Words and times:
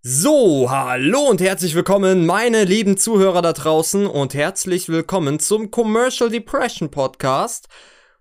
So, 0.00 0.70
hallo 0.70 1.22
und 1.22 1.40
herzlich 1.40 1.74
willkommen, 1.74 2.24
meine 2.24 2.62
lieben 2.62 2.96
Zuhörer 2.96 3.42
da 3.42 3.52
draußen 3.52 4.06
und 4.06 4.32
herzlich 4.32 4.88
willkommen 4.88 5.40
zum 5.40 5.72
Commercial 5.72 6.30
Depression 6.30 6.88
Podcast. 6.88 7.66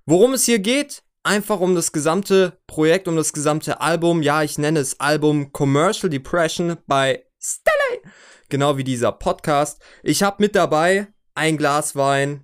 Worum 0.03 0.33
es 0.33 0.45
hier 0.45 0.57
geht? 0.57 1.03
Einfach 1.21 1.59
um 1.59 1.75
das 1.75 1.91
gesamte 1.91 2.57
Projekt, 2.65 3.07
um 3.07 3.15
das 3.15 3.31
gesamte 3.31 3.79
Album. 3.79 4.23
Ja, 4.23 4.41
ich 4.41 4.57
nenne 4.57 4.79
es 4.79 4.99
Album 4.99 5.53
Commercial 5.53 6.09
Depression 6.09 6.77
bei 6.87 7.23
Stelle. 7.39 8.01
Genau 8.49 8.77
wie 8.77 8.83
dieser 8.83 9.11
Podcast. 9.11 9.79
Ich 10.01 10.23
habe 10.23 10.37
mit 10.39 10.55
dabei 10.55 11.09
ein 11.35 11.57
Glas 11.57 11.95
Wein. 11.95 12.43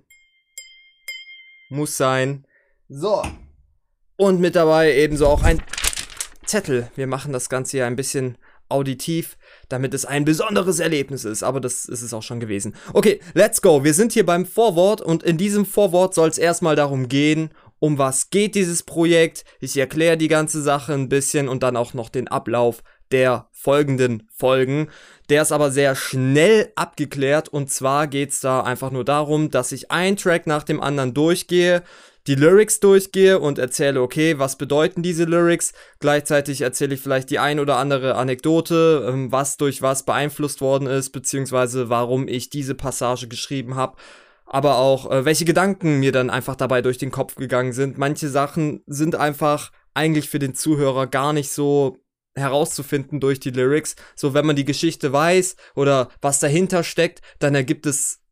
Muss 1.70 1.96
sein. 1.96 2.46
So. 2.88 3.24
Und 4.16 4.40
mit 4.40 4.54
dabei 4.54 4.94
ebenso 4.94 5.26
auch 5.26 5.42
ein 5.42 5.60
Zettel. 6.46 6.88
Wir 6.94 7.08
machen 7.08 7.32
das 7.32 7.48
Ganze 7.48 7.78
hier 7.78 7.86
ein 7.86 7.96
bisschen 7.96 8.38
auditiv, 8.74 9.38
damit 9.68 9.94
es 9.94 10.04
ein 10.04 10.24
besonderes 10.24 10.80
Erlebnis 10.80 11.24
ist. 11.24 11.42
Aber 11.42 11.60
das 11.60 11.86
ist 11.86 12.02
es 12.02 12.12
auch 12.12 12.22
schon 12.22 12.40
gewesen. 12.40 12.74
Okay, 12.92 13.20
let's 13.32 13.62
go. 13.62 13.84
Wir 13.84 13.94
sind 13.94 14.12
hier 14.12 14.26
beim 14.26 14.44
Vorwort 14.44 15.00
und 15.00 15.22
in 15.22 15.38
diesem 15.38 15.64
Vorwort 15.64 16.14
soll 16.14 16.28
es 16.28 16.38
erstmal 16.38 16.76
darum 16.76 17.08
gehen, 17.08 17.50
um 17.78 17.98
was 17.98 18.30
geht 18.30 18.54
dieses 18.54 18.82
Projekt. 18.82 19.44
Ich 19.60 19.76
erkläre 19.76 20.16
die 20.16 20.28
ganze 20.28 20.62
Sache 20.62 20.92
ein 20.92 21.08
bisschen 21.08 21.48
und 21.48 21.62
dann 21.62 21.76
auch 21.76 21.94
noch 21.94 22.08
den 22.08 22.28
Ablauf 22.28 22.82
der 23.10 23.48
folgenden 23.52 24.28
Folgen. 24.34 24.88
Der 25.28 25.42
ist 25.42 25.52
aber 25.52 25.70
sehr 25.70 25.94
schnell 25.94 26.72
abgeklärt 26.74 27.48
und 27.48 27.70
zwar 27.70 28.06
geht 28.06 28.30
es 28.30 28.40
da 28.40 28.62
einfach 28.62 28.90
nur 28.90 29.04
darum, 29.04 29.50
dass 29.50 29.72
ich 29.72 29.90
einen 29.90 30.16
Track 30.16 30.46
nach 30.46 30.64
dem 30.64 30.80
anderen 30.80 31.14
durchgehe, 31.14 31.82
die 32.26 32.34
Lyrics 32.34 32.80
durchgehe 32.80 33.38
und 33.38 33.58
erzähle, 33.58 34.00
okay, 34.00 34.38
was 34.38 34.56
bedeuten 34.56 35.02
diese 35.02 35.24
Lyrics. 35.24 35.72
Gleichzeitig 36.00 36.62
erzähle 36.62 36.94
ich 36.94 37.00
vielleicht 37.00 37.30
die 37.30 37.38
ein 37.38 37.60
oder 37.60 37.76
andere 37.76 38.14
Anekdote, 38.14 39.06
ähm, 39.08 39.30
was 39.30 39.56
durch 39.56 39.82
was 39.82 40.04
beeinflusst 40.04 40.60
worden 40.60 40.86
ist, 40.86 41.10
beziehungsweise 41.10 41.90
warum 41.90 42.26
ich 42.26 42.48
diese 42.48 42.74
Passage 42.74 43.28
geschrieben 43.28 43.74
habe. 43.74 43.96
Aber 44.46 44.78
auch, 44.78 45.10
äh, 45.10 45.24
welche 45.24 45.44
Gedanken 45.44 46.00
mir 46.00 46.12
dann 46.12 46.30
einfach 46.30 46.56
dabei 46.56 46.82
durch 46.82 46.98
den 46.98 47.10
Kopf 47.10 47.34
gegangen 47.34 47.72
sind. 47.72 47.98
Manche 47.98 48.28
Sachen 48.28 48.82
sind 48.86 49.16
einfach 49.16 49.70
eigentlich 49.92 50.28
für 50.28 50.38
den 50.38 50.54
Zuhörer 50.54 51.06
gar 51.06 51.32
nicht 51.32 51.50
so 51.50 51.98
herauszufinden 52.34 53.20
durch 53.20 53.38
die 53.38 53.50
Lyrics. 53.50 53.96
So, 54.16 54.34
wenn 54.34 54.46
man 54.46 54.56
die 54.56 54.64
Geschichte 54.64 55.12
weiß 55.12 55.56
oder 55.74 56.08
was 56.20 56.40
dahinter 56.40 56.82
steckt, 56.82 57.20
dann 57.38 57.54
ergibt 57.54 57.86
es 57.86 58.23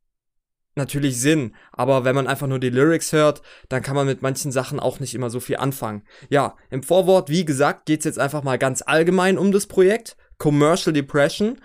natürlich 0.75 1.21
Sinn, 1.21 1.55
aber 1.73 2.05
wenn 2.05 2.15
man 2.15 2.27
einfach 2.27 2.47
nur 2.47 2.59
die 2.59 2.71
Lyrics 2.71 3.13
hört, 3.13 3.43
dann 3.69 3.83
kann 3.83 3.97
man 3.97 4.07
mit 4.07 4.23
manchen 4.23 4.53
Sachen 4.53 4.81
auch 4.81 5.01
nicht 5.01 5.15
immer 5.15 5.31
so 5.31 5.41
viel 5.41 5.57
anfangen. 5.57 6.03
Ja, 6.29 6.57
im 6.71 6.83
Vorwort, 6.83 7.29
wie 7.29 7.45
gesagt, 7.45 7.87
geht's 7.87 8.05
jetzt 8.05 8.19
einfach 8.19 8.43
mal 8.43 8.59
ganz 8.59 8.83
allgemein 8.83 9.39
um 9.39 9.53
das 9.53 9.67
Projekt 9.67 10.17
Commercial 10.39 10.93
Depression. 10.93 11.61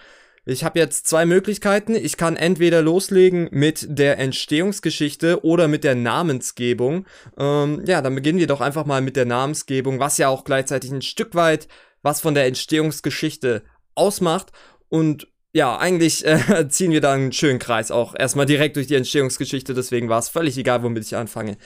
Ich 0.46 0.64
habe 0.64 0.80
jetzt 0.80 1.08
zwei 1.08 1.26
Möglichkeiten. 1.26 1.94
Ich 1.96 2.16
kann 2.16 2.38
entweder 2.38 2.82
loslegen 2.82 3.50
mit 3.52 3.86
der 3.90 4.18
Entstehungsgeschichte 4.18 5.44
oder 5.44 5.68
mit 5.68 5.84
der 5.84 5.96
Namensgebung. 5.96 7.06
Ähm, 7.38 7.84
ja, 7.86 8.02
dann 8.02 8.16
beginnen 8.16 8.40
wir 8.40 8.48
doch 8.48 8.62
einfach 8.62 8.86
mal 8.86 9.02
mit 9.02 9.18
der 9.18 9.26
Namensgebung, 9.26 10.00
was 10.00 10.18
ja 10.18 10.30
auch 10.30 10.46
gleichzeitig 10.46 10.92
ein 10.92 11.02
Stück 11.02 11.36
weit 11.36 11.68
was 12.02 12.22
von 12.22 12.34
der 12.34 12.46
Entstehungsgeschichte 12.46 13.64
ausmacht. 13.96 14.52
Und 14.88 15.28
ja, 15.58 15.76
eigentlich 15.76 16.24
äh, 16.24 16.68
ziehen 16.70 16.92
wir 16.92 17.02
da 17.02 17.14
einen 17.14 17.32
schönen 17.32 17.58
Kreis 17.58 17.90
auch 17.90 18.14
erstmal 18.16 18.46
direkt 18.46 18.76
durch 18.76 18.86
die 18.86 18.94
Entstehungsgeschichte, 18.94 19.74
deswegen 19.74 20.08
war 20.08 20.20
es 20.20 20.30
völlig 20.30 20.56
egal, 20.56 20.84
womit 20.84 21.04
ich 21.04 21.16
anfange. 21.16 21.58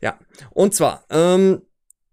Ja, 0.00 0.20
und 0.50 0.72
zwar, 0.72 1.04
ähm, 1.10 1.62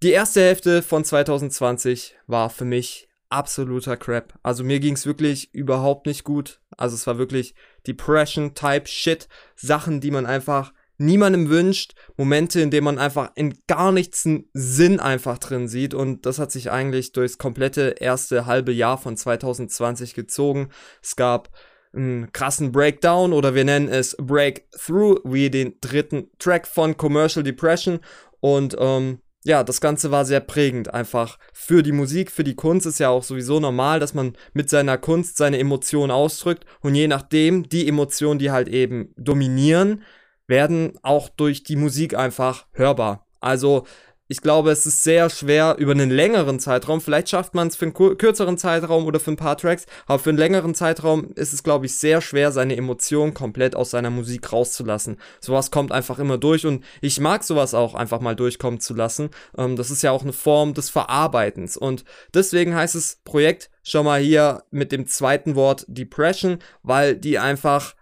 die 0.01 0.13
erste 0.13 0.41
Hälfte 0.41 0.81
von 0.81 1.05
2020 1.05 2.15
war 2.25 2.49
für 2.49 2.65
mich 2.65 3.07
absoluter 3.29 3.97
Crap. 3.97 4.33
Also 4.41 4.63
mir 4.63 4.79
ging 4.79 4.95
es 4.95 5.05
wirklich 5.05 5.53
überhaupt 5.53 6.07
nicht 6.07 6.23
gut. 6.23 6.59
Also 6.75 6.95
es 6.95 7.05
war 7.05 7.19
wirklich 7.19 7.53
Depression-Type-Shit. 7.85 9.27
Sachen, 9.55 10.01
die 10.01 10.09
man 10.09 10.25
einfach 10.25 10.73
niemandem 11.01 11.49
wünscht, 11.49 11.93
Momente, 12.15 12.61
in 12.61 12.71
denen 12.71 12.85
man 12.85 12.99
einfach 12.99 13.31
in 13.35 13.55
gar 13.67 13.91
nichts 13.91 14.25
einen 14.25 14.49
Sinn 14.53 14.99
einfach 14.99 15.37
drin 15.37 15.67
sieht. 15.67 15.93
Und 15.93 16.25
das 16.25 16.39
hat 16.39 16.51
sich 16.51 16.71
eigentlich 16.71 17.11
durchs 17.11 17.37
komplette 17.37 17.95
erste 17.99 18.45
halbe 18.45 18.71
Jahr 18.71 18.97
von 18.97 19.17
2020 19.17 20.13
gezogen. 20.13 20.69
Es 21.01 21.15
gab 21.15 21.49
einen 21.93 22.31
krassen 22.31 22.71
Breakdown 22.71 23.33
oder 23.33 23.53
wir 23.53 23.65
nennen 23.65 23.89
es 23.89 24.15
Breakthrough, 24.17 25.19
wie 25.25 25.49
den 25.49 25.75
dritten 25.81 26.29
Track 26.39 26.67
von 26.67 26.95
Commercial 26.95 27.43
Depression. 27.43 27.99
Und 28.39 28.75
ähm, 28.79 29.19
ja, 29.43 29.63
das 29.63 29.81
Ganze 29.81 30.11
war 30.11 30.23
sehr 30.23 30.39
prägend 30.39 30.93
einfach 30.93 31.39
für 31.51 31.81
die 31.81 31.91
Musik, 31.91 32.31
für 32.31 32.43
die 32.43 32.55
Kunst. 32.55 32.85
Ist 32.85 32.99
ja 32.99 33.09
auch 33.09 33.23
sowieso 33.23 33.59
normal, 33.59 33.99
dass 33.99 34.13
man 34.13 34.37
mit 34.53 34.69
seiner 34.69 34.97
Kunst 34.97 35.37
seine 35.37 35.57
Emotionen 35.57 36.11
ausdrückt. 36.11 36.65
Und 36.81 36.95
je 36.95 37.07
nachdem 37.07 37.67
die 37.67 37.87
Emotionen, 37.87 38.39
die 38.39 38.51
halt 38.51 38.67
eben 38.67 39.13
dominieren, 39.17 40.03
werden 40.51 40.99
auch 41.01 41.29
durch 41.29 41.63
die 41.63 41.75
Musik 41.75 42.13
einfach 42.13 42.67
hörbar. 42.73 43.25
Also 43.39 43.85
ich 44.27 44.41
glaube, 44.41 44.71
es 44.71 44.85
ist 44.85 45.03
sehr 45.03 45.29
schwer 45.29 45.75
über 45.77 45.91
einen 45.91 46.09
längeren 46.09 46.59
Zeitraum. 46.61 47.01
Vielleicht 47.01 47.27
schafft 47.27 47.53
man 47.53 47.67
es 47.67 47.75
für 47.75 47.85
einen 47.85 48.17
kürzeren 48.17 48.57
Zeitraum 48.57 49.05
oder 49.05 49.19
für 49.19 49.31
ein 49.31 49.35
paar 49.35 49.57
Tracks, 49.57 49.85
aber 50.05 50.19
für 50.19 50.29
einen 50.29 50.39
längeren 50.39 50.73
Zeitraum 50.73 51.33
ist 51.35 51.51
es, 51.51 51.63
glaube 51.63 51.85
ich, 51.85 51.97
sehr 51.97 52.21
schwer, 52.21 52.53
seine 52.53 52.77
Emotionen 52.77 53.33
komplett 53.33 53.75
aus 53.75 53.91
seiner 53.91 54.09
Musik 54.09 54.53
rauszulassen. 54.53 55.17
Sowas 55.41 55.69
kommt 55.69 55.91
einfach 55.91 56.17
immer 56.17 56.37
durch 56.37 56.65
und 56.65 56.81
ich 57.01 57.19
mag 57.19 57.43
sowas 57.43 57.73
auch 57.73 57.93
einfach 57.93 58.21
mal 58.21 58.37
durchkommen 58.37 58.79
zu 58.79 58.93
lassen. 58.93 59.31
Ähm, 59.57 59.75
das 59.75 59.91
ist 59.91 60.01
ja 60.01 60.11
auch 60.11 60.23
eine 60.23 60.31
Form 60.33 60.73
des 60.73 60.89
Verarbeitens 60.89 61.75
und 61.75 62.05
deswegen 62.33 62.73
heißt 62.73 62.95
es 62.95 63.19
Projekt 63.25 63.69
schon 63.83 64.05
mal 64.05 64.21
hier 64.21 64.63
mit 64.71 64.93
dem 64.93 65.07
zweiten 65.07 65.55
Wort 65.55 65.83
Depression, 65.89 66.59
weil 66.83 67.17
die 67.17 67.37
einfach 67.37 67.95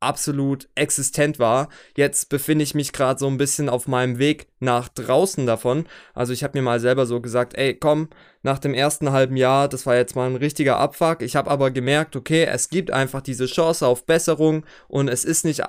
absolut 0.00 0.68
existent 0.74 1.38
war. 1.38 1.68
Jetzt 1.96 2.28
befinde 2.28 2.62
ich 2.62 2.74
mich 2.74 2.92
gerade 2.92 3.20
so 3.20 3.26
ein 3.26 3.36
bisschen 3.36 3.68
auf 3.68 3.86
meinem 3.86 4.18
Weg 4.18 4.48
nach 4.58 4.88
draußen 4.88 5.46
davon. 5.46 5.86
Also 6.14 6.32
ich 6.32 6.42
habe 6.42 6.58
mir 6.58 6.62
mal 6.62 6.80
selber 6.80 7.06
so 7.06 7.20
gesagt, 7.20 7.54
ey, 7.56 7.74
komm, 7.74 8.08
nach 8.42 8.58
dem 8.58 8.74
ersten 8.74 9.12
halben 9.12 9.36
Jahr, 9.36 9.68
das 9.68 9.86
war 9.86 9.96
jetzt 9.96 10.16
mal 10.16 10.28
ein 10.28 10.36
richtiger 10.36 10.78
Abfuck. 10.78 11.22
Ich 11.22 11.36
habe 11.36 11.50
aber 11.50 11.70
gemerkt, 11.70 12.16
okay, 12.16 12.44
es 12.44 12.70
gibt 12.70 12.90
einfach 12.90 13.20
diese 13.20 13.46
Chance 13.46 13.86
auf 13.86 14.06
Besserung 14.06 14.64
und 14.88 15.08
es 15.08 15.24
ist 15.24 15.44
nicht 15.44 15.62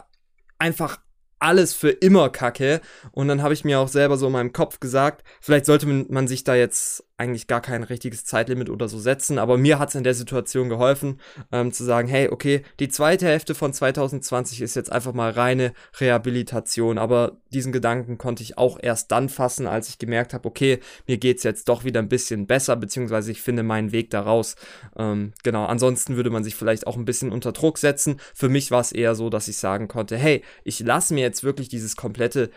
einfach 0.58 1.00
alles 1.40 1.74
für 1.74 1.90
immer 1.90 2.30
kacke. 2.30 2.82
Und 3.12 3.28
dann 3.28 3.42
habe 3.42 3.54
ich 3.54 3.66
mir 3.66 3.80
auch 3.80 3.88
selber 3.88 4.18
so 4.18 4.28
in 4.28 4.34
meinem 4.34 4.54
Kopf 4.54 4.80
gesagt, 4.80 5.24
vielleicht 5.42 5.66
sollte 5.66 5.88
man 5.88 6.28
sich 6.28 6.44
da 6.44 6.56
jetzt 6.56 7.04
eigentlich 7.22 7.46
gar 7.46 7.62
kein 7.62 7.84
richtiges 7.84 8.26
Zeitlimit 8.26 8.70
oder 8.70 8.88
so 8.88 8.98
setzen, 8.98 9.38
aber 9.38 9.56
mir 9.58 9.78
hat 9.78 9.90
es 9.90 9.96
in 9.96 10.04
der 10.04 10.16
Situation 10.16 10.70
geholfen, 10.70 11.22
ähm, 11.52 11.72
zu 11.72 11.84
sagen, 11.84 12.08
hey, 12.08 12.30
okay, 12.30 12.64
die 12.80 12.90
zweite 12.90 13.28
Hälfte 13.28 13.54
von 13.54 13.72
2020 13.72 14.62
ist 14.62 14.76
jetzt 14.76 14.92
einfach 14.92 15.14
mal 15.14 15.30
reine 15.30 15.74
Rehabilitation, 16.00 16.98
aber 16.98 17.38
diesen 17.54 17.72
Gedanken 17.72 18.18
konnte 18.18 18.42
ich 18.42 18.58
auch 18.58 18.80
erst 18.82 19.12
dann 19.12 19.30
fassen, 19.30 19.68
als 19.68 19.88
ich 19.88 20.00
gemerkt 20.00 20.34
habe, 20.34 20.48
okay, 20.48 20.80
mir 21.06 21.20
geht 21.20 21.38
es 21.38 21.44
jetzt 21.44 21.70
doch 21.70 21.84
wieder 21.84 22.02
ein 22.02 22.10
bisschen 22.10 22.48
besser, 22.48 22.76
beziehungsweise 22.76 23.32
ich 23.32 23.42
finde 23.42 23.62
meinen 23.62 23.92
Weg 23.92 24.10
daraus. 24.10 24.56
Ähm, 24.98 25.34
genau, 25.44 25.66
ansonsten 25.66 26.16
würde 26.16 26.32
man 26.32 26.44
sich 26.44 26.56
vielleicht 26.56 26.88
auch 26.88 26.98
ein 26.98 27.06
bisschen 27.06 27.32
unter 27.32 27.52
Druck 27.52 27.78
setzen. 27.78 28.20
Für 28.34 28.50
mich 28.50 28.72
war 28.72 28.82
es 28.82 28.92
eher 28.92 29.14
so, 29.14 29.30
dass 29.30 29.48
ich 29.48 29.58
sagen 29.58 29.88
konnte, 29.88 30.18
hey, 30.18 30.44
ich 30.64 30.80
lasse 30.80 31.14
mir 31.14 31.22
jetzt 31.22 31.44
wirklich 31.44 31.70
dieses 31.70 31.96
komplette 31.96 32.50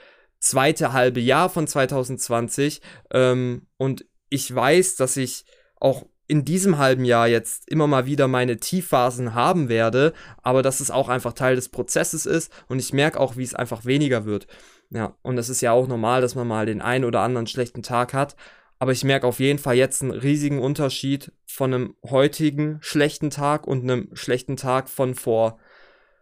zweite 0.45 0.93
halbe 0.93 1.21
Jahr 1.21 1.49
von 1.49 1.67
2020 1.67 2.81
ähm, 3.13 3.67
und 3.77 4.07
ich 4.29 4.53
weiß, 4.55 4.97
dass 4.97 5.17
ich 5.17 5.45
auch 5.77 6.07
in 6.27 6.45
diesem 6.45 6.79
halben 6.79 7.05
Jahr 7.05 7.29
jetzt 7.29 7.69
immer 7.69 7.87
mal 7.87 8.07
wieder 8.07 8.29
meine 8.29 8.59
Tiefphasen 8.59 9.35
haben 9.35 9.69
werde, 9.69 10.15
aber 10.43 10.63
dass 10.63 10.81
es 10.81 10.91
auch 10.91 11.09
einfach 11.09 11.35
Teil 11.35 11.57
des 11.57 11.69
Prozesses 11.69 12.25
ist 12.25 12.51
und 12.69 12.79
ich 12.79 12.93
merke 12.93 13.21
auch, 13.21 13.37
wie 13.37 13.43
es 13.43 13.55
einfach 13.55 13.85
weniger 13.85 14.25
wird. 14.25 14.47
Ja, 14.91 15.17
und 15.23 15.37
es 15.39 15.49
ist 15.49 15.61
ja 15.61 15.73
auch 15.73 15.87
normal, 15.87 16.23
dass 16.23 16.35
man 16.35 16.47
mal 16.47 16.67
den 16.67 16.81
einen 16.81 17.05
oder 17.05 17.21
anderen 17.21 17.47
schlechten 17.47 17.83
Tag 17.83 18.15
hat, 18.15 18.37
aber 18.79 18.93
ich 18.93 19.05
merke 19.05 19.27
auf 19.27 19.39
jeden 19.39 19.59
Fall 19.59 19.77
jetzt 19.77 20.03
einen 20.03 20.13
riesigen 20.13 20.61
Unterschied 20.61 21.33
von 21.47 21.75
einem 21.75 21.95
heutigen 22.09 22.79
schlechten 22.81 23.31
Tag 23.31 23.67
und 23.67 23.83
einem 23.83 24.09
schlechten 24.15 24.57
Tag 24.57 24.89
von 24.89 25.15
vor 25.15 25.59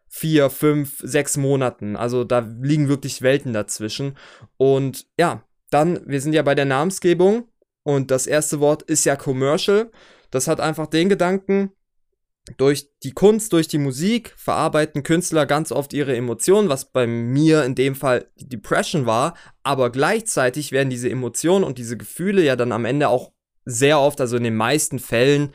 vier, 0.08 0.50
fünf, 0.50 0.98
sechs 1.02 1.36
Monaten. 1.36 1.96
Also 1.96 2.24
da 2.24 2.40
liegen 2.60 2.88
wirklich 2.88 3.22
Welten 3.22 3.54
dazwischen. 3.54 4.18
Und 4.58 5.06
ja, 5.18 5.42
dann, 5.70 6.00
wir 6.06 6.20
sind 6.20 6.34
ja 6.34 6.42
bei 6.42 6.54
der 6.54 6.66
Namensgebung 6.66 7.48
und 7.82 8.10
das 8.10 8.26
erste 8.26 8.60
Wort 8.60 8.82
ist 8.82 9.04
ja 9.04 9.16
Commercial. 9.16 9.90
Das 10.30 10.48
hat 10.48 10.60
einfach 10.60 10.86
den 10.86 11.08
Gedanken, 11.08 11.72
durch 12.56 12.90
die 13.04 13.12
Kunst, 13.12 13.52
durch 13.52 13.68
die 13.68 13.78
Musik 13.78 14.34
verarbeiten 14.36 15.04
Künstler 15.04 15.46
ganz 15.46 15.70
oft 15.70 15.92
ihre 15.92 16.16
Emotionen, 16.16 16.68
was 16.68 16.90
bei 16.90 17.06
mir 17.06 17.64
in 17.64 17.74
dem 17.74 17.94
Fall 17.94 18.26
die 18.36 18.48
Depression 18.48 19.06
war, 19.06 19.34
aber 19.62 19.90
gleichzeitig 19.90 20.72
werden 20.72 20.90
diese 20.90 21.08
Emotionen 21.08 21.64
und 21.64 21.78
diese 21.78 21.96
Gefühle 21.96 22.42
ja 22.42 22.56
dann 22.56 22.72
am 22.72 22.84
Ende 22.84 23.08
auch 23.08 23.32
sehr 23.64 24.00
oft, 24.00 24.20
also 24.20 24.36
in 24.36 24.42
den 24.42 24.56
meisten 24.56 24.98
Fällen, 24.98 25.52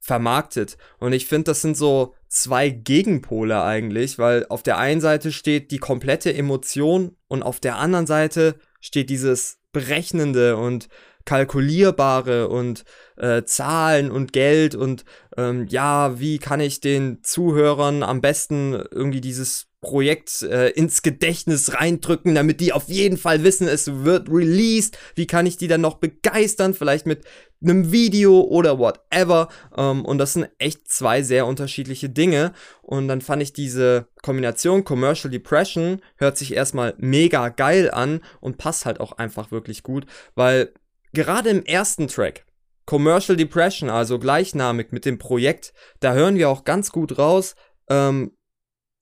vermarktet. 0.00 0.76
Und 0.98 1.12
ich 1.12 1.26
finde, 1.26 1.44
das 1.44 1.62
sind 1.62 1.76
so 1.76 2.14
zwei 2.28 2.70
Gegenpole 2.70 3.62
eigentlich, 3.62 4.18
weil 4.18 4.46
auf 4.48 4.62
der 4.62 4.78
einen 4.78 5.00
Seite 5.00 5.32
steht 5.32 5.70
die 5.70 5.78
komplette 5.78 6.34
Emotion 6.34 7.16
und 7.28 7.42
auf 7.42 7.60
der 7.60 7.76
anderen 7.76 8.06
Seite 8.06 8.56
steht 8.80 9.10
dieses 9.10 9.58
Berechnende 9.72 10.56
und 10.56 10.88
kalkulierbare 11.26 12.48
und 12.48 12.84
äh, 13.16 13.44
Zahlen 13.44 14.10
und 14.10 14.32
Geld 14.32 14.74
und 14.74 15.04
ähm, 15.36 15.66
ja, 15.68 16.18
wie 16.18 16.38
kann 16.38 16.60
ich 16.60 16.80
den 16.80 17.22
Zuhörern 17.22 18.02
am 18.02 18.22
besten 18.22 18.72
irgendwie 18.72 19.20
dieses 19.20 19.66
Projekt 19.86 20.42
äh, 20.42 20.70
ins 20.70 21.02
Gedächtnis 21.02 21.74
reindrücken, 21.74 22.34
damit 22.34 22.60
die 22.60 22.72
auf 22.72 22.88
jeden 22.88 23.16
Fall 23.16 23.44
wissen, 23.44 23.68
es 23.68 24.04
wird 24.04 24.28
released. 24.28 24.98
Wie 25.14 25.28
kann 25.28 25.46
ich 25.46 25.58
die 25.58 25.68
dann 25.68 25.80
noch 25.80 25.98
begeistern? 25.98 26.74
Vielleicht 26.74 27.06
mit 27.06 27.24
einem 27.62 27.92
Video 27.92 28.40
oder 28.40 28.78
whatever. 28.78 29.48
Ähm, 29.76 30.04
und 30.04 30.18
das 30.18 30.32
sind 30.32 30.48
echt 30.58 30.88
zwei 30.88 31.22
sehr 31.22 31.46
unterschiedliche 31.46 32.08
Dinge. 32.08 32.52
Und 32.82 33.06
dann 33.06 33.20
fand 33.20 33.42
ich 33.42 33.52
diese 33.52 34.08
Kombination 34.22 34.82
Commercial 34.82 35.30
Depression 35.30 36.00
hört 36.16 36.36
sich 36.36 36.54
erstmal 36.54 36.94
mega 36.98 37.48
geil 37.50 37.90
an 37.90 38.22
und 38.40 38.58
passt 38.58 38.86
halt 38.86 38.98
auch 38.98 39.12
einfach 39.12 39.52
wirklich 39.52 39.84
gut, 39.84 40.06
weil 40.34 40.72
gerade 41.16 41.50
im 41.50 41.64
ersten 41.64 42.06
Track 42.08 42.44
Commercial 42.84 43.36
Depression, 43.36 43.90
also 43.90 44.18
gleichnamig 44.18 44.92
mit 44.92 45.04
dem 45.04 45.18
Projekt, 45.18 45.72
da 45.98 46.12
hören 46.12 46.36
wir 46.36 46.48
auch 46.48 46.62
ganz 46.62 46.92
gut 46.92 47.18
raus, 47.18 47.56
ähm, 47.88 48.36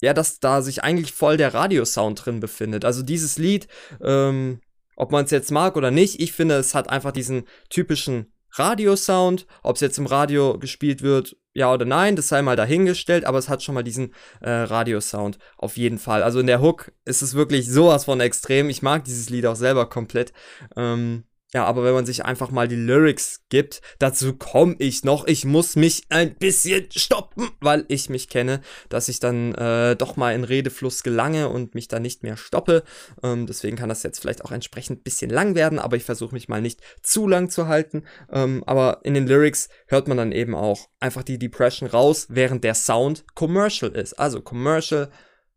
ja, 0.01 0.15
dass 0.15 0.41
da 0.41 0.63
sich 0.63 0.83
eigentlich 0.83 1.13
voll 1.13 1.37
der 1.37 1.53
Radiosound 1.53 2.25
drin 2.25 2.41
befindet. 2.41 2.85
Also 2.85 3.03
dieses 3.03 3.37
Lied, 3.37 3.69
ähm, 4.03 4.61
ob 4.97 5.13
man 5.13 5.25
es 5.25 5.31
jetzt 5.31 5.51
mag 5.51 5.77
oder 5.77 5.91
nicht, 5.91 6.21
ich 6.21 6.33
finde, 6.33 6.55
es 6.55 6.75
hat 6.75 6.89
einfach 6.89 7.13
diesen 7.13 7.45
typischen 7.69 8.33
Radiosound. 8.53 9.47
Ob 9.63 9.77
es 9.77 9.81
jetzt 9.81 9.99
im 9.99 10.07
Radio 10.07 10.59
gespielt 10.59 11.03
wird, 11.03 11.37
ja 11.53 11.73
oder 11.73 11.85
nein, 11.85 12.17
das 12.17 12.29
sei 12.29 12.43
mal 12.43 12.57
dahingestellt, 12.57 13.25
aber 13.25 13.39
es 13.39 13.49
hat 13.49 13.63
schon 13.63 13.75
mal 13.75 13.83
diesen 13.83 14.15
äh, 14.41 14.51
Radiosound 14.51 15.39
auf 15.57 15.77
jeden 15.77 15.99
Fall. 15.99 16.23
Also 16.23 16.41
in 16.41 16.47
der 16.47 16.61
Hook 16.61 16.93
ist 17.05 17.23
es 17.23 17.35
wirklich 17.35 17.69
sowas 17.69 18.05
von 18.05 18.21
extrem. 18.21 18.71
Ich 18.71 18.83
mag 18.83 19.05
dieses 19.05 19.31
Lied 19.31 19.47
auch 19.47 19.57
selber 19.57 19.89
komplett. 19.89 20.33
Ähm, 20.77 21.25
ja, 21.55 21.65
aber 21.67 21.85
wenn 21.85 21.95
man 21.95 22.05
sich 22.05 22.25
einfach 22.25 22.51
mal 22.51 22.67
die 22.67 22.75
Lyrics 22.75 23.45
gibt, 23.49 23.81
dazu 24.01 24.35
komme 24.37 24.75
ich 24.81 25.05
noch. 25.05 25.29
Ich 25.29 25.45
muss 25.45 25.77
mich 25.77 26.03
ein 26.09 26.35
bisschen 26.35 26.89
stoppen, 26.91 27.49
weil 27.61 27.85
ich 27.87 28.11
mich 28.11 28.29
kenne, 28.29 28.61
dass 28.89 29.09
ich 29.09 29.21
dann 29.21 29.55
äh, 29.55 29.95
doch 29.95 30.17
mal 30.17 30.35
in 30.35 30.43
Redefluss 30.43 31.05
gelange 31.05 31.49
und 31.49 31.77
mich 31.77 31.87
da 31.87 32.01
nicht 32.01 32.25
mehr 32.25 32.37
stoppe. 32.37 32.83
Ähm, 33.23 33.47
deswegen 33.47 33.77
kann 33.77 33.89
das 33.89 34.03
jetzt 34.03 34.19
vielleicht 34.19 34.45
auch 34.45 34.51
entsprechend 34.51 34.99
ein 34.99 35.03
bisschen 35.05 35.31
lang 35.31 35.55
werden, 35.55 35.79
aber 35.79 35.97
ich 35.97 36.03
versuche 36.03 36.35
mich 36.35 36.49
mal 36.49 36.61
nicht 36.61 36.81
zu 37.03 37.29
lang 37.29 37.49
zu 37.49 37.69
halten. 37.69 38.03
Ähm, 38.33 38.65
aber 38.67 39.03
in 39.05 39.15
den 39.15 39.29
Lyrics 39.29 39.69
hört 39.87 40.09
man 40.09 40.17
dann 40.17 40.33
eben 40.33 40.57
auch 40.57 40.89
einfach 40.99 41.23
die 41.23 41.39
Depression 41.39 41.89
raus, 41.89 42.27
während 42.31 42.65
der 42.65 42.75
Sound 42.75 43.27
commercial 43.37 43.93
ist. 43.93 44.15
Also 44.15 44.41
commercial 44.41 45.09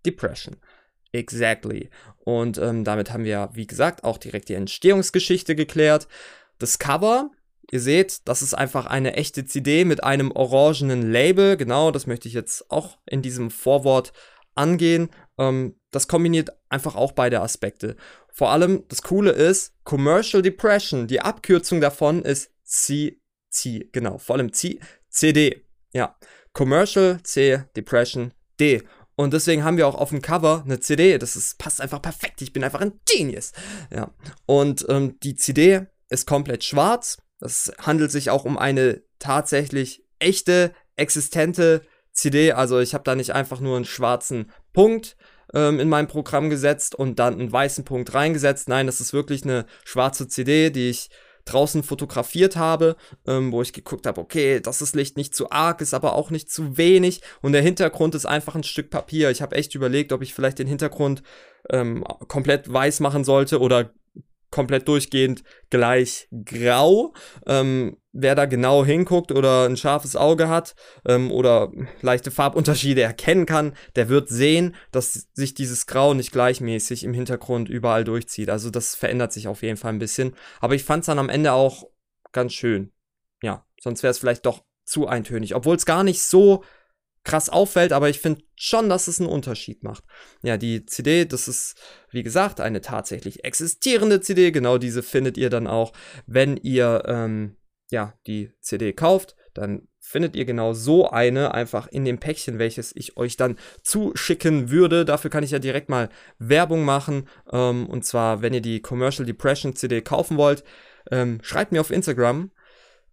Depression. 0.05 0.57
Exactly. 1.17 1.89
Und 2.19 2.59
ähm, 2.59 2.83
damit 2.83 3.11
haben 3.11 3.23
wir, 3.23 3.49
wie 3.53 3.65
gesagt, 3.65 4.03
auch 4.03 4.19
direkt 4.19 4.49
die 4.49 4.53
Entstehungsgeschichte 4.53 5.55
geklärt. 5.55 6.07
Das 6.59 6.77
Cover, 6.77 7.31
ihr 7.71 7.79
seht, 7.79 8.27
das 8.27 8.43
ist 8.43 8.53
einfach 8.53 8.85
eine 8.85 9.15
echte 9.15 9.43
CD 9.43 9.83
mit 9.83 10.03
einem 10.03 10.31
orangenen 10.31 11.11
Label. 11.11 11.57
Genau, 11.57 11.89
das 11.89 12.05
möchte 12.05 12.27
ich 12.27 12.35
jetzt 12.35 12.69
auch 12.69 12.99
in 13.07 13.23
diesem 13.23 13.49
Vorwort 13.49 14.13
angehen. 14.53 15.09
Ähm, 15.39 15.79
das 15.89 16.07
kombiniert 16.07 16.51
einfach 16.69 16.95
auch 16.95 17.13
beide 17.13 17.41
Aspekte. 17.41 17.95
Vor 18.31 18.51
allem, 18.51 18.83
das 18.89 19.01
Coole 19.01 19.31
ist, 19.31 19.73
Commercial 19.83 20.43
Depression, 20.43 21.07
die 21.07 21.21
Abkürzung 21.21 21.81
davon 21.81 22.21
ist 22.21 22.51
C, 22.63 23.19
genau, 23.91 24.19
vor 24.19 24.35
allem 24.35 24.53
C, 24.53 24.79
CD. 25.09 25.65
Ja, 25.93 26.15
Commercial 26.53 27.19
C, 27.23 27.63
Depression 27.75 28.33
D. 28.59 28.83
Und 29.17 29.33
deswegen 29.33 29.63
haben 29.63 29.77
wir 29.77 29.87
auch 29.87 29.95
auf 29.95 30.09
dem 30.09 30.21
Cover 30.21 30.61
eine 30.63 30.79
CD. 30.79 31.17
Das 31.17 31.35
ist, 31.35 31.57
passt 31.57 31.81
einfach 31.81 32.01
perfekt. 32.01 32.41
Ich 32.43 32.53
bin 32.53 32.63
einfach 32.63 32.81
ein 32.81 32.99
Genius. 33.05 33.51
Ja. 33.93 34.11
Und 34.45 34.85
ähm, 34.89 35.19
die 35.21 35.35
CD 35.35 35.87
ist 36.07 36.27
komplett 36.27 36.63
schwarz. 36.63 37.17
Es 37.39 37.71
handelt 37.79 38.11
sich 38.11 38.29
auch 38.29 38.45
um 38.45 38.59
eine 38.59 39.01
tatsächlich 39.17 40.05
echte, 40.19 40.71
existente 40.95 41.81
CD. 42.11 42.51
Also 42.51 42.79
ich 42.79 42.93
habe 42.93 43.03
da 43.03 43.15
nicht 43.15 43.31
einfach 43.31 43.59
nur 43.59 43.75
einen 43.75 43.85
schwarzen 43.85 44.51
Punkt 44.71 45.17
ähm, 45.51 45.79
in 45.79 45.89
mein 45.89 46.07
Programm 46.07 46.51
gesetzt 46.51 46.93
und 46.93 47.17
dann 47.17 47.33
einen 47.39 47.51
weißen 47.51 47.85
Punkt 47.85 48.13
reingesetzt. 48.13 48.69
Nein, 48.69 48.85
das 48.85 49.01
ist 49.01 49.13
wirklich 49.13 49.43
eine 49.43 49.65
schwarze 49.83 50.27
CD, 50.27 50.69
die 50.69 50.91
ich 50.91 51.09
draußen 51.51 51.83
fotografiert 51.83 52.55
habe, 52.55 52.95
ähm, 53.25 53.51
wo 53.51 53.61
ich 53.61 53.73
geguckt 53.73 54.05
habe, 54.05 54.21
okay, 54.21 54.59
das 54.59 54.81
ist 54.81 54.95
Licht 54.95 55.17
nicht 55.17 55.35
zu 55.35 55.49
arg, 55.51 55.81
ist 55.81 55.93
aber 55.93 56.13
auch 56.13 56.29
nicht 56.29 56.51
zu 56.51 56.77
wenig 56.77 57.21
und 57.41 57.53
der 57.53 57.61
Hintergrund 57.61 58.15
ist 58.15 58.25
einfach 58.25 58.55
ein 58.55 58.63
Stück 58.63 58.89
Papier. 58.89 59.31
Ich 59.31 59.41
habe 59.41 59.55
echt 59.55 59.75
überlegt, 59.75 60.11
ob 60.11 60.21
ich 60.21 60.33
vielleicht 60.33 60.59
den 60.59 60.67
Hintergrund 60.67 61.23
ähm, 61.69 62.03
komplett 62.27 62.71
weiß 62.71 62.99
machen 62.99 63.23
sollte 63.23 63.59
oder 63.59 63.91
komplett 64.51 64.87
durchgehend 64.87 65.43
gleich 65.69 66.27
grau. 66.45 67.13
Ähm, 67.45 67.97
wer 68.19 68.35
da 68.35 68.45
genau 68.45 68.83
hinguckt 68.83 69.31
oder 69.31 69.65
ein 69.65 69.77
scharfes 69.77 70.15
Auge 70.15 70.49
hat 70.49 70.75
ähm, 71.05 71.31
oder 71.31 71.71
leichte 72.01 72.31
Farbunterschiede 72.31 73.01
erkennen 73.01 73.45
kann, 73.45 73.73
der 73.95 74.09
wird 74.09 74.27
sehen, 74.29 74.75
dass 74.91 75.27
sich 75.33 75.53
dieses 75.53 75.85
Grau 75.85 76.13
nicht 76.13 76.31
gleichmäßig 76.31 77.03
im 77.03 77.13
Hintergrund 77.13 77.69
überall 77.69 78.03
durchzieht. 78.03 78.49
Also 78.49 78.69
das 78.71 78.95
verändert 78.95 79.31
sich 79.31 79.47
auf 79.47 79.61
jeden 79.61 79.77
Fall 79.77 79.93
ein 79.93 79.99
bisschen. 79.99 80.35
Aber 80.59 80.73
ich 80.73 80.83
fand 80.83 81.01
es 81.01 81.05
dann 81.05 81.19
am 81.19 81.29
Ende 81.29 81.53
auch 81.53 81.89
ganz 82.31 82.53
schön. 82.53 82.91
Ja, 83.41 83.65
sonst 83.79 84.01
wäre 84.01 84.11
es 84.11 84.17
vielleicht 84.17 84.45
doch 84.45 84.63
zu 84.83 85.07
eintönig. 85.07 85.53
Obwohl 85.53 85.75
es 85.75 85.85
gar 85.85 86.03
nicht 86.03 86.23
so 86.23 86.63
krass 87.23 87.49
auffällt, 87.49 87.91
aber 87.91 88.09
ich 88.09 88.19
finde 88.19 88.41
schon, 88.55 88.89
dass 88.89 89.07
es 89.07 89.19
einen 89.19 89.29
Unterschied 89.29 89.83
macht. 89.83 90.03
Ja, 90.41 90.57
die 90.57 90.85
CD, 90.85 91.25
das 91.25 91.47
ist, 91.47 91.75
wie 92.09 92.23
gesagt, 92.23 92.61
eine 92.61 92.81
tatsächlich 92.81 93.43
existierende 93.43 94.21
CD. 94.21 94.51
Genau 94.51 94.77
diese 94.77 95.03
findet 95.03 95.37
ihr 95.37 95.49
dann 95.49 95.67
auch, 95.67 95.91
wenn 96.25 96.57
ihr 96.57 97.03
ähm, 97.05 97.57
ja, 97.89 98.13
die 98.25 98.51
CD 98.61 98.93
kauft. 98.93 99.35
Dann 99.53 99.87
findet 99.99 100.35
ihr 100.35 100.45
genau 100.45 100.73
so 100.73 101.09
eine 101.09 101.53
einfach 101.53 101.87
in 101.87 102.05
dem 102.05 102.19
Päckchen, 102.19 102.59
welches 102.59 102.95
ich 102.95 103.17
euch 103.17 103.35
dann 103.35 103.57
zuschicken 103.83 104.69
würde. 104.69 105.03
Dafür 105.03 105.29
kann 105.29 105.43
ich 105.43 105.51
ja 105.51 105.59
direkt 105.59 105.89
mal 105.89 106.09
Werbung 106.39 106.85
machen. 106.85 107.27
Ähm, 107.51 107.87
und 107.87 108.05
zwar, 108.05 108.41
wenn 108.41 108.53
ihr 108.53 108.61
die 108.61 108.81
Commercial 108.81 109.25
Depression 109.25 109.75
CD 109.75 110.01
kaufen 110.01 110.37
wollt, 110.37 110.63
ähm, 111.11 111.39
schreibt 111.41 111.73
mir 111.73 111.81
auf 111.81 111.91
Instagram 111.91 112.51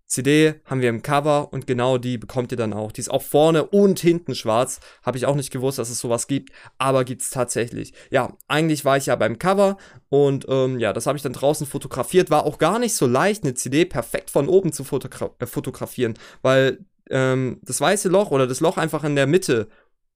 CD 0.10 0.56
haben 0.66 0.82
wir 0.82 0.89
im 0.89 1.04
Cover 1.04 1.54
und 1.54 1.68
genau 1.68 2.00
die 2.00 2.18
bekommt 2.18 2.51
ihr 2.51 2.58
dann 2.58 2.74
auch. 2.74 2.92
Die 2.92 3.00
ist 3.00 3.12
auch 3.12 3.22
vorne 3.22 3.68
und 3.68 4.00
hinten 4.00 4.34
schwarz. 4.34 4.80
Habe 5.04 5.20
ich 5.20 5.28
auch 5.28 5.36
nicht 5.36 5.51
gewusst, 5.51 5.78
dass 5.78 5.92
es 5.92 6.00
sowas 6.00 6.25
gibt, 6.25 6.51
aber 6.80 7.04
gibt 7.04 7.22
es 7.22 7.30
tatsächlich. 7.30 7.94
Ja, 8.10 8.36
eigentlich 8.48 8.86
war 8.86 8.98
ich 8.98 9.06
ja 9.06 9.16
beim 9.16 9.38
Cover 9.38 9.78
und 10.10 10.48
ähm, 10.50 10.80
ja, 10.80 10.94
das 10.94 11.06
habe 11.06 11.16
ich 11.16 11.22
dann 11.22 11.34
draußen 11.34 11.68
fotografiert. 11.68 12.32
War 12.32 12.46
auch 12.46 12.58
gar 12.58 12.80
nicht 12.80 12.96
so 12.96 13.06
leicht, 13.06 13.44
eine 13.44 13.54
CD 13.54 13.86
perfekt 13.86 14.32
von 14.32 14.50
oben 14.50 14.74
zu 14.74 14.84
fotogra 14.84 15.30
äh, 15.38 15.46
fotografieren, 15.46 16.16
weil 16.42 16.80
ähm, 17.12 17.60
das 17.62 17.80
weiße 17.80 18.10
Loch 18.10 18.32
oder 18.32 18.48
das 18.48 18.62
Loch 18.62 18.78
einfach 18.78 19.04
in 19.04 19.16
der 19.16 19.28
Mitte 19.28 19.68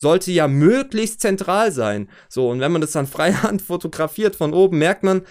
sollte 0.04 0.32
ja 0.32 0.48
möglichst 0.48 1.22
zentral 1.22 1.72
sein. 1.72 2.10
So, 2.30 2.50
und 2.50 2.60
wenn 2.60 2.72
man 2.72 2.82
das 2.82 2.94
dann 2.94 3.08
freihand 3.16 3.62
fotografiert 3.62 4.36
von 4.36 4.54
oben, 4.54 4.80
merkt 4.80 5.04
man, 5.04 5.22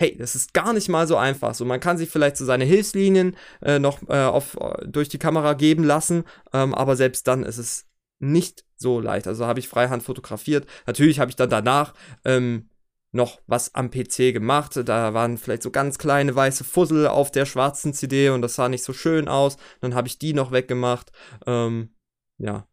hey, 0.00 0.16
das 0.16 0.34
ist 0.34 0.54
gar 0.54 0.72
nicht 0.72 0.88
mal 0.88 1.06
so 1.06 1.18
einfach. 1.18 1.54
So, 1.54 1.66
man 1.66 1.78
kann 1.78 1.98
sich 1.98 2.08
vielleicht 2.08 2.38
so 2.38 2.46
seine 2.46 2.64
Hilfslinien 2.64 3.36
äh, 3.60 3.78
noch 3.78 4.00
äh, 4.08 4.24
auf, 4.24 4.56
durch 4.86 5.10
die 5.10 5.18
Kamera 5.18 5.52
geben 5.52 5.84
lassen, 5.84 6.24
ähm, 6.54 6.74
aber 6.74 6.96
selbst 6.96 7.28
dann 7.28 7.42
ist 7.42 7.58
es 7.58 7.86
nicht 8.18 8.64
so 8.76 8.98
leicht. 8.98 9.26
Also 9.26 9.44
habe 9.44 9.60
ich 9.60 9.68
freihand 9.68 10.02
fotografiert. 10.02 10.66
Natürlich 10.86 11.20
habe 11.20 11.28
ich 11.30 11.36
dann 11.36 11.50
danach 11.50 11.92
ähm, 12.24 12.70
noch 13.12 13.42
was 13.46 13.74
am 13.74 13.90
PC 13.90 14.32
gemacht. 14.32 14.80
Da 14.82 15.12
waren 15.12 15.36
vielleicht 15.36 15.62
so 15.62 15.70
ganz 15.70 15.98
kleine 15.98 16.34
weiße 16.34 16.64
Fussel 16.64 17.06
auf 17.06 17.30
der 17.30 17.44
schwarzen 17.44 17.92
CD 17.92 18.30
und 18.30 18.40
das 18.40 18.54
sah 18.54 18.70
nicht 18.70 18.84
so 18.84 18.94
schön 18.94 19.28
aus. 19.28 19.58
Dann 19.82 19.94
habe 19.94 20.08
ich 20.08 20.18
die 20.18 20.32
noch 20.32 20.50
weggemacht. 20.50 21.12
Ähm, 21.46 21.94
ja. 22.38 22.66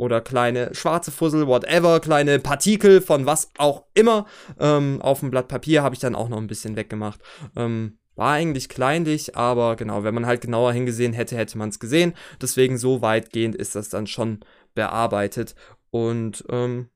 Oder 0.00 0.22
kleine 0.22 0.74
schwarze 0.74 1.10
Fussel, 1.10 1.46
whatever, 1.46 2.00
kleine 2.00 2.38
Partikel 2.38 3.02
von 3.02 3.26
was 3.26 3.50
auch 3.58 3.84
immer. 3.92 4.24
Ähm, 4.58 5.02
auf 5.02 5.20
dem 5.20 5.30
Blatt 5.30 5.48
Papier 5.48 5.82
habe 5.82 5.94
ich 5.94 6.00
dann 6.00 6.14
auch 6.14 6.30
noch 6.30 6.38
ein 6.38 6.46
bisschen 6.46 6.74
weggemacht. 6.74 7.20
Ähm, 7.54 7.98
war 8.16 8.32
eigentlich 8.32 8.70
kleinlich, 8.70 9.36
aber 9.36 9.76
genau, 9.76 10.02
wenn 10.02 10.14
man 10.14 10.24
halt 10.24 10.40
genauer 10.40 10.72
hingesehen 10.72 11.12
hätte, 11.12 11.36
hätte 11.36 11.58
man 11.58 11.68
es 11.68 11.78
gesehen. 11.78 12.14
Deswegen 12.40 12.78
so 12.78 13.02
weitgehend 13.02 13.54
ist 13.54 13.74
das 13.74 13.90
dann 13.90 14.06
schon 14.06 14.40
bearbeitet. 14.74 15.54
Und 15.90 16.44
ähm, 16.48 16.88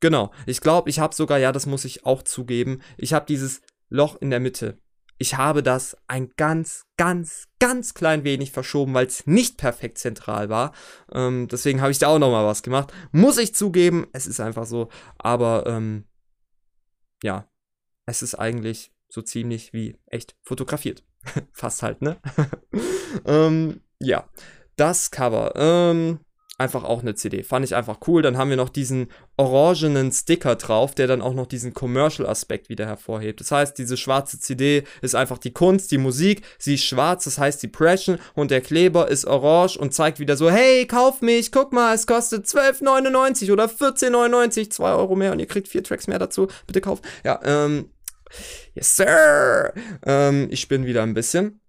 Genau. 0.00 0.32
Ich 0.46 0.60
glaube, 0.60 0.90
ich 0.90 0.98
habe 0.98 1.14
sogar, 1.14 1.38
ja, 1.38 1.52
das 1.52 1.66
muss 1.66 1.84
ich 1.84 2.04
auch 2.04 2.22
zugeben, 2.22 2.82
ich 2.98 3.14
habe 3.14 3.26
dieses 3.26 3.62
Loch 3.88 4.16
in 4.20 4.30
der 4.30 4.40
Mitte. 4.40 4.78
Ich 5.18 5.36
habe 5.36 5.62
das 5.62 5.96
ein 6.08 6.30
ganz, 6.36 6.86
ganz, 6.96 7.48
ganz 7.60 7.94
klein 7.94 8.24
wenig 8.24 8.50
verschoben, 8.50 8.94
weil 8.94 9.06
es 9.06 9.26
nicht 9.26 9.56
perfekt 9.58 9.98
zentral 9.98 10.48
war. 10.48 10.72
Ähm, 11.12 11.48
deswegen 11.48 11.80
habe 11.80 11.92
ich 11.92 11.98
da 11.98 12.08
auch 12.08 12.18
nochmal 12.18 12.44
was 12.44 12.62
gemacht. 12.62 12.92
Muss 13.12 13.38
ich 13.38 13.54
zugeben, 13.54 14.06
es 14.12 14.26
ist 14.26 14.40
einfach 14.40 14.66
so. 14.66 14.88
Aber 15.18 15.64
ähm, 15.66 16.04
ja, 17.22 17.48
es 18.06 18.22
ist 18.22 18.34
eigentlich 18.34 18.92
so 19.08 19.22
ziemlich 19.22 19.72
wie 19.72 19.98
echt 20.06 20.36
fotografiert. 20.42 21.04
Fast 21.52 21.82
halt, 21.82 22.02
ne? 22.02 22.18
ähm, 23.24 23.80
ja, 24.00 24.28
das 24.76 25.10
Cover. 25.10 25.52
Ähm, 25.54 26.18
einfach 26.56 26.84
auch 26.84 27.02
eine 27.02 27.14
CD. 27.14 27.42
Fand 27.42 27.64
ich 27.64 27.74
einfach 27.74 27.98
cool. 28.06 28.22
Dann 28.22 28.38
haben 28.38 28.50
wir 28.50 28.56
noch 28.56 28.68
diesen 28.68 29.08
orangenen 29.36 30.12
Sticker 30.12 30.54
drauf, 30.54 30.94
der 30.94 31.06
dann 31.06 31.20
auch 31.20 31.34
noch 31.34 31.46
diesen 31.46 31.74
Commercial-Aspekt 31.74 32.68
wieder 32.68 32.86
hervorhebt. 32.86 33.40
Das 33.40 33.50
heißt, 33.50 33.76
diese 33.76 33.96
schwarze 33.96 34.38
CD 34.38 34.84
ist 35.02 35.16
einfach 35.16 35.38
die 35.38 35.52
Kunst, 35.52 35.90
die 35.90 35.98
Musik. 35.98 36.42
Sie 36.58 36.74
ist 36.74 36.84
schwarz, 36.84 37.24
das 37.24 37.38
heißt 37.38 37.62
Depression. 37.62 38.18
Und 38.34 38.50
der 38.50 38.60
Kleber 38.60 39.08
ist 39.08 39.24
orange 39.24 39.76
und 39.76 39.92
zeigt 39.92 40.20
wieder 40.20 40.36
so, 40.36 40.50
hey, 40.50 40.86
kauf 40.86 41.22
mich, 41.22 41.50
guck 41.50 41.72
mal, 41.72 41.94
es 41.94 42.06
kostet 42.06 42.46
12,99 42.46 43.52
oder 43.52 43.64
14,99, 43.64 44.70
2 44.70 44.92
Euro 44.92 45.16
mehr 45.16 45.32
und 45.32 45.40
ihr 45.40 45.46
kriegt 45.46 45.68
vier 45.68 45.82
Tracks 45.82 46.06
mehr 46.06 46.18
dazu. 46.18 46.46
Bitte 46.66 46.80
kauft. 46.80 47.04
Ja, 47.24 47.40
ähm, 47.44 47.90
yes, 48.74 48.96
sir. 48.96 49.72
Ähm, 50.06 50.46
ich 50.50 50.68
bin 50.68 50.86
wieder 50.86 51.02
ein 51.02 51.14
bisschen. 51.14 51.60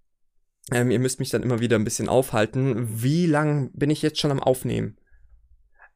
Ähm, 0.72 0.90
ihr 0.92 1.00
müsst 1.00 1.20
mich 1.20 1.30
dann 1.30 1.44
immer 1.44 1.60
wieder 1.60 1.78
ein 1.78 1.84
bisschen 1.84 2.10
aufhalten. 2.10 3.02
Wie 3.02 3.28
lang 3.28 3.72
bin 3.74 3.90
ich 3.90 4.02
jetzt 4.02 4.20
schon 4.20 4.32
am 4.32 4.42
Aufnehmen? 4.42 4.98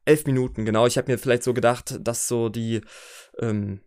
Elf 0.04 0.26
Minuten, 0.26 0.64
genau. 0.64 0.86
Ich 0.86 0.96
habe 0.96 1.10
mir 1.10 1.18
vielleicht 1.18 1.42
so 1.42 1.54
gedacht, 1.54 1.98
dass 2.00 2.28
so 2.28 2.48
die. 2.48 2.80
Ähm, 3.38 3.80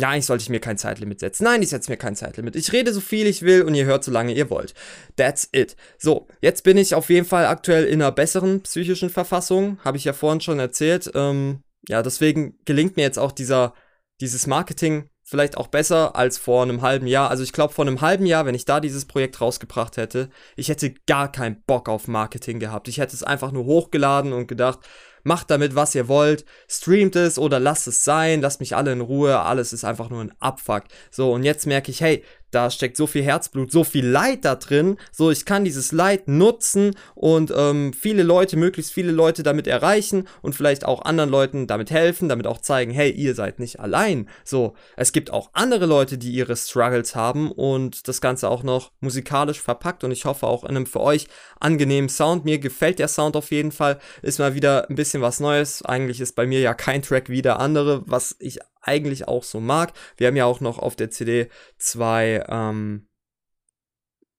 ja, 0.00 0.08
eigentlich 0.08 0.26
sollte 0.26 0.42
ich 0.42 0.48
mir 0.48 0.60
kein 0.60 0.78
Zeitlimit 0.78 1.20
setzen. 1.20 1.44
Nein, 1.44 1.62
ich 1.62 1.68
setze 1.68 1.90
mir 1.90 1.96
kein 1.96 2.16
Zeitlimit. 2.16 2.56
Ich 2.56 2.72
rede 2.72 2.92
so 2.92 3.00
viel 3.00 3.26
ich 3.26 3.42
will 3.42 3.62
und 3.62 3.74
ihr 3.74 3.84
hört 3.84 4.02
so 4.02 4.10
lange 4.10 4.32
ihr 4.32 4.50
wollt. 4.50 4.74
That's 5.16 5.48
it. 5.52 5.76
So, 5.98 6.26
jetzt 6.40 6.64
bin 6.64 6.76
ich 6.76 6.94
auf 6.94 7.08
jeden 7.08 7.26
Fall 7.26 7.46
aktuell 7.46 7.84
in 7.84 8.02
einer 8.02 8.10
besseren 8.10 8.62
psychischen 8.62 9.10
Verfassung. 9.10 9.78
Habe 9.84 9.98
ich 9.98 10.04
ja 10.04 10.12
vorhin 10.12 10.40
schon 10.40 10.58
erzählt. 10.58 11.10
Ähm, 11.14 11.62
ja, 11.88 12.02
deswegen 12.02 12.58
gelingt 12.64 12.96
mir 12.96 13.02
jetzt 13.02 13.18
auch 13.18 13.32
dieser, 13.32 13.74
dieses 14.20 14.46
Marketing 14.46 15.08
vielleicht 15.32 15.56
auch 15.56 15.68
besser 15.68 16.14
als 16.14 16.36
vor 16.36 16.62
einem 16.62 16.82
halben 16.82 17.06
Jahr. 17.06 17.30
Also 17.30 17.42
ich 17.42 17.54
glaube, 17.54 17.72
vor 17.72 17.86
einem 17.86 18.02
halben 18.02 18.26
Jahr, 18.26 18.44
wenn 18.44 18.54
ich 18.54 18.66
da 18.66 18.80
dieses 18.80 19.06
Projekt 19.06 19.40
rausgebracht 19.40 19.96
hätte, 19.96 20.28
ich 20.56 20.68
hätte 20.68 20.92
gar 21.06 21.32
keinen 21.32 21.62
Bock 21.62 21.88
auf 21.88 22.06
Marketing 22.06 22.60
gehabt. 22.60 22.86
Ich 22.86 22.98
hätte 22.98 23.16
es 23.16 23.22
einfach 23.22 23.50
nur 23.50 23.64
hochgeladen 23.64 24.34
und 24.34 24.46
gedacht, 24.46 24.80
macht 25.24 25.50
damit, 25.50 25.74
was 25.74 25.94
ihr 25.94 26.06
wollt, 26.06 26.44
streamt 26.68 27.16
es 27.16 27.38
oder 27.38 27.58
lasst 27.58 27.86
es 27.88 28.04
sein, 28.04 28.42
lasst 28.42 28.60
mich 28.60 28.76
alle 28.76 28.92
in 28.92 29.00
Ruhe, 29.00 29.40
alles 29.40 29.72
ist 29.72 29.84
einfach 29.84 30.10
nur 30.10 30.20
ein 30.20 30.34
Abfuck. 30.38 30.84
So, 31.10 31.32
und 31.32 31.44
jetzt 31.44 31.66
merke 31.66 31.90
ich, 31.90 32.02
hey, 32.02 32.22
da 32.52 32.70
steckt 32.70 32.96
so 32.96 33.06
viel 33.06 33.22
Herzblut, 33.22 33.72
so 33.72 33.82
viel 33.82 34.06
Leid 34.06 34.44
da 34.44 34.54
drin. 34.54 34.98
So, 35.10 35.30
ich 35.30 35.44
kann 35.44 35.64
dieses 35.64 35.90
Leid 35.90 36.28
nutzen 36.28 36.94
und 37.14 37.52
ähm, 37.56 37.92
viele 37.92 38.22
Leute, 38.22 38.56
möglichst 38.56 38.92
viele 38.92 39.10
Leute 39.10 39.42
damit 39.42 39.66
erreichen 39.66 40.28
und 40.42 40.54
vielleicht 40.54 40.84
auch 40.84 41.02
anderen 41.02 41.30
Leuten 41.30 41.66
damit 41.66 41.90
helfen, 41.90 42.28
damit 42.28 42.46
auch 42.46 42.58
zeigen, 42.58 42.92
hey, 42.92 43.10
ihr 43.10 43.34
seid 43.34 43.58
nicht 43.58 43.80
allein. 43.80 44.28
So, 44.44 44.74
es 44.96 45.12
gibt 45.12 45.32
auch 45.32 45.50
andere 45.54 45.86
Leute, 45.86 46.18
die 46.18 46.32
ihre 46.32 46.56
Struggles 46.56 47.16
haben 47.16 47.50
und 47.50 48.06
das 48.06 48.20
Ganze 48.20 48.48
auch 48.48 48.62
noch 48.62 48.92
musikalisch 49.00 49.60
verpackt 49.60 50.04
und 50.04 50.12
ich 50.12 50.26
hoffe 50.26 50.46
auch 50.46 50.64
in 50.64 50.76
einem 50.76 50.86
für 50.86 51.00
euch 51.00 51.28
angenehmen 51.58 52.10
Sound. 52.10 52.44
Mir 52.44 52.58
gefällt 52.58 52.98
der 52.98 53.08
Sound 53.08 53.34
auf 53.34 53.50
jeden 53.50 53.72
Fall, 53.72 53.98
ist 54.20 54.38
mal 54.38 54.54
wieder 54.54 54.88
ein 54.90 54.96
bisschen 54.96 55.22
was 55.22 55.40
Neues. 55.40 55.82
Eigentlich 55.82 56.20
ist 56.20 56.36
bei 56.36 56.46
mir 56.46 56.60
ja 56.60 56.74
kein 56.74 57.02
Track 57.02 57.30
wie 57.30 57.42
der 57.42 57.58
andere, 57.58 58.02
was 58.06 58.36
ich 58.38 58.60
eigentlich 58.82 59.28
auch 59.28 59.42
so 59.42 59.60
mag. 59.60 59.92
Wir 60.16 60.26
haben 60.26 60.36
ja 60.36 60.44
auch 60.44 60.60
noch 60.60 60.78
auf 60.78 60.96
der 60.96 61.10
CD 61.10 61.48
zwei 61.78 62.44
ähm, 62.48 63.08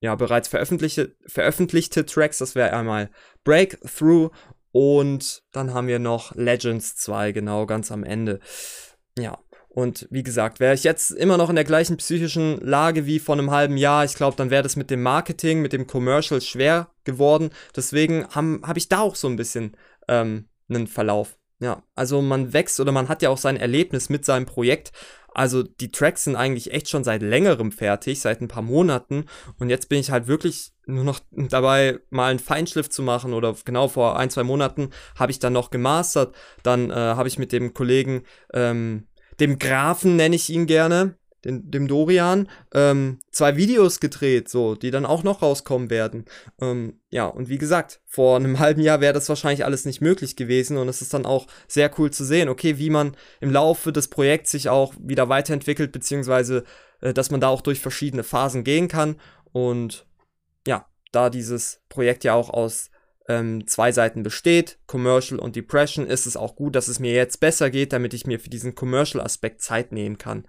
ja, 0.00 0.14
bereits 0.14 0.48
veröffentlichte, 0.48 1.16
veröffentlichte 1.26 2.04
Tracks. 2.04 2.38
Das 2.38 2.54
wäre 2.54 2.74
einmal 2.74 3.10
Breakthrough 3.42 4.30
und 4.70 5.42
dann 5.52 5.72
haben 5.72 5.86
wir 5.86 5.98
noch 5.98 6.34
Legends 6.34 6.96
2, 6.96 7.32
genau, 7.32 7.64
ganz 7.64 7.90
am 7.90 8.04
Ende. 8.04 8.40
Ja, 9.16 9.38
und 9.68 10.06
wie 10.10 10.22
gesagt, 10.22 10.60
wäre 10.60 10.74
ich 10.74 10.84
jetzt 10.84 11.10
immer 11.10 11.36
noch 11.36 11.48
in 11.48 11.56
der 11.56 11.64
gleichen 11.64 11.96
psychischen 11.96 12.60
Lage 12.60 13.06
wie 13.06 13.18
vor 13.18 13.34
einem 13.34 13.50
halben 13.50 13.76
Jahr, 13.76 14.04
ich 14.04 14.14
glaube, 14.14 14.36
dann 14.36 14.50
wäre 14.50 14.62
das 14.62 14.76
mit 14.76 14.90
dem 14.90 15.02
Marketing, 15.02 15.62
mit 15.62 15.72
dem 15.72 15.86
Commercial 15.86 16.40
schwer 16.40 16.90
geworden. 17.04 17.50
Deswegen 17.74 18.28
habe 18.28 18.60
hab 18.62 18.76
ich 18.76 18.88
da 18.88 19.00
auch 19.00 19.16
so 19.16 19.26
ein 19.26 19.36
bisschen 19.36 19.76
ähm, 20.06 20.48
einen 20.68 20.86
Verlauf. 20.86 21.38
Ja, 21.64 21.82
also 21.94 22.20
man 22.20 22.52
wächst 22.52 22.78
oder 22.78 22.92
man 22.92 23.08
hat 23.08 23.22
ja 23.22 23.30
auch 23.30 23.38
sein 23.38 23.56
Erlebnis 23.56 24.10
mit 24.10 24.26
seinem 24.26 24.44
Projekt. 24.44 24.92
Also 25.32 25.62
die 25.62 25.90
Tracks 25.90 26.24
sind 26.24 26.36
eigentlich 26.36 26.74
echt 26.74 26.90
schon 26.90 27.04
seit 27.04 27.22
längerem 27.22 27.72
fertig, 27.72 28.20
seit 28.20 28.42
ein 28.42 28.48
paar 28.48 28.62
Monaten. 28.62 29.24
Und 29.58 29.70
jetzt 29.70 29.88
bin 29.88 29.98
ich 29.98 30.10
halt 30.10 30.26
wirklich 30.26 30.74
nur 30.84 31.04
noch 31.04 31.20
dabei, 31.30 32.00
mal 32.10 32.28
einen 32.28 32.38
Feinschliff 32.38 32.90
zu 32.90 33.02
machen. 33.02 33.32
Oder 33.32 33.56
genau 33.64 33.88
vor 33.88 34.18
ein, 34.18 34.28
zwei 34.28 34.42
Monaten 34.42 34.90
habe 35.18 35.32
ich 35.32 35.38
dann 35.38 35.54
noch 35.54 35.70
gemastert. 35.70 36.34
Dann 36.62 36.90
äh, 36.90 36.94
habe 36.94 37.28
ich 37.28 37.38
mit 37.38 37.50
dem 37.50 37.72
Kollegen, 37.72 38.24
ähm, 38.52 39.08
dem 39.40 39.58
Grafen 39.58 40.16
nenne 40.16 40.36
ich 40.36 40.50
ihn 40.50 40.66
gerne, 40.66 41.16
den, 41.44 41.70
dem 41.70 41.88
Dorian, 41.88 42.48
ähm, 42.72 43.18
zwei 43.30 43.56
Videos 43.56 44.00
gedreht, 44.00 44.48
so, 44.48 44.74
die 44.74 44.90
dann 44.90 45.06
auch 45.06 45.22
noch 45.22 45.42
rauskommen 45.42 45.90
werden. 45.90 46.24
Ähm, 46.60 47.00
ja, 47.10 47.26
und 47.26 47.48
wie 47.48 47.58
gesagt, 47.58 48.00
vor 48.06 48.36
einem 48.36 48.58
halben 48.58 48.80
Jahr 48.80 49.00
wäre 49.00 49.12
das 49.12 49.28
wahrscheinlich 49.28 49.64
alles 49.64 49.84
nicht 49.84 50.00
möglich 50.00 50.36
gewesen 50.36 50.76
und 50.76 50.88
es 50.88 51.02
ist 51.02 51.14
dann 51.14 51.26
auch 51.26 51.46
sehr 51.68 51.90
cool 51.98 52.10
zu 52.10 52.24
sehen, 52.24 52.48
okay, 52.48 52.78
wie 52.78 52.90
man 52.90 53.16
im 53.40 53.50
Laufe 53.50 53.92
des 53.92 54.08
Projekts 54.08 54.50
sich 54.50 54.68
auch 54.68 54.94
wieder 54.98 55.28
weiterentwickelt, 55.28 55.92
beziehungsweise, 55.92 56.64
äh, 57.00 57.12
dass 57.12 57.30
man 57.30 57.40
da 57.40 57.48
auch 57.48 57.60
durch 57.60 57.80
verschiedene 57.80 58.24
Phasen 58.24 58.64
gehen 58.64 58.88
kann 58.88 59.16
und 59.52 60.06
ja, 60.66 60.86
da 61.12 61.30
dieses 61.30 61.80
Projekt 61.88 62.24
ja 62.24 62.34
auch 62.34 62.50
aus 62.50 62.90
ähm, 63.28 63.66
zwei 63.66 63.90
Seiten 63.90 64.22
besteht, 64.22 64.78
Commercial 64.86 65.40
und 65.40 65.56
Depression, 65.56 66.06
ist 66.06 66.26
es 66.26 66.36
auch 66.36 66.56
gut, 66.56 66.76
dass 66.76 66.88
es 66.88 66.98
mir 66.98 67.12
jetzt 67.12 67.40
besser 67.40 67.70
geht, 67.70 67.92
damit 67.92 68.12
ich 68.12 68.26
mir 68.26 68.38
für 68.38 68.50
diesen 68.50 68.74
Commercial-Aspekt 68.74 69.62
Zeit 69.62 69.92
nehmen 69.92 70.18
kann. 70.18 70.46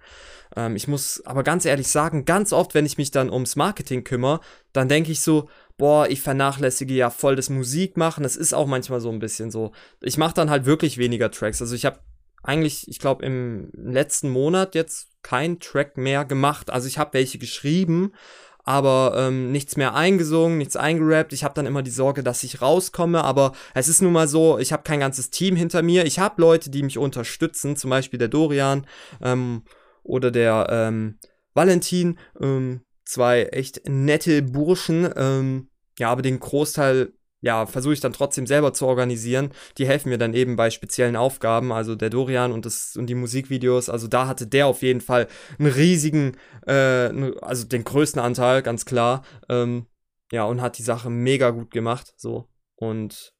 Ähm, 0.54 0.76
ich 0.76 0.86
muss 0.86 1.24
aber 1.24 1.42
ganz 1.42 1.64
ehrlich 1.64 1.88
sagen, 1.88 2.24
ganz 2.24 2.52
oft, 2.52 2.74
wenn 2.74 2.86
ich 2.86 2.98
mich 2.98 3.10
dann 3.10 3.30
ums 3.30 3.56
Marketing 3.56 4.04
kümmere, 4.04 4.40
dann 4.72 4.88
denke 4.88 5.10
ich 5.10 5.20
so, 5.20 5.48
boah, 5.78 6.08
ich 6.08 6.20
vernachlässige 6.20 6.94
ja 6.94 7.10
voll 7.10 7.36
das 7.36 7.50
Musikmachen. 7.50 8.22
Das 8.22 8.36
ist 8.36 8.52
auch 8.52 8.66
manchmal 8.66 9.00
so 9.00 9.10
ein 9.10 9.18
bisschen 9.18 9.50
so. 9.50 9.72
Ich 10.00 10.18
mache 10.18 10.34
dann 10.34 10.50
halt 10.50 10.66
wirklich 10.66 10.98
weniger 10.98 11.30
Tracks. 11.30 11.60
Also 11.62 11.74
ich 11.74 11.84
habe 11.84 12.00
eigentlich, 12.42 12.88
ich 12.88 12.98
glaube, 12.98 13.24
im 13.24 13.70
letzten 13.74 14.30
Monat 14.30 14.74
jetzt 14.74 15.08
keinen 15.22 15.58
Track 15.58 15.96
mehr 15.96 16.24
gemacht. 16.24 16.70
Also 16.70 16.86
ich 16.86 16.98
habe 16.98 17.14
welche 17.14 17.38
geschrieben, 17.38 18.12
aber 18.66 19.14
ähm, 19.16 19.52
nichts 19.52 19.76
mehr 19.76 19.94
eingesungen, 19.94 20.58
nichts 20.58 20.76
eingerappt. 20.76 21.32
Ich 21.32 21.44
habe 21.44 21.54
dann 21.54 21.66
immer 21.66 21.82
die 21.82 21.90
Sorge, 21.90 22.22
dass 22.22 22.42
ich 22.42 22.60
rauskomme, 22.60 23.24
aber 23.24 23.52
es 23.74 23.88
ist 23.88 24.02
nun 24.02 24.12
mal 24.12 24.28
so, 24.28 24.58
ich 24.58 24.72
habe 24.72 24.82
kein 24.82 25.00
ganzes 25.00 25.30
Team 25.30 25.56
hinter 25.56 25.82
mir. 25.82 26.04
Ich 26.04 26.18
habe 26.18 26.42
Leute, 26.42 26.68
die 26.68 26.82
mich 26.82 26.98
unterstützen, 26.98 27.76
zum 27.76 27.90
Beispiel 27.90 28.18
der 28.18 28.28
Dorian 28.28 28.86
ähm, 29.22 29.62
oder 30.02 30.30
der 30.30 30.66
ähm, 30.68 31.18
Valentin. 31.54 32.18
Ähm, 32.40 32.82
zwei 33.04 33.44
echt 33.44 33.88
nette 33.88 34.42
Burschen. 34.42 35.08
Ähm, 35.16 35.68
ja, 35.98 36.10
aber 36.10 36.22
den 36.22 36.40
Großteil 36.40 37.12
ja, 37.46 37.64
versuche 37.64 37.94
ich 37.94 38.00
dann 38.00 38.12
trotzdem 38.12 38.44
selber 38.44 38.72
zu 38.72 38.86
organisieren. 38.88 39.52
Die 39.78 39.86
helfen 39.86 40.08
mir 40.08 40.18
dann 40.18 40.34
eben 40.34 40.56
bei 40.56 40.68
speziellen 40.68 41.14
Aufgaben, 41.14 41.70
also 41.70 41.94
der 41.94 42.10
Dorian 42.10 42.50
und, 42.50 42.66
das, 42.66 42.96
und 42.96 43.06
die 43.06 43.14
Musikvideos. 43.14 43.88
Also 43.88 44.08
da 44.08 44.26
hatte 44.26 44.48
der 44.48 44.66
auf 44.66 44.82
jeden 44.82 45.00
Fall 45.00 45.28
einen 45.56 45.70
riesigen, 45.70 46.36
äh, 46.66 47.32
also 47.40 47.64
den 47.64 47.84
größten 47.84 48.20
Anteil, 48.20 48.62
ganz 48.62 48.84
klar. 48.84 49.22
Ähm, 49.48 49.86
ja, 50.32 50.44
und 50.44 50.60
hat 50.60 50.76
die 50.78 50.82
Sache 50.82 51.08
mega 51.08 51.50
gut 51.50 51.70
gemacht. 51.70 52.14
So. 52.16 52.48
Und 52.74 53.32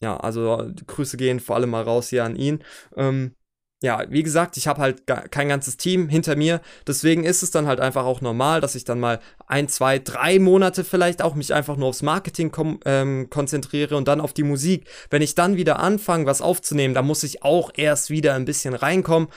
ja, 0.00 0.16
also 0.16 0.68
Grüße 0.88 1.16
gehen 1.16 1.38
vor 1.38 1.54
allem 1.54 1.70
mal 1.70 1.84
raus 1.84 2.08
hier 2.08 2.24
an 2.24 2.34
ihn. 2.34 2.64
Ähm, 2.96 3.36
ja, 3.82 4.02
wie 4.08 4.22
gesagt, 4.22 4.56
ich 4.56 4.66
habe 4.66 4.80
halt 4.80 5.06
kein 5.06 5.48
ganzes 5.48 5.76
Team 5.76 6.08
hinter 6.08 6.36
mir. 6.36 6.60
Deswegen 6.86 7.24
ist 7.24 7.42
es 7.42 7.50
dann 7.50 7.66
halt 7.66 7.80
einfach 7.80 8.04
auch 8.04 8.22
normal, 8.22 8.60
dass 8.60 8.74
ich 8.74 8.84
dann 8.84 8.98
mal 8.98 9.20
ein, 9.46 9.68
zwei, 9.68 9.98
drei 9.98 10.38
Monate 10.38 10.84
vielleicht 10.84 11.20
auch 11.20 11.34
mich 11.34 11.52
einfach 11.52 11.76
nur 11.76 11.88
aufs 11.88 12.02
Marketing 12.02 12.50
ähm, 12.86 13.28
konzentriere 13.28 13.96
und 13.96 14.08
dann 14.08 14.22
auf 14.22 14.32
die 14.32 14.42
Musik. 14.42 14.88
Wenn 15.10 15.20
ich 15.22 15.34
dann 15.34 15.56
wieder 15.56 15.80
anfange, 15.80 16.24
was 16.24 16.40
aufzunehmen, 16.40 16.94
dann 16.94 17.06
muss 17.06 17.24
ich 17.24 17.42
auch 17.42 17.72
erst 17.74 18.08
wieder 18.08 18.34
ein 18.34 18.46
bisschen 18.46 18.74
reinkommen. 18.74 19.28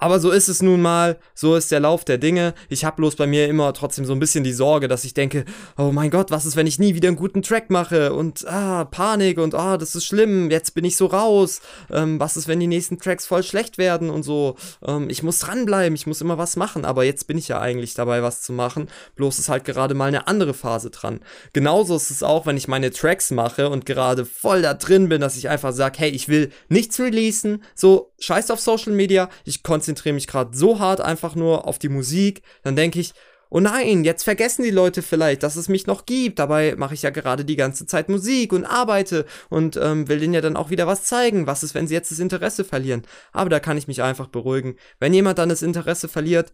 Aber 0.00 0.18
so 0.18 0.30
ist 0.30 0.48
es 0.48 0.62
nun 0.62 0.80
mal, 0.80 1.18
so 1.34 1.54
ist 1.54 1.70
der 1.70 1.80
Lauf 1.80 2.04
der 2.04 2.16
Dinge. 2.16 2.54
Ich 2.70 2.84
habe 2.86 2.96
bloß 2.96 3.16
bei 3.16 3.26
mir 3.26 3.48
immer 3.48 3.72
trotzdem 3.74 4.06
so 4.06 4.14
ein 4.14 4.18
bisschen 4.18 4.42
die 4.42 4.52
Sorge, 4.52 4.88
dass 4.88 5.04
ich 5.04 5.12
denke, 5.12 5.44
oh 5.76 5.92
mein 5.92 6.10
Gott, 6.10 6.30
was 6.30 6.46
ist, 6.46 6.56
wenn 6.56 6.66
ich 6.66 6.78
nie 6.78 6.94
wieder 6.94 7.08
einen 7.08 7.18
guten 7.18 7.42
Track 7.42 7.68
mache? 7.68 8.14
Und 8.14 8.46
ah, 8.48 8.86
Panik 8.86 9.38
und 9.38 9.54
ah, 9.54 9.76
das 9.76 9.94
ist 9.94 10.06
schlimm, 10.06 10.50
jetzt 10.50 10.74
bin 10.74 10.86
ich 10.86 10.96
so 10.96 11.06
raus. 11.06 11.60
Ähm, 11.90 12.18
was 12.18 12.38
ist, 12.38 12.48
wenn 12.48 12.60
die 12.60 12.66
nächsten 12.66 12.98
Tracks 12.98 13.26
voll 13.26 13.42
schlecht 13.42 13.76
werden 13.76 14.08
und 14.08 14.22
so? 14.22 14.56
Ähm, 14.86 15.10
ich 15.10 15.22
muss 15.22 15.38
dranbleiben, 15.38 15.94
ich 15.94 16.06
muss 16.06 16.22
immer 16.22 16.38
was 16.38 16.56
machen, 16.56 16.86
aber 16.86 17.04
jetzt 17.04 17.26
bin 17.26 17.36
ich 17.36 17.48
ja 17.48 17.60
eigentlich 17.60 17.92
dabei, 17.92 18.22
was 18.22 18.40
zu 18.40 18.54
machen. 18.54 18.88
Bloß 19.16 19.38
ist 19.38 19.50
halt 19.50 19.64
gerade 19.64 19.94
mal 19.94 20.06
eine 20.06 20.26
andere 20.26 20.54
Phase 20.54 20.88
dran. 20.88 21.20
Genauso 21.52 21.94
ist 21.94 22.10
es 22.10 22.22
auch, 22.22 22.46
wenn 22.46 22.56
ich 22.56 22.68
meine 22.68 22.90
Tracks 22.90 23.30
mache 23.30 23.68
und 23.68 23.84
gerade 23.84 24.24
voll 24.24 24.62
da 24.62 24.72
drin 24.72 25.10
bin, 25.10 25.20
dass 25.20 25.36
ich 25.36 25.50
einfach 25.50 25.74
sage, 25.74 25.98
hey, 25.98 26.10
ich 26.10 26.30
will 26.30 26.50
nichts 26.70 26.98
releasen, 26.98 27.62
so 27.74 28.09
scheiß 28.20 28.50
auf 28.50 28.60
Social 28.60 28.92
Media, 28.92 29.28
ich 29.44 29.62
konzentriere 29.62 30.14
mich 30.14 30.26
gerade 30.26 30.56
so 30.56 30.78
hart 30.78 31.00
einfach 31.00 31.34
nur 31.34 31.66
auf 31.66 31.78
die 31.78 31.88
Musik, 31.88 32.42
dann 32.62 32.76
denke 32.76 33.00
ich, 33.00 33.12
oh 33.50 33.60
nein, 33.60 34.04
jetzt 34.04 34.22
vergessen 34.22 34.62
die 34.62 34.70
Leute 34.70 35.02
vielleicht, 35.02 35.42
dass 35.42 35.56
es 35.56 35.68
mich 35.68 35.86
noch 35.86 36.06
gibt. 36.06 36.38
Dabei 36.38 36.76
mache 36.76 36.94
ich 36.94 37.02
ja 37.02 37.10
gerade 37.10 37.44
die 37.44 37.56
ganze 37.56 37.84
Zeit 37.84 38.08
Musik 38.08 38.52
und 38.52 38.64
arbeite 38.64 39.26
und 39.48 39.76
ähm, 39.76 40.08
will 40.08 40.20
denen 40.20 40.34
ja 40.34 40.40
dann 40.40 40.56
auch 40.56 40.70
wieder 40.70 40.86
was 40.86 41.04
zeigen. 41.04 41.46
Was 41.46 41.62
ist, 41.62 41.74
wenn 41.74 41.88
sie 41.88 41.94
jetzt 41.94 42.12
das 42.12 42.20
Interesse 42.20 42.64
verlieren? 42.64 43.02
Aber 43.32 43.50
da 43.50 43.60
kann 43.60 43.76
ich 43.76 43.88
mich 43.88 44.02
einfach 44.02 44.28
beruhigen. 44.28 44.76
Wenn 45.00 45.12
jemand 45.12 45.38
dann 45.38 45.48
das 45.48 45.62
Interesse 45.62 46.08
verliert, 46.08 46.52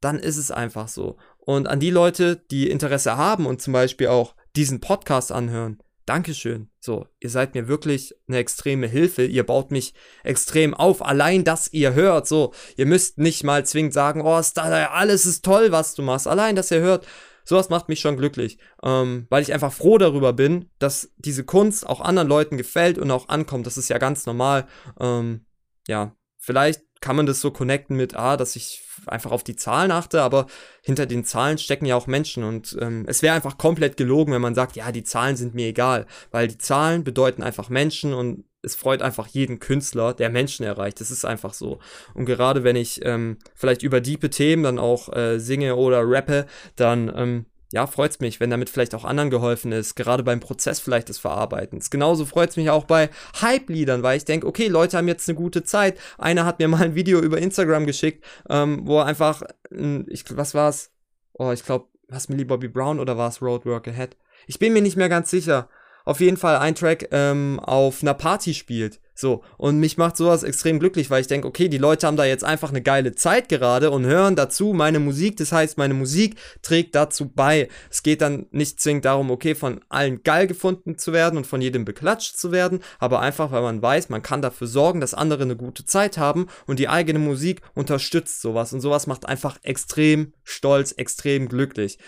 dann 0.00 0.18
ist 0.18 0.36
es 0.36 0.50
einfach 0.50 0.88
so. 0.88 1.18
Und 1.38 1.68
an 1.68 1.80
die 1.80 1.90
Leute, 1.90 2.36
die 2.50 2.70
Interesse 2.70 3.16
haben 3.16 3.46
und 3.46 3.60
zum 3.60 3.72
Beispiel 3.72 4.08
auch 4.08 4.34
diesen 4.56 4.80
Podcast 4.80 5.32
anhören, 5.32 5.78
Dankeschön. 6.08 6.70
So, 6.80 7.06
ihr 7.20 7.28
seid 7.28 7.54
mir 7.54 7.68
wirklich 7.68 8.14
eine 8.28 8.38
extreme 8.38 8.86
Hilfe. 8.86 9.26
Ihr 9.26 9.44
baut 9.44 9.70
mich 9.70 9.92
extrem 10.24 10.72
auf. 10.72 11.04
Allein, 11.04 11.44
dass 11.44 11.70
ihr 11.70 11.92
hört. 11.92 12.26
So, 12.26 12.54
ihr 12.78 12.86
müsst 12.86 13.18
nicht 13.18 13.44
mal 13.44 13.66
zwingend 13.66 13.92
sagen, 13.92 14.22
oh, 14.22 14.40
alles 14.56 15.26
ist 15.26 15.44
toll, 15.44 15.70
was 15.70 15.94
du 15.94 16.00
machst. 16.00 16.26
Allein, 16.26 16.56
dass 16.56 16.70
ihr 16.70 16.80
hört. 16.80 17.06
Sowas 17.44 17.68
macht 17.68 17.90
mich 17.90 18.00
schon 18.00 18.16
glücklich, 18.16 18.58
ähm, 18.82 19.26
weil 19.28 19.42
ich 19.42 19.52
einfach 19.52 19.72
froh 19.72 19.98
darüber 19.98 20.32
bin, 20.32 20.70
dass 20.78 21.12
diese 21.16 21.44
Kunst 21.44 21.86
auch 21.86 22.00
anderen 22.00 22.28
Leuten 22.28 22.56
gefällt 22.56 22.98
und 22.98 23.10
auch 23.10 23.28
ankommt. 23.28 23.66
Das 23.66 23.76
ist 23.76 23.88
ja 23.88 23.98
ganz 23.98 24.24
normal. 24.24 24.66
Ähm, 25.00 25.46
ja, 25.86 26.14
vielleicht 26.38 26.82
kann 27.00 27.16
man 27.16 27.26
das 27.26 27.40
so 27.40 27.50
connecten 27.50 27.96
mit, 27.96 28.16
ah, 28.16 28.36
dass 28.36 28.56
ich 28.56 28.82
einfach 29.06 29.30
auf 29.30 29.44
die 29.44 29.56
Zahlen 29.56 29.90
achte, 29.90 30.22
aber 30.22 30.46
hinter 30.82 31.06
den 31.06 31.24
Zahlen 31.24 31.58
stecken 31.58 31.86
ja 31.86 31.96
auch 31.96 32.06
Menschen 32.06 32.44
und 32.44 32.76
ähm, 32.80 33.04
es 33.06 33.22
wäre 33.22 33.34
einfach 33.34 33.58
komplett 33.58 33.96
gelogen, 33.96 34.32
wenn 34.32 34.42
man 34.42 34.54
sagt, 34.54 34.76
ja, 34.76 34.90
die 34.92 35.04
Zahlen 35.04 35.36
sind 35.36 35.54
mir 35.54 35.68
egal, 35.68 36.06
weil 36.30 36.48
die 36.48 36.58
Zahlen 36.58 37.04
bedeuten 37.04 37.42
einfach 37.42 37.68
Menschen 37.68 38.14
und 38.14 38.44
es 38.62 38.74
freut 38.74 39.02
einfach 39.02 39.28
jeden 39.28 39.60
Künstler, 39.60 40.14
der 40.14 40.30
Menschen 40.30 40.64
erreicht. 40.64 41.00
Das 41.00 41.10
ist 41.12 41.24
einfach 41.24 41.54
so. 41.54 41.78
Und 42.14 42.26
gerade 42.26 42.64
wenn 42.64 42.76
ich 42.76 43.04
ähm, 43.04 43.38
vielleicht 43.54 43.82
über 43.82 44.00
diepe 44.00 44.30
Themen 44.30 44.64
dann 44.64 44.78
auch 44.80 45.14
äh, 45.14 45.38
singe 45.38 45.76
oder 45.76 46.02
rappe, 46.04 46.46
dann 46.74 47.12
ähm, 47.14 47.46
ja, 47.70 47.86
freut 47.86 48.12
es 48.12 48.20
mich, 48.20 48.40
wenn 48.40 48.50
damit 48.50 48.70
vielleicht 48.70 48.94
auch 48.94 49.04
anderen 49.04 49.30
geholfen 49.30 49.72
ist, 49.72 49.94
gerade 49.94 50.22
beim 50.22 50.40
Prozess 50.40 50.80
vielleicht 50.80 51.10
des 51.10 51.18
Verarbeitens. 51.18 51.90
Genauso 51.90 52.24
freut 52.24 52.50
es 52.50 52.56
mich 52.56 52.70
auch 52.70 52.84
bei 52.84 53.10
Hype-Liedern, 53.40 54.02
weil 54.02 54.16
ich 54.16 54.24
denke, 54.24 54.46
okay, 54.46 54.68
Leute 54.68 54.96
haben 54.96 55.08
jetzt 55.08 55.28
eine 55.28 55.36
gute 55.36 55.62
Zeit. 55.62 55.98
Einer 56.16 56.46
hat 56.46 56.58
mir 56.58 56.68
mal 56.68 56.82
ein 56.82 56.94
Video 56.94 57.20
über 57.20 57.38
Instagram 57.38 57.84
geschickt, 57.84 58.24
ähm, 58.48 58.80
wo 58.84 58.98
er 58.98 59.06
einfach, 59.06 59.42
ich, 59.70 60.24
was 60.36 60.54
war's? 60.54 60.92
Oh, 61.34 61.52
ich 61.52 61.64
glaube, 61.64 61.88
was 62.08 62.30
Millie 62.30 62.46
Bobby 62.46 62.68
Brown 62.68 63.00
oder 63.00 63.18
war 63.18 63.28
es 63.28 63.42
Roadwork 63.42 63.86
Ahead? 63.88 64.16
Ich 64.46 64.58
bin 64.58 64.72
mir 64.72 64.82
nicht 64.82 64.96
mehr 64.96 65.10
ganz 65.10 65.30
sicher. 65.30 65.68
Auf 66.08 66.20
jeden 66.20 66.38
Fall 66.38 66.56
ein 66.56 66.74
Track 66.74 67.10
ähm, 67.12 67.60
auf 67.60 68.00
einer 68.00 68.14
Party 68.14 68.54
spielt. 68.54 68.98
So, 69.14 69.42
und 69.58 69.78
mich 69.78 69.98
macht 69.98 70.16
sowas 70.16 70.42
extrem 70.42 70.78
glücklich, 70.78 71.10
weil 71.10 71.20
ich 71.20 71.26
denke, 71.26 71.46
okay, 71.46 71.68
die 71.68 71.76
Leute 71.76 72.06
haben 72.06 72.16
da 72.16 72.24
jetzt 72.24 72.44
einfach 72.44 72.70
eine 72.70 72.80
geile 72.80 73.14
Zeit 73.14 73.50
gerade 73.50 73.90
und 73.90 74.06
hören 74.06 74.34
dazu 74.34 74.72
meine 74.72 75.00
Musik. 75.00 75.36
Das 75.36 75.52
heißt, 75.52 75.76
meine 75.76 75.92
Musik 75.92 76.36
trägt 76.62 76.94
dazu 76.94 77.28
bei. 77.28 77.68
Es 77.90 78.02
geht 78.02 78.22
dann 78.22 78.46
nicht 78.52 78.80
zwingend 78.80 79.04
darum, 79.04 79.30
okay, 79.30 79.54
von 79.54 79.82
allen 79.90 80.22
geil 80.22 80.46
gefunden 80.46 80.96
zu 80.96 81.12
werden 81.12 81.36
und 81.36 81.46
von 81.46 81.60
jedem 81.60 81.84
beklatscht 81.84 82.38
zu 82.38 82.52
werden, 82.52 82.80
aber 82.98 83.20
einfach, 83.20 83.52
weil 83.52 83.60
man 83.60 83.82
weiß, 83.82 84.08
man 84.08 84.22
kann 84.22 84.40
dafür 84.40 84.66
sorgen, 84.66 85.02
dass 85.02 85.12
andere 85.12 85.42
eine 85.42 85.56
gute 85.56 85.84
Zeit 85.84 86.16
haben 86.16 86.46
und 86.66 86.78
die 86.78 86.88
eigene 86.88 87.18
Musik 87.18 87.60
unterstützt 87.74 88.40
sowas. 88.40 88.72
Und 88.72 88.80
sowas 88.80 89.06
macht 89.06 89.26
einfach 89.26 89.58
extrem 89.62 90.32
stolz, 90.42 90.92
extrem 90.92 91.50
glücklich. 91.50 91.98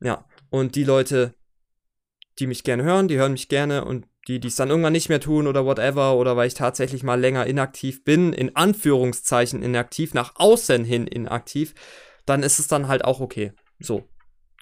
Ja, 0.00 0.24
und 0.50 0.76
die 0.76 0.84
Leute, 0.84 1.34
die 2.40 2.46
mich 2.46 2.64
gerne 2.64 2.82
hören, 2.82 3.08
die 3.08 3.18
hören 3.18 3.32
mich 3.32 3.48
gerne 3.48 3.84
und 3.84 4.06
die 4.28 4.46
es 4.46 4.56
dann 4.56 4.70
irgendwann 4.70 4.92
nicht 4.92 5.08
mehr 5.08 5.20
tun 5.20 5.46
oder 5.46 5.64
whatever 5.64 6.16
oder 6.16 6.36
weil 6.36 6.46
ich 6.46 6.54
tatsächlich 6.54 7.02
mal 7.02 7.18
länger 7.18 7.46
inaktiv 7.46 8.04
bin, 8.04 8.32
in 8.32 8.54
Anführungszeichen 8.54 9.62
inaktiv, 9.62 10.14
nach 10.14 10.34
außen 10.36 10.84
hin 10.84 11.06
inaktiv, 11.06 11.74
dann 12.26 12.42
ist 12.42 12.58
es 12.58 12.68
dann 12.68 12.86
halt 12.88 13.04
auch 13.04 13.20
okay. 13.20 13.52
So, 13.78 14.08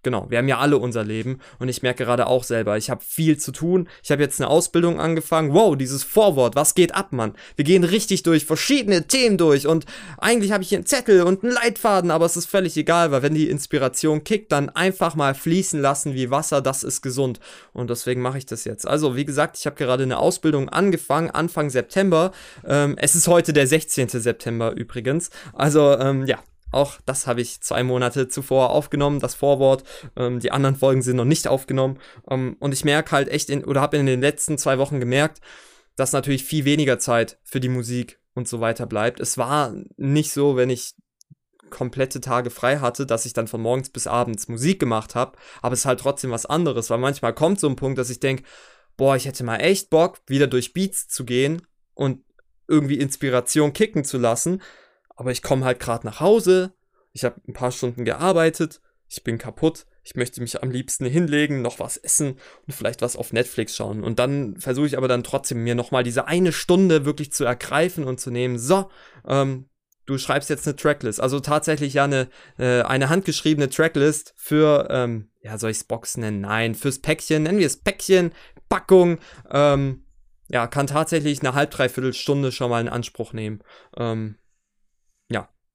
Genau, 0.04 0.26
wir 0.30 0.38
haben 0.38 0.46
ja 0.46 0.58
alle 0.58 0.78
unser 0.78 1.02
Leben 1.02 1.40
und 1.58 1.68
ich 1.68 1.82
merke 1.82 2.04
gerade 2.04 2.28
auch 2.28 2.44
selber, 2.44 2.76
ich 2.76 2.88
habe 2.88 3.02
viel 3.04 3.37
zu 3.37 3.50
tun. 3.50 3.88
Ich 4.02 4.12
habe 4.12 4.22
jetzt 4.22 4.40
eine 4.40 4.48
Ausbildung 4.48 5.00
angefangen. 5.00 5.52
Wow, 5.52 5.76
dieses 5.76 6.04
Vorwort, 6.04 6.54
was 6.54 6.76
geht 6.76 6.94
ab, 6.94 7.12
Mann? 7.12 7.34
Wir 7.56 7.64
gehen 7.64 7.82
richtig 7.82 8.22
durch 8.22 8.44
verschiedene 8.44 9.08
Themen 9.08 9.38
durch 9.38 9.66
und 9.66 9.87
eigentlich 10.16 10.52
habe 10.52 10.62
ich 10.62 10.68
hier 10.68 10.78
einen 10.78 10.87
Zettel 10.87 11.22
und 11.22 11.42
einen 11.42 11.52
Leitfaden, 11.52 12.12
aber 12.12 12.26
es 12.26 12.37
ist 12.37 12.46
völlig 12.46 12.76
egal, 12.76 13.11
weil 13.11 13.22
wenn 13.22 13.34
die 13.34 13.50
Inspiration 13.50 14.22
kickt, 14.22 14.52
dann 14.52 14.68
einfach 14.68 15.16
mal 15.16 15.34
fließen 15.34 15.80
lassen 15.80 16.14
wie 16.14 16.30
Wasser, 16.30 16.61
das 16.61 16.84
ist 16.84 17.02
gesund 17.02 17.40
und 17.72 17.90
deswegen 17.90 18.22
mache 18.22 18.38
ich 18.38 18.46
das 18.46 18.64
jetzt. 18.64 18.87
Also, 18.87 19.16
wie 19.16 19.24
gesagt, 19.24 19.58
ich 19.58 19.66
habe 19.66 19.76
gerade 19.76 20.04
eine 20.04 20.18
Ausbildung 20.18 20.68
angefangen, 20.68 21.30
Anfang 21.30 21.70
September. 21.70 22.30
Ähm, 22.64 22.96
es 22.98 23.16
ist 23.16 23.26
heute 23.26 23.52
der 23.52 23.66
16. 23.66 24.08
September 24.08 24.72
übrigens. 24.72 25.30
Also, 25.54 25.98
ähm, 25.98 26.24
ja, 26.26 26.38
auch 26.70 27.00
das 27.07 27.26
habe 27.26 27.40
ich 27.40 27.61
zwei 27.61 27.83
Monate 27.83 28.28
zuvor 28.28 28.70
aufgenommen, 28.70 29.20
das 29.20 29.35
Vorwort. 29.35 29.85
Ähm, 30.16 30.40
die 30.40 30.52
anderen 30.52 30.76
Folgen 30.76 31.02
sind 31.02 31.16
noch 31.16 31.24
nicht 31.24 31.48
aufgenommen. 31.48 31.98
Ähm, 32.31 32.57
und 32.61 32.72
ich 32.72 32.85
merke 32.85 33.12
halt 33.12 33.28
echt, 33.28 33.50
in, 33.50 33.64
oder 33.64 33.81
habe 33.81 33.96
in 33.96 34.07
den 34.07 34.20
letzten 34.20 34.59
zwei 34.59 34.78
Wochen 34.78 35.00
gemerkt, 35.00 35.40
dass 35.96 36.12
natürlich 36.12 36.44
viel 36.44 36.64
weniger 36.64 36.98
Zeit 36.98 37.38
für 37.42 37.61
die 37.61 37.68
Musik 37.68 38.20
und 38.35 38.46
so 38.46 38.61
weiter 38.61 38.87
bleibt. 38.87 39.20
Es 39.20 39.38
war 39.38 39.74
nicht 39.96 40.33
so, 40.33 40.57
wenn 40.57 40.70
ich 40.70 40.94
komplette 41.70 42.20
Tage 42.20 42.50
frei 42.50 42.78
hatte, 42.78 43.07
dass 43.07 43.26
ich 43.26 43.33
dann 43.33 43.48
von 43.48 43.61
morgens 43.61 43.90
bis 43.90 44.07
abends 44.07 44.48
Musik 44.48 44.81
gemacht 44.81 45.14
habe, 45.14 45.37
aber 45.61 45.74
es 45.74 45.81
ist 45.81 45.87
halt 45.87 46.00
trotzdem 46.00 46.31
was 46.31 46.46
anderes, 46.46 46.88
weil 46.88 46.98
manchmal 46.98 47.35
kommt 47.35 47.61
so 47.61 47.68
ein 47.68 47.76
Punkt, 47.76 47.98
dass 47.98 48.11
ich 48.11 48.20
denke, 48.20 48.44
boah, 48.96 49.16
ich 49.16 49.26
hätte 49.26 49.44
mal 49.44 49.57
echt 49.57 49.90
Bock, 49.90 50.20
wieder 50.26 50.46
durch 50.46 50.72
Beats 50.72 51.09
zu 51.09 51.24
gehen 51.24 51.62
und 51.94 52.22
irgendwie 52.68 52.98
Inspiration 52.98 53.72
kicken 53.72 54.04
zu 54.04 54.18
lassen, 54.18 54.62
aber 55.18 55.33
ich 55.33 55.42
komme 55.42 55.64
halt 55.64 55.81
gerade 55.81 56.07
nach 56.07 56.20
Hause, 56.20 56.72
ich 57.12 57.24
habe 57.24 57.40
ein 57.48 57.52
paar 57.52 57.72
Stunden 57.72 58.04
gearbeitet, 58.04 58.81
ich 59.09 59.24
bin 59.24 59.37
kaputt, 59.37 59.85
ich 60.04 60.14
möchte 60.14 60.40
mich 60.40 60.62
am 60.62 60.70
liebsten 60.70 61.07
hinlegen, 61.07 61.61
noch 61.61 61.81
was 61.81 61.96
essen 61.96 62.38
und 62.66 62.72
vielleicht 62.72 63.02
was 63.02 63.16
auf 63.16 63.33
Netflix 63.33 63.74
schauen. 63.74 64.04
Und 64.04 64.20
dann 64.20 64.57
versuche 64.59 64.87
ich 64.87 64.96
aber 64.96 65.09
dann 65.09 65.24
trotzdem 65.24 65.64
mir 65.64 65.74
nochmal 65.74 66.04
diese 66.04 66.28
eine 66.28 66.52
Stunde 66.52 67.04
wirklich 67.04 67.33
zu 67.33 67.44
ergreifen 67.44 68.04
und 68.04 68.20
zu 68.20 68.31
nehmen, 68.31 68.61
so, 68.61 68.90
ähm, 69.26 69.68
du 70.07 70.18
schreibst 70.18 70.50
jetzt 70.50 70.68
eine 70.68 70.76
Tracklist. 70.76 71.20
Also 71.20 71.40
tatsächlich 71.40 71.94
ja 71.94 72.04
eine, 72.04 72.28
äh, 72.57 72.83
eine 72.83 73.09
handgeschriebene 73.09 73.70
Tracklist 73.70 74.35
für, 74.37 74.87
ähm, 74.88 75.31
ja, 75.42 75.59
soll 75.59 75.70
ich 75.70 75.78
es 75.78 75.85
Box 75.85 76.16
nennen? 76.16 76.42
Nein, 76.42 76.76
fürs 76.76 77.00
Päckchen, 77.00 77.42
nennen 77.42 77.59
wir 77.59 77.66
es 77.66 77.78
Päckchen, 77.78 78.31
Packung, 78.68 79.18
ähm, 79.50 80.04
ja, 80.46 80.68
kann 80.68 80.87
tatsächlich 80.87 81.40
eine 81.40 81.54
halb, 81.54 81.72
dreiviertel 81.72 82.14
Stunde 82.14 82.52
schon 82.52 82.70
mal 82.70 82.81
in 82.81 82.88
Anspruch 82.88 83.33
nehmen. 83.33 83.64
Ähm, 83.96 84.37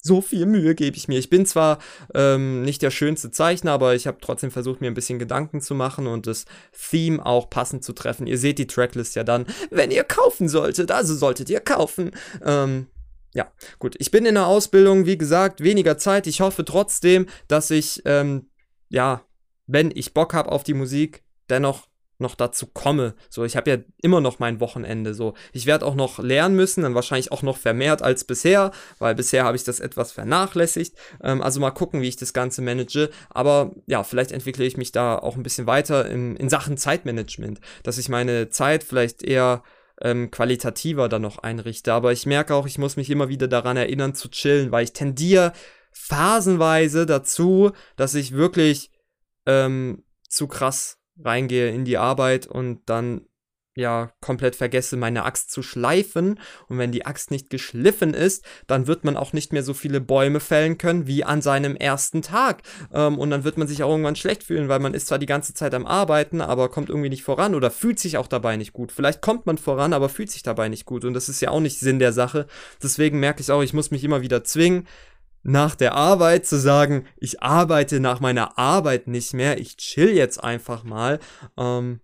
so 0.04 0.22
viel 0.22 0.46
Mühe 0.46 0.76
gebe 0.76 0.98
ich 0.98 1.08
mir. 1.08 1.18
Ich 1.18 1.30
bin 1.30 1.46
zwar 1.46 1.80
ähm, 2.14 2.62
nicht 2.62 2.82
der 2.82 2.92
schönste 2.92 3.32
Zeichner, 3.32 3.72
aber 3.72 3.96
ich 3.96 4.06
habe 4.06 4.18
trotzdem 4.22 4.52
versucht, 4.52 4.82
mir 4.82 4.88
ein 4.88 4.94
bisschen 4.94 5.18
Gedanken 5.18 5.62
zu 5.62 5.74
machen 5.74 6.08
und 6.08 6.28
das 6.28 6.46
Theme 6.90 7.26
auch 7.26 7.50
passend 7.50 7.84
zu 7.86 7.94
treffen. 7.94 8.28
Ihr 8.28 8.38
seht 8.38 8.60
die 8.60 8.68
Tracklist 8.68 9.16
ja 9.16 9.24
dann, 9.24 9.46
wenn 9.72 9.92
ihr 9.92 10.04
kaufen 10.04 10.50
solltet. 10.50 10.92
Also 10.92 11.16
solltet 11.16 11.50
ihr 11.50 11.62
kaufen. 11.62 12.12
Ähm, 12.44 12.88
ja, 13.34 13.52
gut. 13.80 13.96
Ich 13.98 14.12
bin 14.12 14.26
in 14.26 14.36
der 14.36 14.46
Ausbildung, 14.46 15.06
wie 15.06 15.18
gesagt, 15.18 15.64
weniger 15.64 15.98
Zeit. 15.98 16.28
Ich 16.28 16.42
hoffe 16.42 16.66
trotzdem, 16.66 17.26
dass 17.48 17.72
ich, 17.72 18.02
ähm, 18.06 18.50
ja, 18.90 19.24
wenn 19.68 19.90
ich 19.90 20.14
Bock 20.14 20.34
habe 20.34 20.52
auf 20.52 20.64
die 20.64 20.74
Musik, 20.74 21.24
dennoch 21.50 21.88
noch 22.24 22.34
dazu 22.34 22.66
komme. 22.66 23.14
So, 23.30 23.44
ich 23.44 23.56
habe 23.56 23.70
ja 23.70 23.78
immer 24.02 24.20
noch 24.20 24.40
mein 24.40 24.60
Wochenende. 24.60 25.14
So, 25.14 25.36
ich 25.52 25.68
werde 25.68 25.86
auch 25.86 25.94
noch 25.94 26.18
lernen 26.18 26.56
müssen, 26.56 26.82
dann 26.82 26.96
wahrscheinlich 26.96 27.32
auch 27.32 27.44
noch 27.44 27.58
vermehrt 27.58 28.02
als 28.02 28.24
bisher, 28.24 28.72
weil 28.98 29.14
bisher 29.14 29.44
habe 29.44 29.56
ich 29.56 29.64
das 29.64 29.80
etwas 29.80 30.12
vernachlässigt. 30.12 30.98
Ähm, 31.22 31.44
also 31.44 31.60
mal 31.60 31.72
gucken, 31.72 32.02
wie 32.02 32.08
ich 32.08 32.16
das 32.16 32.34
Ganze 32.34 32.64
manage. 32.64 33.12
Aber 33.30 33.76
ja, 33.86 34.04
vielleicht 34.04 34.32
entwickle 34.32 34.66
ich 34.66 34.78
mich 34.78 34.92
da 34.92 35.20
auch 35.20 35.36
ein 35.36 35.44
bisschen 35.44 35.68
weiter 35.68 36.10
in, 36.10 36.36
in 36.36 36.50
Sachen 36.50 36.78
Zeitmanagement, 36.78 37.60
dass 37.84 38.00
ich 38.00 38.10
meine 38.10 38.50
Zeit 38.50 38.84
vielleicht 38.84 39.22
eher 39.22 39.62
ähm, 40.02 40.32
qualitativer 40.32 41.10
dann 41.10 41.22
noch 41.22 41.40
einrichte. 41.40 41.94
Aber 41.94 42.12
ich 42.12 42.26
merke 42.26 42.56
auch, 42.56 42.66
ich 42.66 42.78
muss 42.78 42.98
mich 42.98 43.10
immer 43.10 43.30
wieder 43.30 43.48
daran 43.48 43.78
erinnern 43.78 44.16
zu 44.16 44.30
chillen, 44.30 44.72
weil 44.72 44.84
ich 44.84 44.94
tendiere 44.94 45.54
phasenweise 45.92 47.06
dazu, 47.06 47.72
dass 47.96 48.16
ich 48.16 48.34
wirklich 48.34 48.92
ähm, 49.46 50.04
zu 50.28 50.48
krass 50.48 50.98
reingehe 51.22 51.70
in 51.70 51.86
die 51.86 51.98
Arbeit 51.98 52.48
und 52.48 52.82
dann 52.88 53.28
ja 53.76 54.12
komplett 54.22 54.56
vergesse, 54.56 54.98
meine 54.98 55.24
Axt 55.24 55.52
zu 55.52 55.64
schleifen. 55.64 56.40
Und 56.68 56.78
wenn 56.78 56.92
die 56.92 57.06
Axt 57.06 57.32
nicht 57.32 57.50
geschliffen 57.50 58.14
ist, 58.14 58.44
dann 58.68 58.88
wird 58.88 59.04
man 59.04 59.18
auch 59.18 59.34
nicht 59.34 59.52
mehr 59.52 59.64
so 59.64 59.74
viele 59.74 60.02
Bäume 60.02 60.40
fällen 60.40 60.78
können 60.78 61.08
wie 61.08 61.24
an 61.24 61.42
seinem 61.42 61.76
ersten 61.76 62.22
Tag. 62.22 62.62
Ähm, 62.94 63.18
und 63.18 63.30
dann 63.30 63.44
wird 63.44 63.58
man 63.58 63.68
sich 63.68 63.84
auch 63.84 63.90
irgendwann 63.90 64.16
schlecht 64.16 64.44
fühlen, 64.44 64.70
weil 64.70 64.80
man 64.80 64.94
ist 64.94 65.08
zwar 65.08 65.20
die 65.20 65.26
ganze 65.26 65.54
Zeit 65.54 65.74
am 65.74 65.86
Arbeiten, 65.86 66.42
aber 66.42 66.70
kommt 66.70 66.90
irgendwie 66.90 67.10
nicht 67.10 67.24
voran 67.24 67.56
oder 67.56 67.72
fühlt 67.72 68.00
sich 68.00 68.18
auch 68.18 68.28
dabei 68.28 68.58
nicht 68.58 68.74
gut. 68.74 68.92
Vielleicht 68.92 69.22
kommt 69.22 69.46
man 69.46 69.58
voran, 69.58 69.94
aber 69.94 70.10
fühlt 70.10 70.32
sich 70.32 70.44
dabei 70.44 70.70
nicht 70.70 70.86
gut. 70.86 71.06
Und 71.06 71.14
das 71.14 71.30
ist 71.30 71.42
ja 71.42 71.50
auch 71.50 71.60
nicht 71.60 71.80
Sinn 71.80 72.00
der 72.00 72.14
Sache. 72.14 72.48
Deswegen 72.82 73.20
merke 73.20 73.42
ich 73.42 73.52
auch, 73.52 73.62
ich 73.64 73.74
muss 73.74 73.92
mich 73.92 74.04
immer 74.04 74.22
wieder 74.22 74.44
zwingen, 74.44 74.88
nach 75.44 75.76
der 75.76 75.94
Arbeit 75.94 76.46
zu 76.46 76.58
sagen, 76.58 77.06
ich 77.18 77.44
arbeite 77.44 78.00
nach 78.00 78.20
meiner 78.20 78.58
Arbeit 78.58 79.08
nicht 79.08 79.34
mehr, 79.34 79.60
ich 79.60 79.78
chill 79.78 80.10
jetzt 80.10 80.44
einfach 80.44 80.84
mal. 80.84 81.20
Ähm, 81.58 82.00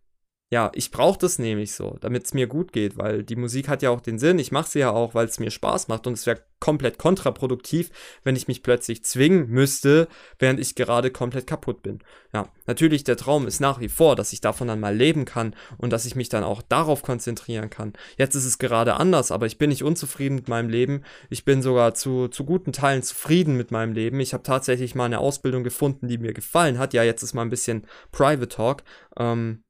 ja, 0.51 0.71
ich 0.73 0.89
brauche 0.89 1.19
das 1.19 1.37
nämlich 1.37 1.73
so, 1.73 1.97
damit 2.01 2.25
es 2.25 2.33
mir 2.33 2.47
gut 2.47 2.73
geht, 2.73 2.97
weil 2.97 3.23
die 3.23 3.35
Musik 3.35 3.67
hat 3.67 3.83
ja 3.83 3.91
auch 3.91 4.01
den 4.01 4.17
Sinn. 4.17 4.39
Ich 4.39 4.51
mache 4.51 4.67
sie 4.67 4.79
ja 4.79 4.91
auch, 4.91 5.13
weil 5.13 5.27
es 5.27 5.39
mir 5.39 5.51
Spaß 5.51 5.89
macht 5.89 6.07
und 6.07 6.13
es 6.13 6.25
wäre 6.25 6.41
komplett 6.59 6.97
kontraproduktiv, 6.97 7.91
wenn 8.23 8.35
ich 8.35 8.47
mich 8.47 8.63
plötzlich 8.63 9.03
zwingen 9.03 9.47
müsste, 9.49 10.07
während 10.39 10.59
ich 10.59 10.73
gerade 10.73 11.11
komplett 11.11 11.45
kaputt 11.45 11.83
bin. 11.83 11.99
Ja, 12.33 12.49
natürlich 12.65 13.03
der 13.03 13.15
Traum 13.15 13.45
ist 13.45 13.59
nach 13.59 13.79
wie 13.79 13.89
vor, 13.89 14.15
dass 14.15 14.33
ich 14.33 14.41
davon 14.41 14.67
dann 14.67 14.79
mal 14.79 14.95
leben 14.95 15.23
kann 15.25 15.55
und 15.77 15.93
dass 15.93 16.07
ich 16.07 16.15
mich 16.15 16.29
dann 16.29 16.43
auch 16.43 16.63
darauf 16.63 17.03
konzentrieren 17.03 17.69
kann. 17.69 17.93
Jetzt 18.17 18.33
ist 18.33 18.45
es 18.45 18.57
gerade 18.57 18.95
anders, 18.95 19.31
aber 19.31 19.45
ich 19.45 19.59
bin 19.59 19.69
nicht 19.69 19.83
unzufrieden 19.83 20.33
mit 20.33 20.47
meinem 20.47 20.69
Leben. 20.69 21.03
Ich 21.29 21.45
bin 21.45 21.61
sogar 21.61 21.93
zu, 21.93 22.27
zu 22.27 22.43
guten 22.43 22.73
Teilen 22.73 23.03
zufrieden 23.03 23.55
mit 23.55 23.69
meinem 23.69 23.93
Leben. 23.93 24.19
Ich 24.19 24.33
habe 24.33 24.41
tatsächlich 24.41 24.95
mal 24.95 25.05
eine 25.05 25.19
Ausbildung 25.19 25.63
gefunden, 25.63 26.07
die 26.07 26.17
mir 26.17 26.33
gefallen 26.33 26.79
hat. 26.79 26.95
Ja, 26.95 27.03
jetzt 27.03 27.21
ist 27.21 27.35
mal 27.35 27.43
ein 27.43 27.51
bisschen 27.51 27.85
Private 28.11 28.49
Talk. 28.49 28.83
Ähm, 29.15 29.63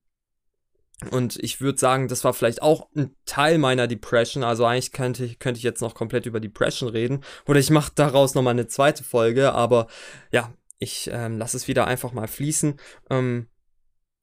und 1.11 1.37
ich 1.37 1.61
würde 1.61 1.79
sagen, 1.79 2.07
das 2.09 2.23
war 2.23 2.33
vielleicht 2.33 2.61
auch 2.61 2.89
ein 2.93 3.15
Teil 3.25 3.57
meiner 3.57 3.87
Depression. 3.87 4.43
Also 4.43 4.65
eigentlich 4.65 4.91
könnte, 4.91 5.35
könnte 5.35 5.57
ich 5.57 5.63
jetzt 5.63 5.81
noch 5.81 5.95
komplett 5.95 6.25
über 6.25 6.39
Depression 6.39 6.89
reden. 6.89 7.23
Oder 7.47 7.59
ich 7.59 7.69
mache 7.69 7.93
daraus 7.95 8.35
nochmal 8.35 8.51
eine 8.51 8.67
zweite 8.67 9.03
Folge. 9.03 9.53
Aber 9.53 9.87
ja, 10.31 10.53
ich 10.77 11.09
ähm, 11.11 11.37
lasse 11.37 11.55
es 11.55 11.67
wieder 11.67 11.87
einfach 11.87 12.11
mal 12.11 12.27
fließen. 12.27 12.79
Ähm, 13.09 13.47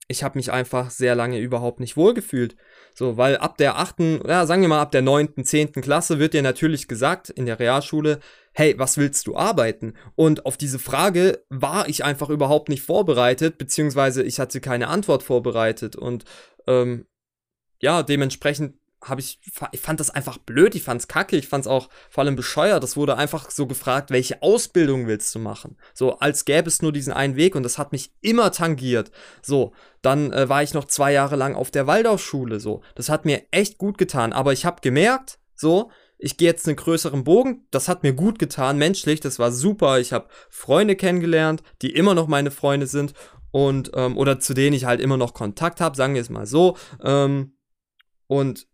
ich 0.08 0.22
habe 0.22 0.38
mich 0.38 0.52
einfach 0.52 0.90
sehr 0.90 1.14
lange 1.14 1.38
überhaupt 1.38 1.80
nicht 1.80 1.96
wohlgefühlt. 1.96 2.56
So, 2.98 3.18
weil 3.18 3.36
ab 3.36 3.58
der 3.58 3.76
achten, 3.78 4.22
ja, 4.26 4.46
sagen 4.46 4.62
wir 4.62 4.70
mal 4.70 4.80
ab 4.80 4.90
der 4.90 5.02
neunten, 5.02 5.44
zehnten 5.44 5.82
Klasse 5.82 6.18
wird 6.18 6.32
dir 6.32 6.40
natürlich 6.40 6.88
gesagt 6.88 7.28
in 7.28 7.44
der 7.44 7.58
Realschule, 7.58 8.20
hey, 8.54 8.74
was 8.78 8.96
willst 8.96 9.26
du 9.26 9.36
arbeiten? 9.36 9.92
Und 10.14 10.46
auf 10.46 10.56
diese 10.56 10.78
Frage 10.78 11.44
war 11.50 11.90
ich 11.90 12.06
einfach 12.06 12.30
überhaupt 12.30 12.70
nicht 12.70 12.82
vorbereitet, 12.82 13.58
beziehungsweise 13.58 14.22
ich 14.22 14.40
hatte 14.40 14.62
keine 14.62 14.88
Antwort 14.88 15.22
vorbereitet. 15.22 15.94
Und 15.94 16.24
ähm, 16.66 17.04
ja, 17.80 18.02
dementsprechend 18.02 18.78
habe 19.08 19.20
ich, 19.20 19.40
ich 19.72 19.80
fand 19.80 20.00
das 20.00 20.10
einfach 20.10 20.38
blöd, 20.38 20.74
ich 20.74 20.82
fand 20.82 21.00
es 21.00 21.08
kacke, 21.08 21.36
ich 21.36 21.48
fand 21.48 21.64
es 21.64 21.70
auch 21.70 21.88
vor 22.10 22.24
allem 22.24 22.36
bescheuert. 22.36 22.82
Das 22.82 22.96
wurde 22.96 23.16
einfach 23.16 23.50
so 23.50 23.66
gefragt, 23.66 24.10
welche 24.10 24.42
Ausbildung 24.42 25.06
willst 25.06 25.34
du 25.34 25.38
machen? 25.38 25.76
So, 25.94 26.18
als 26.18 26.44
gäbe 26.44 26.68
es 26.68 26.82
nur 26.82 26.92
diesen 26.92 27.12
einen 27.12 27.36
Weg 27.36 27.54
und 27.54 27.62
das 27.62 27.78
hat 27.78 27.92
mich 27.92 28.12
immer 28.20 28.52
tangiert. 28.52 29.10
So, 29.42 29.72
dann 30.02 30.32
äh, 30.32 30.48
war 30.48 30.62
ich 30.62 30.74
noch 30.74 30.86
zwei 30.86 31.12
Jahre 31.12 31.36
lang 31.36 31.54
auf 31.54 31.70
der 31.70 31.86
Waldorfschule, 31.86 32.60
so. 32.60 32.82
Das 32.94 33.08
hat 33.08 33.24
mir 33.24 33.42
echt 33.50 33.78
gut 33.78 33.98
getan, 33.98 34.32
aber 34.32 34.52
ich 34.52 34.64
habe 34.64 34.80
gemerkt, 34.80 35.38
so, 35.54 35.90
ich 36.18 36.36
gehe 36.36 36.48
jetzt 36.48 36.66
einen 36.66 36.76
größeren 36.76 37.24
Bogen, 37.24 37.66
das 37.70 37.88
hat 37.88 38.02
mir 38.02 38.14
gut 38.14 38.38
getan, 38.38 38.78
menschlich, 38.78 39.20
das 39.20 39.38
war 39.38 39.52
super. 39.52 40.00
Ich 40.00 40.12
habe 40.12 40.28
Freunde 40.48 40.96
kennengelernt, 40.96 41.62
die 41.82 41.94
immer 41.94 42.14
noch 42.14 42.26
meine 42.26 42.50
Freunde 42.50 42.86
sind 42.86 43.12
und 43.50 43.90
ähm, 43.94 44.16
oder 44.16 44.40
zu 44.40 44.54
denen 44.54 44.74
ich 44.74 44.84
halt 44.84 45.00
immer 45.00 45.16
noch 45.16 45.34
Kontakt 45.34 45.80
habe, 45.80 45.96
sagen 45.96 46.14
wir 46.14 46.22
es 46.22 46.30
mal 46.30 46.46
so. 46.46 46.76
Ähm, 47.02 47.56
und 48.26 48.66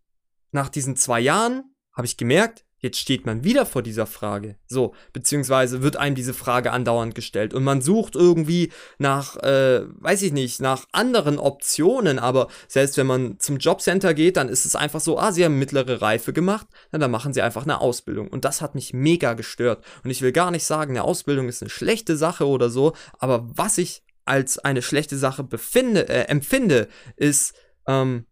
nach 0.53 0.69
diesen 0.69 0.97
zwei 0.97 1.21
Jahren 1.21 1.75
habe 1.93 2.07
ich 2.07 2.17
gemerkt, 2.17 2.65
jetzt 2.83 2.99
steht 2.99 3.27
man 3.27 3.45
wieder 3.45 3.65
vor 3.65 3.83
dieser 3.83 4.07
Frage. 4.07 4.57
So, 4.67 4.93
beziehungsweise 5.12 5.83
wird 5.83 5.97
einem 5.97 6.17
diese 6.17 6.35
Frage 6.35 6.73
andauernd 6.73 7.15
gestellt. 7.15 7.55
Und 7.55 7.62
man 7.62 7.81
sucht 7.81 8.17
irgendwie 8.17 8.73
nach, 8.99 9.37
äh, 9.37 9.83
weiß 10.01 10.23
ich 10.23 10.33
nicht, 10.33 10.61
nach 10.61 10.87
anderen 10.91 11.38
Optionen, 11.38 12.19
aber 12.19 12.49
selbst 12.67 12.97
wenn 12.97 13.07
man 13.07 13.38
zum 13.38 13.59
Jobcenter 13.59 14.15
geht, 14.15 14.37
dann 14.37 14.49
ist 14.49 14.67
es 14.67 14.75
einfach 14.75 15.01
so, 15.01 15.17
ah, 15.17 15.31
sie 15.31 15.45
haben 15.45 15.61
mittlere 15.61 16.03
Reife 16.03 16.33
gemacht, 16.33 16.67
na, 16.91 16.99
dann 16.99 17.12
machen 17.12 17.33
sie 17.33 17.43
einfach 17.43 17.62
eine 17.62 17.81
Ausbildung. 17.81 18.29
Und 18.29 18.45
das 18.45 18.61
hat 18.61 18.75
mich 18.75 18.93
mega 18.93 19.35
gestört. 19.35 19.85
Und 20.03 20.11
ich 20.11 20.21
will 20.21 20.33
gar 20.33 20.51
nicht 20.51 20.65
sagen, 20.65 20.91
eine 20.91 21.05
Ausbildung 21.05 21.49
ist 21.49 21.62
eine 21.62 21.71
schlechte 21.71 22.17
Sache 22.17 22.47
oder 22.49 22.69
so, 22.69 22.95
aber 23.19 23.49
was 23.55 23.79
ich 23.79 24.03
als 24.25 24.59
eine 24.59 24.83
schlechte 24.83 25.17
Sache 25.17 25.45
befinde, 25.45 26.09
äh, 26.09 26.23
empfinde, 26.29 26.88
ist, 27.17 27.55
ähm, 27.87 28.27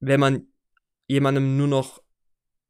wenn 0.00 0.18
man 0.18 0.46
jemandem 1.12 1.56
nur 1.56 1.68
noch 1.68 2.02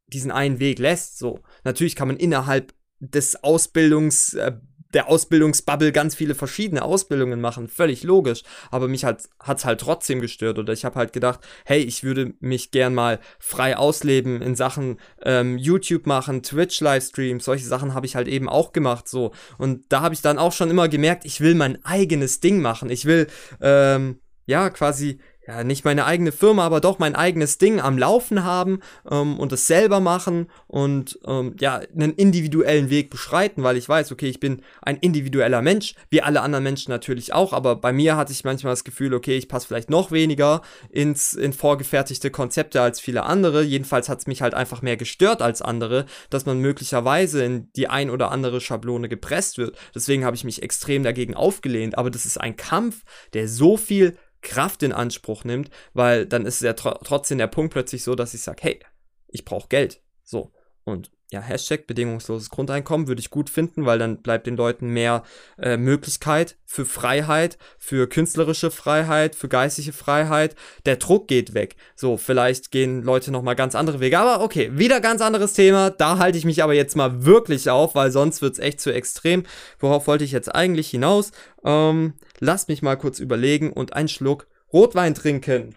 diesen 0.06 0.30
einen 0.30 0.58
Weg 0.58 0.78
lässt. 0.78 1.18
So, 1.18 1.40
natürlich 1.64 1.96
kann 1.96 2.08
man 2.08 2.16
innerhalb 2.16 2.74
des 3.00 3.42
Ausbildungs, 3.42 4.34
äh, 4.34 4.52
der 4.94 5.08
Ausbildungsbubble 5.08 5.90
ganz 5.90 6.14
viele 6.14 6.34
verschiedene 6.34 6.82
Ausbildungen 6.82 7.40
machen, 7.40 7.66
völlig 7.66 8.02
logisch. 8.02 8.42
Aber 8.70 8.88
mich 8.88 9.06
hat 9.06 9.26
es 9.56 9.64
halt 9.64 9.80
trotzdem 9.80 10.20
gestört 10.20 10.58
oder 10.58 10.72
ich 10.74 10.84
habe 10.84 10.96
halt 10.96 11.14
gedacht, 11.14 11.40
hey, 11.64 11.80
ich 11.80 12.04
würde 12.04 12.34
mich 12.40 12.72
gern 12.72 12.94
mal 12.94 13.18
frei 13.38 13.78
ausleben 13.78 14.42
in 14.42 14.54
Sachen 14.54 14.98
ähm, 15.22 15.56
YouTube 15.56 16.06
machen, 16.06 16.42
Twitch-Livestreams, 16.42 17.42
solche 17.42 17.64
Sachen 17.64 17.94
habe 17.94 18.04
ich 18.04 18.16
halt 18.16 18.28
eben 18.28 18.50
auch 18.50 18.72
gemacht 18.72 19.08
so. 19.08 19.32
Und 19.56 19.90
da 19.90 20.02
habe 20.02 20.14
ich 20.14 20.20
dann 20.20 20.38
auch 20.38 20.52
schon 20.52 20.70
immer 20.70 20.88
gemerkt, 20.88 21.24
ich 21.24 21.40
will 21.40 21.54
mein 21.54 21.82
eigenes 21.86 22.40
Ding 22.40 22.60
machen. 22.60 22.90
Ich 22.90 23.06
will 23.06 23.28
ähm, 23.62 24.20
ja 24.44 24.68
quasi 24.68 25.20
ja, 25.46 25.64
nicht 25.64 25.84
meine 25.84 26.04
eigene 26.04 26.30
Firma, 26.30 26.64
aber 26.64 26.80
doch 26.80 27.00
mein 27.00 27.16
eigenes 27.16 27.58
Ding 27.58 27.80
am 27.80 27.98
Laufen 27.98 28.44
haben 28.44 28.80
ähm, 29.10 29.40
und 29.40 29.52
es 29.52 29.66
selber 29.66 29.98
machen 29.98 30.48
und 30.68 31.18
ähm, 31.26 31.56
ja, 31.58 31.80
einen 31.94 32.14
individuellen 32.14 32.90
Weg 32.90 33.10
beschreiten, 33.10 33.64
weil 33.64 33.76
ich 33.76 33.88
weiß, 33.88 34.12
okay, 34.12 34.28
ich 34.28 34.38
bin 34.38 34.62
ein 34.82 34.96
individueller 34.96 35.60
Mensch, 35.60 35.94
wie 36.10 36.22
alle 36.22 36.42
anderen 36.42 36.62
Menschen 36.62 36.90
natürlich 36.90 37.32
auch, 37.32 37.52
aber 37.52 37.74
bei 37.74 37.92
mir 37.92 38.16
hatte 38.16 38.32
ich 38.32 38.44
manchmal 38.44 38.72
das 38.72 38.84
Gefühl, 38.84 39.14
okay, 39.14 39.36
ich 39.36 39.48
passe 39.48 39.66
vielleicht 39.66 39.90
noch 39.90 40.12
weniger 40.12 40.62
ins, 40.90 41.34
in 41.34 41.52
vorgefertigte 41.52 42.30
Konzepte 42.30 42.80
als 42.80 43.00
viele 43.00 43.24
andere. 43.24 43.62
Jedenfalls 43.62 44.08
hat 44.08 44.20
es 44.20 44.28
mich 44.28 44.42
halt 44.42 44.54
einfach 44.54 44.80
mehr 44.80 44.96
gestört 44.96 45.42
als 45.42 45.60
andere, 45.60 46.06
dass 46.30 46.46
man 46.46 46.58
möglicherweise 46.58 47.44
in 47.44 47.72
die 47.72 47.88
ein 47.88 48.10
oder 48.10 48.30
andere 48.30 48.60
Schablone 48.60 49.08
gepresst 49.08 49.58
wird. 49.58 49.76
Deswegen 49.92 50.24
habe 50.24 50.36
ich 50.36 50.44
mich 50.44 50.62
extrem 50.62 51.02
dagegen 51.02 51.34
aufgelehnt, 51.34 51.98
aber 51.98 52.10
das 52.10 52.26
ist 52.26 52.40
ein 52.40 52.56
Kampf, 52.56 53.02
der 53.32 53.48
so 53.48 53.76
viel 53.76 54.16
Kraft 54.42 54.82
in 54.82 54.92
Anspruch 54.92 55.44
nimmt, 55.44 55.70
weil 55.94 56.26
dann 56.26 56.46
ist 56.46 56.60
ja 56.60 56.74
tr 56.74 56.98
trotzdem 57.02 57.38
der 57.38 57.46
Punkt 57.46 57.72
plötzlich 57.72 58.02
so, 58.02 58.14
dass 58.14 58.34
ich 58.34 58.42
sage, 58.42 58.62
hey, 58.62 58.80
ich 59.28 59.44
brauche 59.44 59.68
Geld. 59.68 60.02
So. 60.22 60.52
Und 60.84 61.10
ja, 61.32 61.40
Hashtag 61.40 61.86
bedingungsloses 61.86 62.50
Grundeinkommen 62.50 63.08
würde 63.08 63.20
ich 63.20 63.30
gut 63.30 63.48
finden, 63.48 63.86
weil 63.86 63.98
dann 63.98 64.20
bleibt 64.20 64.46
den 64.46 64.56
Leuten 64.56 64.88
mehr 64.88 65.22
äh, 65.58 65.78
Möglichkeit 65.78 66.58
für 66.66 66.84
Freiheit, 66.84 67.56
für 67.78 68.06
künstlerische 68.06 68.70
Freiheit, 68.70 69.34
für 69.34 69.48
geistige 69.48 69.94
Freiheit. 69.94 70.54
Der 70.84 70.96
Druck 70.96 71.28
geht 71.28 71.54
weg. 71.54 71.76
So, 71.96 72.18
vielleicht 72.18 72.70
gehen 72.70 73.02
Leute 73.02 73.32
nochmal 73.32 73.56
ganz 73.56 73.74
andere 73.74 73.98
Wege. 74.00 74.18
Aber 74.18 74.44
okay, 74.44 74.70
wieder 74.74 75.00
ganz 75.00 75.22
anderes 75.22 75.54
Thema. 75.54 75.88
Da 75.88 76.18
halte 76.18 76.36
ich 76.36 76.44
mich 76.44 76.62
aber 76.62 76.74
jetzt 76.74 76.96
mal 76.96 77.24
wirklich 77.24 77.70
auf, 77.70 77.94
weil 77.94 78.10
sonst 78.10 78.42
wird 78.42 78.52
es 78.52 78.58
echt 78.58 78.82
zu 78.82 78.92
extrem. 78.92 79.44
Worauf 79.78 80.06
wollte 80.06 80.24
ich 80.24 80.32
jetzt 80.32 80.54
eigentlich 80.54 80.90
hinaus? 80.90 81.32
Ähm, 81.64 82.12
lasst 82.40 82.68
mich 82.68 82.82
mal 82.82 82.96
kurz 82.96 83.20
überlegen 83.20 83.72
und 83.72 83.94
einen 83.94 84.08
Schluck 84.08 84.48
Rotwein 84.70 85.14
trinken. 85.14 85.76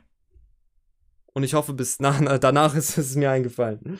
Und 1.32 1.44
ich 1.44 1.54
hoffe, 1.54 1.74
bis 1.74 2.02
nach, 2.02 2.20
danach 2.39 2.76
ist 2.76 2.98
es 2.98 3.15
mir 3.15 3.32
eingefallen. 3.32 4.00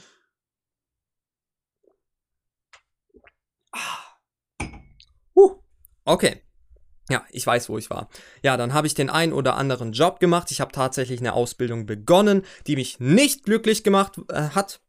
Uh, 5.36 5.52
okay. 6.06 6.42
Ja, 7.10 7.24
ich 7.30 7.46
weiß, 7.46 7.70
wo 7.70 7.78
ich 7.78 7.90
war. 7.92 8.10
Ja, 8.42 8.58
dann 8.58 8.74
habe 8.74 8.88
ich 8.88 8.96
den 8.96 9.12
einen 9.12 9.34
oder 9.34 9.56
anderen 9.58 9.92
Job 9.92 10.20
gemacht. 10.20 10.50
Ich 10.50 10.60
habe 10.60 10.72
tatsächlich 10.72 11.20
eine 11.20 11.34
Ausbildung 11.34 11.86
begonnen, 11.86 12.44
die 12.66 12.76
mich 12.76 13.00
nicht 13.00 13.44
glücklich 13.44 13.84
gemacht 13.84 14.20
äh, 14.30 14.50
hat. 14.56 14.82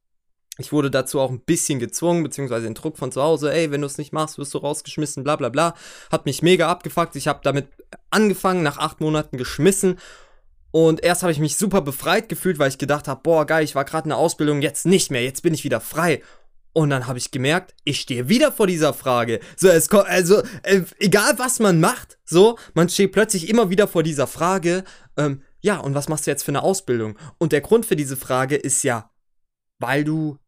Ich 0.58 0.72
wurde 0.72 0.90
dazu 0.90 1.20
auch 1.20 1.30
ein 1.30 1.40
bisschen 1.40 1.78
gezwungen, 1.78 2.22
beziehungsweise 2.22 2.64
den 2.64 2.72
Druck 2.72 2.96
von 2.96 3.12
zu 3.12 3.22
Hause, 3.22 3.52
ey, 3.52 3.70
wenn 3.70 3.82
du 3.82 3.86
es 3.86 3.98
nicht 3.98 4.14
machst, 4.14 4.38
wirst 4.38 4.54
du 4.54 4.58
rausgeschmissen, 4.58 5.24
bla 5.24 5.36
bla 5.36 5.50
bla. 5.50 5.74
Hat 6.10 6.24
mich 6.24 6.40
mega 6.40 6.68
abgefuckt. 6.70 7.16
Ich 7.16 7.28
habe 7.28 7.40
damit 7.42 7.68
angefangen, 8.10 8.62
nach 8.62 8.78
acht 8.78 9.00
Monaten 9.00 9.36
geschmissen 9.36 9.98
Und 10.70 11.02
erst 11.02 11.22
habe 11.22 11.32
ich 11.32 11.38
mich 11.38 11.56
super 11.56 11.80
befreit 11.80 12.28
gefühlt, 12.28 12.58
weil 12.58 12.68
ich 12.68 12.78
gedacht 12.78 13.08
habe, 13.08 13.20
boah, 13.22 13.46
geil, 13.46 13.64
ich 13.64 13.74
war 13.74 13.84
gerade 13.84 14.04
in 14.04 14.10
der 14.10 14.18
Ausbildung, 14.18 14.62
jetzt 14.62 14.86
nicht 14.86 15.10
mehr, 15.10 15.22
jetzt 15.22 15.42
bin 15.42 15.54
ich 15.54 15.64
wieder 15.64 15.80
frei. 15.80 16.22
Und 16.76 16.90
dann 16.90 17.06
habe 17.06 17.16
ich 17.16 17.30
gemerkt, 17.30 17.74
ich 17.84 18.00
stehe 18.00 18.28
wieder 18.28 18.52
vor 18.52 18.66
dieser 18.66 18.92
Frage. 18.92 19.40
So, 19.56 19.66
es 19.66 19.88
kommt, 19.88 20.08
also, 20.08 20.42
äh, 20.62 20.82
egal 20.98 21.38
was 21.38 21.58
man 21.58 21.80
macht, 21.80 22.18
so, 22.26 22.58
man 22.74 22.90
steht 22.90 23.12
plötzlich 23.12 23.48
immer 23.48 23.70
wieder 23.70 23.88
vor 23.88 24.02
dieser 24.02 24.26
Frage, 24.26 24.84
ähm, 25.16 25.40
ja, 25.60 25.78
und 25.78 25.94
was 25.94 26.10
machst 26.10 26.26
du 26.26 26.30
jetzt 26.30 26.42
für 26.42 26.50
eine 26.50 26.62
Ausbildung? 26.62 27.18
Und 27.38 27.52
der 27.52 27.62
Grund 27.62 27.86
für 27.86 27.96
diese 27.96 28.18
Frage 28.18 28.56
ist 28.56 28.82
ja, 28.82 29.10
weil 29.78 30.04
du 30.04 30.38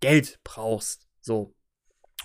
Geld 0.00 0.40
brauchst. 0.44 1.08
So, 1.22 1.54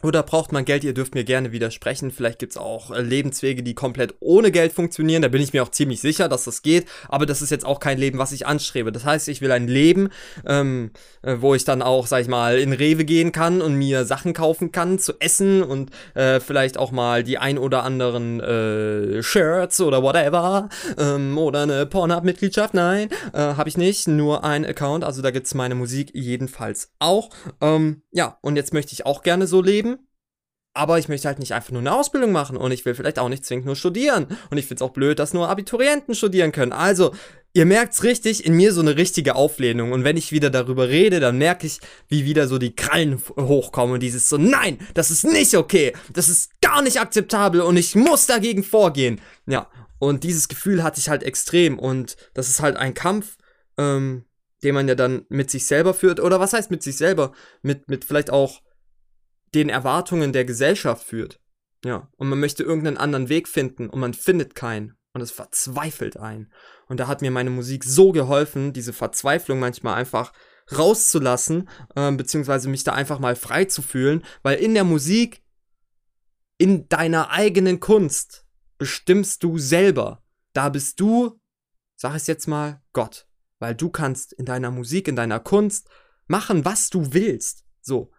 oder 0.04 0.22
braucht 0.22 0.52
man 0.52 0.66
Geld? 0.66 0.84
Ihr 0.84 0.94
dürft 0.94 1.16
mir 1.16 1.24
gerne 1.24 1.52
widersprechen. 1.52 2.12
Vielleicht 2.12 2.40
gibt 2.40 2.52
es 2.52 2.58
auch 2.58 2.92
äh, 2.92 3.02
Lebenswege, 3.02 3.64
die 3.64 3.74
komplett 3.74 4.16
ohne 4.20 4.52
Geld 4.52 4.74
funktionieren. 4.74 5.22
Da 5.22 5.30
bin 5.30 5.42
ich 5.42 5.54
mir 5.54 5.64
auch 5.64 5.72
ziemlich 5.72 6.02
sicher, 6.02 6.28
dass 6.28 6.44
das 6.44 6.62
geht. 6.62 6.88
Aber 7.08 7.26
das 7.26 7.42
ist 7.42 7.50
jetzt 7.50 7.66
auch 7.66 7.80
kein 7.80 7.98
Leben, 7.98 8.18
was 8.20 8.34
ich 8.34 8.46
anstrebe. 8.46 8.92
Das 8.92 9.06
heißt, 9.06 9.30
ich 9.30 9.42
will 9.42 9.52
ein 9.52 9.68
Leben, 9.68 10.10
ähm, 10.46 10.92
äh, 11.22 11.38
wo 11.40 11.56
ich 11.56 11.64
dann 11.64 11.82
auch, 11.82 12.06
sag 12.08 12.22
ich 12.22 12.28
mal, 12.28 12.60
in 12.60 12.74
Rewe 12.74 13.06
gehen 13.06 13.32
kann 13.32 13.62
und 13.62 13.76
mir 13.76 14.04
Sachen 14.06 14.34
kaufen 14.34 14.74
kann 14.74 15.00
zu 15.00 15.14
essen 15.20 15.64
und 15.64 15.92
äh, 16.16 16.42
vielleicht 16.42 16.78
auch 16.78 16.92
mal 16.92 17.24
die 17.24 17.38
ein 17.38 17.58
oder 17.58 17.84
anderen 17.84 18.42
äh, 18.42 19.24
Shirts 19.24 19.80
oder 19.80 20.04
whatever. 20.04 20.68
Ähm, 20.98 21.38
oder 21.38 21.64
eine 21.64 21.86
Pornhub-Mitgliedschaft. 21.86 22.74
Nein, 22.74 23.10
äh, 23.32 23.38
habe 23.38 23.70
ich 23.70 23.78
nicht. 23.78 24.08
Nur 24.08 24.44
ein 24.44 24.66
Account. 24.66 25.06
Also 25.06 25.22
da 25.22 25.32
gibt 25.32 25.48
es 25.48 25.54
meine 25.54 25.76
Musik 25.76 26.12
jedenfalls 26.14 26.92
auch. 27.00 27.30
Ähm, 27.62 28.02
ja, 28.12 28.38
und 28.42 28.58
jetzt 28.58 28.74
möchte 28.74 28.92
ich 28.92 29.06
auch 29.06 29.24
gerne 29.24 29.48
so 29.48 29.62
leben 29.62 29.93
aber 30.74 30.98
ich 30.98 31.08
möchte 31.08 31.28
halt 31.28 31.40
nicht 31.40 31.54
einfach 31.54 31.72
nur 31.72 31.82
eine 31.82 31.94
Ausbildung 31.94 32.32
machen 32.32 32.58
und 32.58 32.72
ich 32.72 32.84
will 32.86 32.96
vielleicht 32.96 33.20
auch 33.20 33.30
nicht 33.30 33.46
zwingend 33.46 33.68
nur 33.68 33.76
studieren. 33.76 34.26
Und 34.50 34.58
ich 34.58 34.66
finde 34.66 34.84
es 34.84 34.90
auch 34.90 34.94
blöd, 34.94 35.20
dass 35.20 35.34
nur 35.34 35.50
Abiturienten 35.50 36.16
studieren 36.16 36.52
können. 36.52 36.72
Also, 36.72 37.14
ihr 37.54 37.68
merkt's 37.68 38.04
richtig, 38.04 38.46
in 38.46 38.56
mir 38.56 38.74
so 38.74 38.82
eine 38.82 38.98
richtige 38.98 39.36
Auflehnung. 39.36 39.92
Und 39.92 40.04
wenn 40.04 40.18
ich 40.18 40.32
wieder 40.32 40.50
darüber 40.50 40.90
rede, 40.90 41.20
dann 41.20 41.38
merke 41.38 41.68
ich, 41.68 41.80
wie 42.08 42.26
wieder 42.26 42.48
so 42.48 42.58
die 42.58 42.76
Krallen 42.76 43.22
hochkommen 43.38 43.94
und 43.94 44.00
dieses 44.00 44.30
so, 44.30 44.38
nein, 44.38 44.80
das 44.96 45.12
ist 45.12 45.26
nicht 45.26 45.56
okay. 45.56 45.94
Das 46.12 46.28
ist 46.28 46.60
gar 46.62 46.82
nicht 46.82 47.00
akzeptabel 47.00 47.62
und 47.62 47.78
ich 47.78 47.94
muss 47.94 48.26
dagegen 48.26 48.64
vorgehen. 48.64 49.22
Ja, 49.46 49.70
und 50.00 50.24
dieses 50.24 50.48
Gefühl 50.48 50.84
hatte 50.84 51.00
ich 51.00 51.08
halt 51.08 51.22
extrem. 51.22 51.78
Und 51.78 52.18
das 52.34 52.50
ist 52.50 52.62
halt 52.62 52.78
ein 52.78 52.96
Kampf, 52.96 53.38
ähm, 53.78 54.26
den 54.64 54.74
man 54.74 54.88
ja 54.88 54.96
dann 54.96 55.26
mit 55.30 55.52
sich 55.52 55.66
selber 55.66 55.94
führt. 55.94 56.20
Oder 56.20 56.40
was 56.40 56.54
heißt 56.54 56.72
mit 56.72 56.82
sich 56.82 56.98
selber? 56.98 57.32
Mit, 57.62 57.90
mit 57.90 58.06
vielleicht 58.06 58.32
auch 58.32 58.62
den 59.56 59.70
Erwartungen 59.70 60.34
der 60.34 60.46
Gesellschaft 60.46 61.06
führt. 61.06 61.40
Ja, 61.86 62.10
und 62.16 62.30
man 62.30 62.40
möchte 62.40 62.64
irgendeinen 62.64 62.98
anderen 62.98 63.30
Weg 63.30 63.48
finden 63.48 63.90
und 63.90 64.00
man 64.00 64.14
findet 64.14 64.56
keinen 64.56 64.98
und 65.14 65.22
es 65.22 65.32
verzweifelt 65.32 66.18
ein. 66.18 66.52
Und 66.88 67.00
da 67.00 67.08
hat 67.08 67.22
mir 67.22 67.32
meine 67.32 67.50
Musik 67.50 67.84
so 67.84 68.12
geholfen, 68.12 68.74
diese 68.74 68.94
Verzweiflung 68.94 69.60
manchmal 69.60 69.96
einfach 69.96 70.32
rauszulassen, 70.72 71.70
äh, 71.96 72.12
beziehungsweise 72.12 72.70
mich 72.70 72.84
da 72.84 72.94
einfach 72.94 73.20
mal 73.20 73.36
frei 73.36 73.66
zu 73.66 73.82
fühlen, 73.82 74.24
weil 74.44 74.60
in 74.60 74.74
der 74.74 74.86
Musik, 74.86 75.44
in 76.58 76.88
deiner 76.88 77.32
eigenen 77.32 77.80
Kunst, 77.80 78.46
bestimmst 78.78 79.44
du 79.44 79.58
selber. 79.58 80.24
Da 80.54 80.70
bist 80.70 81.00
du, 81.00 81.40
sag 81.96 82.16
es 82.16 82.28
jetzt 82.28 82.48
mal, 82.48 82.82
Gott. 82.94 83.28
Weil 83.60 83.76
du 83.76 83.90
kannst 83.90 84.34
in 84.34 84.46
deiner 84.46 84.72
Musik, 84.72 85.08
in 85.08 85.16
deiner 85.16 85.40
Kunst 85.40 85.90
machen, 86.28 86.66
was 86.66 86.90
du 86.90 87.14
willst. 87.14 87.66
So. 87.82 88.13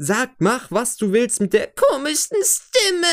Sag, 0.00 0.30
mach, 0.38 0.70
was 0.70 0.96
du 0.96 1.10
willst 1.10 1.40
mit 1.40 1.52
der 1.52 1.66
komischsten 1.66 2.38
Stimme. 2.44 3.06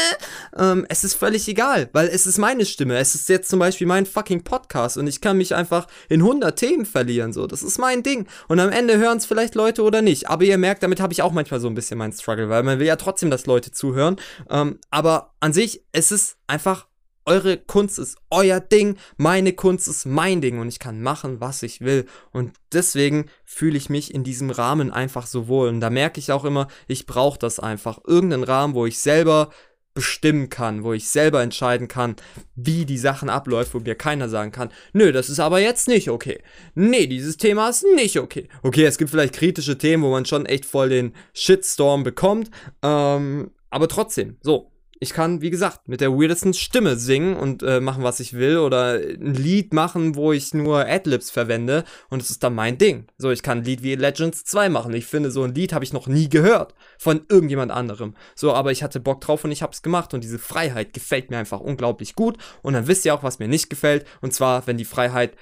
Ähm, 0.56 0.86
es 0.88 1.04
ist 1.04 1.15
völlig 1.15 1.48
egal, 1.48 1.89
weil 1.93 2.08
es 2.08 2.28
ist 2.28 2.38
meine 2.38 2.63
Stimme. 2.63 3.00
Es 3.00 3.15
ist 3.15 3.28
jetzt 3.28 3.50
zum 3.50 3.58
Beispiel 3.58 3.88
mein 3.88 4.06
fucking 4.06 4.43
Podcast 4.43 4.95
und 4.98 5.08
ich 5.08 5.19
kann 5.19 5.39
mich 5.39 5.56
einfach 5.56 5.88
in 6.10 6.21
100 6.21 6.56
Themen 6.56 6.86
verlieren. 6.86 7.34
So, 7.34 7.48
das 7.48 7.63
ist 7.63 7.80
mein 7.80 8.04
Ding. 8.04 8.28
Und 8.50 8.60
am 8.60 8.69
Ende 8.69 9.00
hören 9.00 9.17
es 9.17 9.26
vielleicht 9.26 9.56
Leute 9.56 9.82
oder 9.82 10.04
nicht. 10.04 10.30
Aber 10.30 10.43
ihr 10.43 10.60
merkt, 10.60 10.84
damit 10.84 11.00
habe 11.00 11.12
ich 11.12 11.24
auch 11.24 11.32
manchmal 11.32 11.60
so 11.60 11.67
ein 11.67 11.74
bisschen 11.74 11.98
meinen 11.98 12.13
Struggle, 12.13 12.50
weil 12.50 12.62
man 12.62 12.78
will 12.78 12.86
ja 12.86 12.98
trotzdem, 12.98 13.32
dass 13.32 13.48
Leute 13.48 13.71
zuhören. 13.71 14.17
Ähm, 14.52 14.78
aber 14.91 15.34
an 15.39 15.54
sich, 15.54 15.84
es 15.91 16.12
ist 16.12 16.38
einfach 16.45 16.86
eure 17.25 17.57
Kunst 17.57 17.99
ist 17.99 18.17
euer 18.29 18.59
Ding, 18.59 18.97
meine 19.17 19.53
Kunst 19.53 19.88
ist 19.88 20.05
mein 20.05 20.41
Ding 20.41 20.59
und 20.59 20.67
ich 20.67 20.79
kann 20.79 21.01
machen, 21.01 21.41
was 21.41 21.63
ich 21.63 21.81
will. 21.81 22.05
Und 22.31 22.53
deswegen 22.71 23.25
fühle 23.43 23.77
ich 23.77 23.89
mich 23.89 24.13
in 24.13 24.23
diesem 24.23 24.51
Rahmen 24.51 24.91
einfach 24.91 25.27
so 25.27 25.47
wohl. 25.47 25.69
Und 25.69 25.81
da 25.81 25.89
merke 25.89 26.19
ich 26.19 26.31
auch 26.31 26.45
immer, 26.45 26.67
ich 26.88 27.05
brauche 27.05 27.39
das 27.39 27.59
einfach. 27.59 27.99
Irgendeinen 28.05 28.43
Rahmen, 28.43 28.75
wo 28.75 28.85
ich 28.85 28.99
selber 28.99 29.49
bestimmen 29.95 30.49
kann, 30.49 30.83
wo 30.83 30.93
ich 30.93 31.07
selber 31.07 31.41
entscheiden 31.41 31.88
kann, 31.88 32.17
wie 32.55 32.85
die 32.85 32.97
Sachen 32.97 33.29
abläuft, 33.29 33.73
wo 33.73 33.79
mir 33.79 33.95
keiner 33.95 34.27
sagen 34.27 34.51
kann, 34.51 34.69
nö, 34.91 35.13
das 35.13 35.29
ist 35.29 35.39
aber 35.39 35.59
jetzt 35.59 35.88
nicht 35.88 36.09
okay. 36.09 36.43
Nee, 36.75 37.07
dieses 37.07 37.38
Thema 37.38 37.69
ist 37.69 37.85
nicht 37.95 38.19
okay. 38.19 38.49
Okay, 38.61 38.83
es 38.83 38.97
gibt 38.97 39.09
vielleicht 39.09 39.33
kritische 39.33 39.77
Themen, 39.77 40.03
wo 40.03 40.11
man 40.11 40.25
schon 40.25 40.45
echt 40.45 40.65
voll 40.65 40.89
den 40.89 41.13
Shitstorm 41.33 42.03
bekommt, 42.03 42.51
ähm, 42.83 43.51
aber 43.69 43.88
trotzdem, 43.88 44.38
so, 44.41 44.74
ich 44.99 45.12
kann, 45.12 45.41
wie 45.41 45.49
gesagt, 45.49 45.89
mit 45.89 45.99
der 45.99 46.13
weirdesten 46.13 46.53
Stimme 46.53 46.95
singen 46.95 47.36
und 47.36 47.63
äh, 47.63 47.81
machen, 47.81 48.03
was 48.03 48.21
ich 48.21 48.34
will 48.34 48.58
oder 48.58 48.93
ein 48.93 49.34
Lied 49.34 49.73
machen, 49.73 50.15
wo 50.15 50.31
ich 50.31 50.53
nur 50.53 50.88
Adlibs 50.88 51.29
verwende 51.29 51.84
und 52.10 52.21
es 52.21 52.29
ist 52.29 52.43
dann 52.43 52.55
mein 52.55 52.77
Ding. 52.77 53.08
So, 53.17 53.29
ich 53.29 53.43
kann 53.43 53.60
ein 53.60 53.63
Lied 53.65 53.84
wie 53.84 53.95
Legends 53.95 54.45
2 54.45 54.69
machen. 54.69 54.93
Ich 54.93 55.05
finde, 55.05 55.31
so 55.31 55.43
ein 55.43 55.53
Lied 55.53 55.73
habe 55.73 55.84
ich 55.84 55.91
noch 55.91 56.08
nie 56.08 56.29
gehört 56.29 56.75
von 56.97 57.25
irgendjemand 57.27 57.71
anderem. 57.71 58.15
So, 58.36 58.53
aber 58.53 58.71
ich 58.71 58.84
hatte 58.84 59.01
Bock 59.01 59.19
drauf 59.19 59.43
und 59.43 59.51
ich 59.51 59.62
habe 59.62 59.73
es 59.73 59.81
gemacht 59.81 60.13
und 60.13 60.23
diese 60.23 60.39
Freiheit 60.39 60.93
gefällt 60.93 61.29
mir 61.29 61.38
einfach 61.38 61.60
unglaublich 61.60 62.15
gut 62.15 62.38
und 62.62 62.73
dann 62.73 62.88
wisst 62.88 63.03
ihr 63.05 63.13
auch, 63.13 63.23
was 63.23 63.39
mir 63.39 63.49
nicht 63.49 63.69
gefällt 63.69 64.05
und 64.21 64.34
zwar, 64.34 64.65
wenn 64.65 64.77
die 64.77 64.86
Freiheit, 64.86 65.36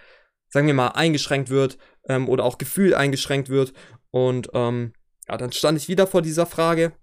sagen 0.50 0.66
wir 0.66 0.74
mal, 0.74 0.89
eingeschränkt 0.89 1.52
wird 1.52 1.78
ähm, 2.10 2.28
oder 2.28 2.44
auch 2.44 2.58
Gefühl 2.58 2.96
eingeschränkt 2.96 3.50
wird 3.50 3.74
und 4.10 4.50
ähm, 4.54 4.94
ja, 5.30 5.38
dann 5.38 5.52
stand 5.52 5.78
ich 5.78 5.88
wieder 5.88 6.08
vor 6.08 6.24
dieser 6.24 6.48
Frage 6.48 6.94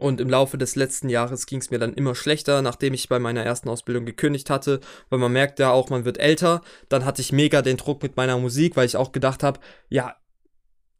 und 0.00 0.20
im 0.20 0.30
Laufe 0.30 0.56
des 0.56 0.76
letzten 0.76 1.10
Jahres 1.10 1.44
ging 1.46 1.60
es 1.60 1.70
mir 1.70 1.78
dann 1.78 1.92
immer 1.92 2.14
schlechter, 2.14 2.62
nachdem 2.62 2.94
ich 2.94 3.08
bei 3.08 3.18
meiner 3.18 3.44
ersten 3.44 3.68
Ausbildung 3.68 4.06
gekündigt 4.06 4.48
hatte, 4.48 4.80
weil 5.10 5.18
man 5.18 5.32
merkt 5.32 5.58
ja 5.58 5.70
auch, 5.70 5.90
man 5.90 6.06
wird 6.06 6.18
älter. 6.18 6.62
Dann 6.88 7.04
hatte 7.04 7.20
ich 7.20 7.32
mega 7.32 7.60
den 7.60 7.76
Druck 7.76 8.02
mit 8.02 8.16
meiner 8.16 8.38
Musik, 8.38 8.76
weil 8.76 8.86
ich 8.86 8.96
auch 8.96 9.12
gedacht 9.12 9.42
habe, 9.42 9.60
ja, 9.90 10.16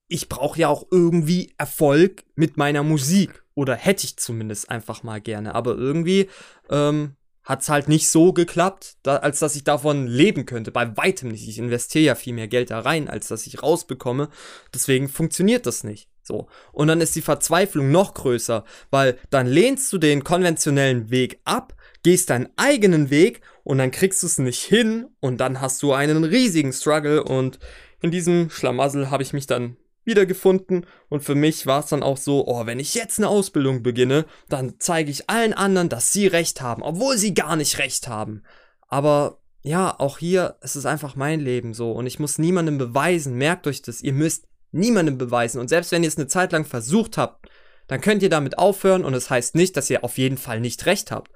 ich 0.07 0.29
brauche 0.29 0.61
ja 0.61 0.69
auch 0.69 0.87
irgendwie 0.91 1.55
Erfolg 1.57 2.25
mit 2.35 2.59
meiner 2.59 2.83
Musik. 2.83 3.43
Oder 3.55 3.75
hätte 3.75 4.05
ich 4.05 4.19
zumindest 4.19 4.69
einfach 4.69 5.03
mal 5.03 5.21
gerne. 5.21 5.55
Aber 5.55 5.77
irgendwie 5.77 6.29
ähm, 6.69 7.17
hat 7.43 7.63
es 7.63 7.71
halt 7.71 7.89
nicht 7.89 8.11
so 8.11 8.35
geklappt, 8.35 8.97
da, 9.03 9.17
als 9.17 9.39
dass 9.39 9.57
ich 9.57 9.65
davon 9.65 10.07
leben 10.07 10.45
könnte. 10.45 10.73
Bei 10.73 10.95
weitem 10.99 11.31
nicht. 11.31 11.49
Ich 11.49 11.59
investiere 11.59 12.05
ja 12.05 12.15
viel 12.17 12.35
mehr 12.35 12.49
Geld 12.49 12.71
da 12.71 12.81
rein, 12.81 13.09
als 13.09 13.29
dass 13.29 13.47
ich 13.47 13.63
rausbekomme. 13.63 14.29
Deswegen 14.75 15.09
funktioniert 15.09 15.65
das 15.65 15.85
nicht. 15.85 16.10
So. 16.31 16.47
Und 16.71 16.87
dann 16.87 17.01
ist 17.01 17.17
die 17.17 17.23
Verzweiflung 17.23 17.91
noch 17.91 18.15
größer, 18.15 18.65
weil 18.91 19.19
dann 19.31 19.49
lehnst 19.49 19.93
du 19.93 19.99
den 19.99 20.23
konventionellen 20.23 21.11
Weg 21.11 21.41
ab, 21.45 21.75
gehst 22.05 22.31
deinen 22.31 22.49
eigenen 22.57 23.11
Weg 23.11 23.41
und 23.65 23.79
dann 23.79 23.91
kriegst 23.91 24.23
du 24.23 24.29
es 24.29 24.39
nicht 24.39 24.63
hin 24.63 25.09
und 25.19 25.39
dann 25.39 25.61
hast 25.61 25.83
du 25.83 25.93
einen 25.93 26.23
riesigen 26.23 26.73
Struggle 26.73 27.25
und 27.25 27.59
in 28.01 28.13
diesem 28.13 28.49
Schlamassel 28.49 29.11
habe 29.11 29.25
ich 29.25 29.33
mich 29.33 29.49
dann 29.49 29.77
wiedergefunden 30.05 30.87
und 31.09 31.25
für 31.25 31.35
mich 31.35 31.67
war 31.67 31.81
es 31.81 31.87
dann 31.87 32.05
auch 32.05 32.17
so, 32.17 32.47
oh, 32.47 32.65
wenn 32.65 32.79
ich 32.79 32.95
jetzt 32.95 33.19
eine 33.19 33.29
Ausbildung 33.29 33.83
beginne, 33.83 34.25
dann 34.49 34.75
zeige 34.79 35.11
ich 35.11 35.29
allen 35.29 35.53
anderen, 35.53 35.89
dass 35.89 36.13
sie 36.13 36.29
recht 36.29 36.63
haben, 36.63 36.83
obwohl 36.83 37.19
sie 37.19 37.35
gar 37.35 37.57
nicht 37.57 37.79
recht 37.79 38.07
haben. 38.07 38.45
Aber 38.87 39.41
ja, 39.63 39.99
auch 39.99 40.19
hier, 40.19 40.57
es 40.61 40.77
ist 40.77 40.87
einfach 40.87 41.17
mein 41.17 41.41
Leben 41.41 41.75
so 41.75 41.91
und 41.91 42.07
ich 42.07 42.21
muss 42.21 42.39
niemandem 42.39 42.79
beweisen, 42.79 43.35
merkt 43.35 43.67
euch 43.67 43.83
das, 43.83 44.01
ihr 44.01 44.13
müsst 44.13 44.47
niemandem 44.73 45.19
beweisen. 45.19 45.61
Und 45.61 45.69
selbst 45.69 45.93
wenn 45.93 46.03
ihr 46.03 46.09
es 46.09 46.17
eine 46.17 46.27
Zeit 46.27 46.53
lang 46.53 46.65
versucht 46.65 47.19
habt, 47.19 47.49
dann 47.87 48.01
könnt 48.01 48.23
ihr 48.23 48.31
damit 48.31 48.59
aufhören 48.59 49.05
und 49.05 49.15
es 49.15 49.25
das 49.25 49.31
heißt 49.31 49.55
nicht, 49.57 49.77
dass 49.77 49.91
ihr 49.91 50.05
auf 50.05 50.17
jeden 50.19 50.39
Fall 50.39 50.61
nicht 50.61 50.87
recht 50.87 51.11
habt. 51.11 51.33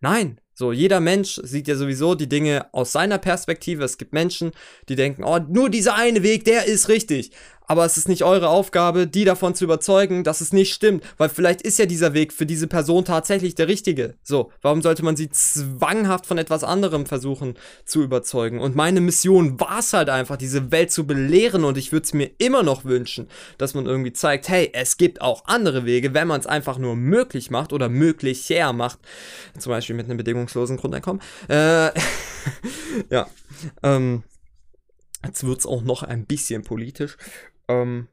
Nein, 0.00 0.40
so 0.54 0.72
jeder 0.72 1.00
Mensch 1.00 1.40
sieht 1.42 1.68
ja 1.68 1.74
sowieso 1.74 2.14
die 2.14 2.28
Dinge 2.28 2.72
aus 2.72 2.92
seiner 2.92 3.18
Perspektive. 3.18 3.84
Es 3.84 3.98
gibt 3.98 4.12
Menschen, 4.12 4.52
die 4.88 4.96
denken, 4.96 5.24
oh, 5.24 5.38
nur 5.38 5.70
dieser 5.70 5.96
eine 5.96 6.22
Weg, 6.22 6.44
der 6.44 6.64
ist 6.64 6.88
richtig 6.88 7.32
aber 7.68 7.84
es 7.84 7.98
ist 7.98 8.08
nicht 8.08 8.24
eure 8.24 8.48
Aufgabe, 8.48 9.06
die 9.06 9.24
davon 9.24 9.54
zu 9.54 9.64
überzeugen, 9.64 10.24
dass 10.24 10.40
es 10.40 10.52
nicht 10.54 10.72
stimmt, 10.72 11.04
weil 11.18 11.28
vielleicht 11.28 11.60
ist 11.62 11.78
ja 11.78 11.84
dieser 11.84 12.14
Weg 12.14 12.32
für 12.32 12.46
diese 12.46 12.66
Person 12.66 13.04
tatsächlich 13.04 13.54
der 13.54 13.68
richtige. 13.68 14.14
So, 14.22 14.50
warum 14.62 14.80
sollte 14.80 15.04
man 15.04 15.16
sie 15.16 15.28
zwanghaft 15.28 16.24
von 16.24 16.38
etwas 16.38 16.64
anderem 16.64 17.04
versuchen 17.04 17.54
zu 17.84 18.02
überzeugen? 18.02 18.58
Und 18.58 18.74
meine 18.74 19.02
Mission 19.02 19.60
war 19.60 19.80
es 19.80 19.92
halt 19.92 20.08
einfach, 20.08 20.36
diese 20.36 20.72
Welt 20.72 20.90
zu 20.90 21.06
belehren 21.06 21.64
und 21.64 21.76
ich 21.76 21.92
würde 21.92 22.04
es 22.04 22.14
mir 22.14 22.30
immer 22.38 22.62
noch 22.62 22.86
wünschen, 22.86 23.28
dass 23.58 23.74
man 23.74 23.84
irgendwie 23.84 24.14
zeigt, 24.14 24.48
hey, 24.48 24.70
es 24.72 24.96
gibt 24.96 25.20
auch 25.20 25.44
andere 25.46 25.84
Wege, 25.84 26.14
wenn 26.14 26.26
man 26.26 26.40
es 26.40 26.46
einfach 26.46 26.78
nur 26.78 26.96
möglich 26.96 27.50
macht 27.50 27.74
oder 27.74 27.90
möglicher 27.90 28.72
macht. 28.72 28.98
Zum 29.58 29.70
Beispiel 29.70 29.94
mit 29.94 30.06
einem 30.06 30.16
bedingungslosen 30.16 30.78
Grundeinkommen. 30.78 31.20
Äh, 31.48 31.90
ja, 33.10 33.28
ähm, 33.82 34.22
Jetzt 35.24 35.44
wird 35.44 35.58
es 35.58 35.66
auch 35.66 35.82
noch 35.82 36.04
ein 36.04 36.26
bisschen 36.26 36.62
politisch. 36.62 37.16
Ähm, 37.68 38.08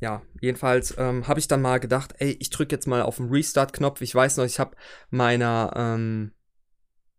ja, 0.00 0.22
jedenfalls 0.40 0.94
ähm, 0.98 1.26
habe 1.26 1.40
ich 1.40 1.48
dann 1.48 1.62
mal 1.62 1.80
gedacht, 1.80 2.14
ey, 2.18 2.36
ich 2.38 2.50
drücke 2.50 2.74
jetzt 2.74 2.86
mal 2.86 3.02
auf 3.02 3.16
den 3.16 3.28
Restart-Knopf. 3.30 4.00
Ich 4.00 4.14
weiß 4.14 4.36
noch, 4.36 4.44
ich 4.44 4.58
habe 4.58 4.76
meiner, 5.10 5.72
ähm, 5.74 6.32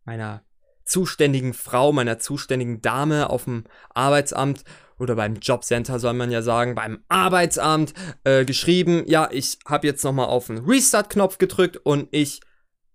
meiner 0.05 0.43
zuständigen 0.85 1.53
Frau, 1.53 1.91
meiner 1.91 2.19
zuständigen 2.19 2.81
Dame 2.81 3.29
auf 3.29 3.45
dem 3.45 3.65
Arbeitsamt 3.93 4.63
oder 4.99 5.15
beim 5.15 5.35
Jobcenter 5.35 5.99
soll 5.99 6.13
man 6.13 6.31
ja 6.31 6.41
sagen, 6.41 6.75
beim 6.75 7.03
Arbeitsamt 7.07 7.93
äh, 8.23 8.45
geschrieben, 8.45 9.03
ja, 9.05 9.29
ich 9.31 9.59
habe 9.65 9.87
jetzt 9.87 10.03
nochmal 10.03 10.27
auf 10.27 10.47
den 10.47 10.59
Restart-Knopf 10.59 11.37
gedrückt 11.37 11.77
und 11.77 12.07
ich 12.11 12.41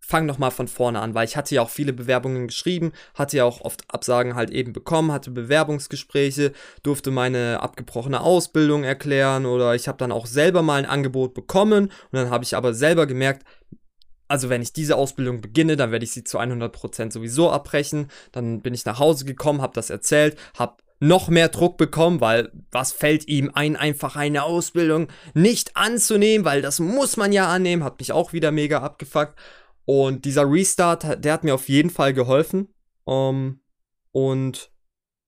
fange 0.05 0.27
nochmal 0.27 0.51
von 0.51 0.69
vorne 0.69 1.01
an, 1.01 1.15
weil 1.15 1.25
ich 1.27 1.37
hatte 1.37 1.55
ja 1.55 1.63
auch 1.63 1.71
viele 1.71 1.93
Bewerbungen 1.93 2.49
geschrieben, 2.49 2.93
hatte 3.15 3.37
ja 3.39 3.45
auch 3.45 3.61
oft 3.61 3.83
Absagen 3.89 4.35
halt 4.35 4.51
eben 4.51 4.73
bekommen, 4.73 5.13
hatte 5.13 5.31
Bewerbungsgespräche, 5.31 6.53
durfte 6.83 7.11
meine 7.11 7.61
abgebrochene 7.61 8.21
Ausbildung 8.21 8.85
erklären 8.85 9.47
oder 9.47 9.75
ich 9.75 9.89
habe 9.89 9.99
dann 9.99 10.13
auch 10.13 10.27
selber 10.27 10.63
mal 10.63 10.81
ein 10.81 10.91
Angebot 10.91 11.35
bekommen 11.35 11.85
und 11.85 11.93
dann 12.13 12.31
habe 12.31 12.45
ich 12.45 12.57
aber 12.57 12.75
selber 12.75 13.07
gemerkt, 13.07 13.47
also 14.29 14.49
wenn 14.49 14.63
ich 14.63 14.73
diese 14.73 14.97
Ausbildung 14.97 15.43
beginne, 15.43 15.77
dann 15.77 15.93
werde 15.93 16.05
ich 16.05 16.13
sie 16.13 16.25
zu 16.25 16.39
100% 16.39 17.13
sowieso 17.13 17.51
abbrechen. 17.51 18.09
Dann 18.33 18.63
bin 18.63 18.73
ich 18.73 18.87
nach 18.87 18.99
Hause 18.99 19.27
gekommen, 19.27 19.61
habe 19.61 19.75
das 19.75 19.91
erzählt, 19.91 20.39
habe 20.59 20.77
noch 21.01 21.29
mehr 21.29 21.49
Druck 21.49 21.77
bekommen, 21.77 22.23
weil 22.23 22.51
was 22.71 22.93
fällt 22.93 23.29
ihm 23.29 23.51
ein, 23.53 23.77
einfach 23.77 24.17
eine 24.17 24.45
Ausbildung 24.45 25.09
nicht 25.35 25.77
anzunehmen, 25.77 26.47
weil 26.47 26.63
das 26.63 26.79
muss 26.79 27.19
man 27.19 27.33
ja 27.33 27.49
annehmen, 27.49 27.85
hat 27.85 27.99
mich 27.99 28.13
auch 28.13 28.33
wieder 28.33 28.53
mega 28.53 28.81
abgefuckt. 28.81 29.39
Und 29.85 30.25
dieser 30.25 30.51
Restart, 30.51 31.25
der 31.25 31.33
hat 31.33 31.45
mir 31.45 31.55
auf 31.55 31.69
jeden 31.69 31.91
Fall 31.91 32.13
geholfen. 32.15 32.69
Um, 33.05 33.37
ähm, 33.37 33.61
und 34.13 34.71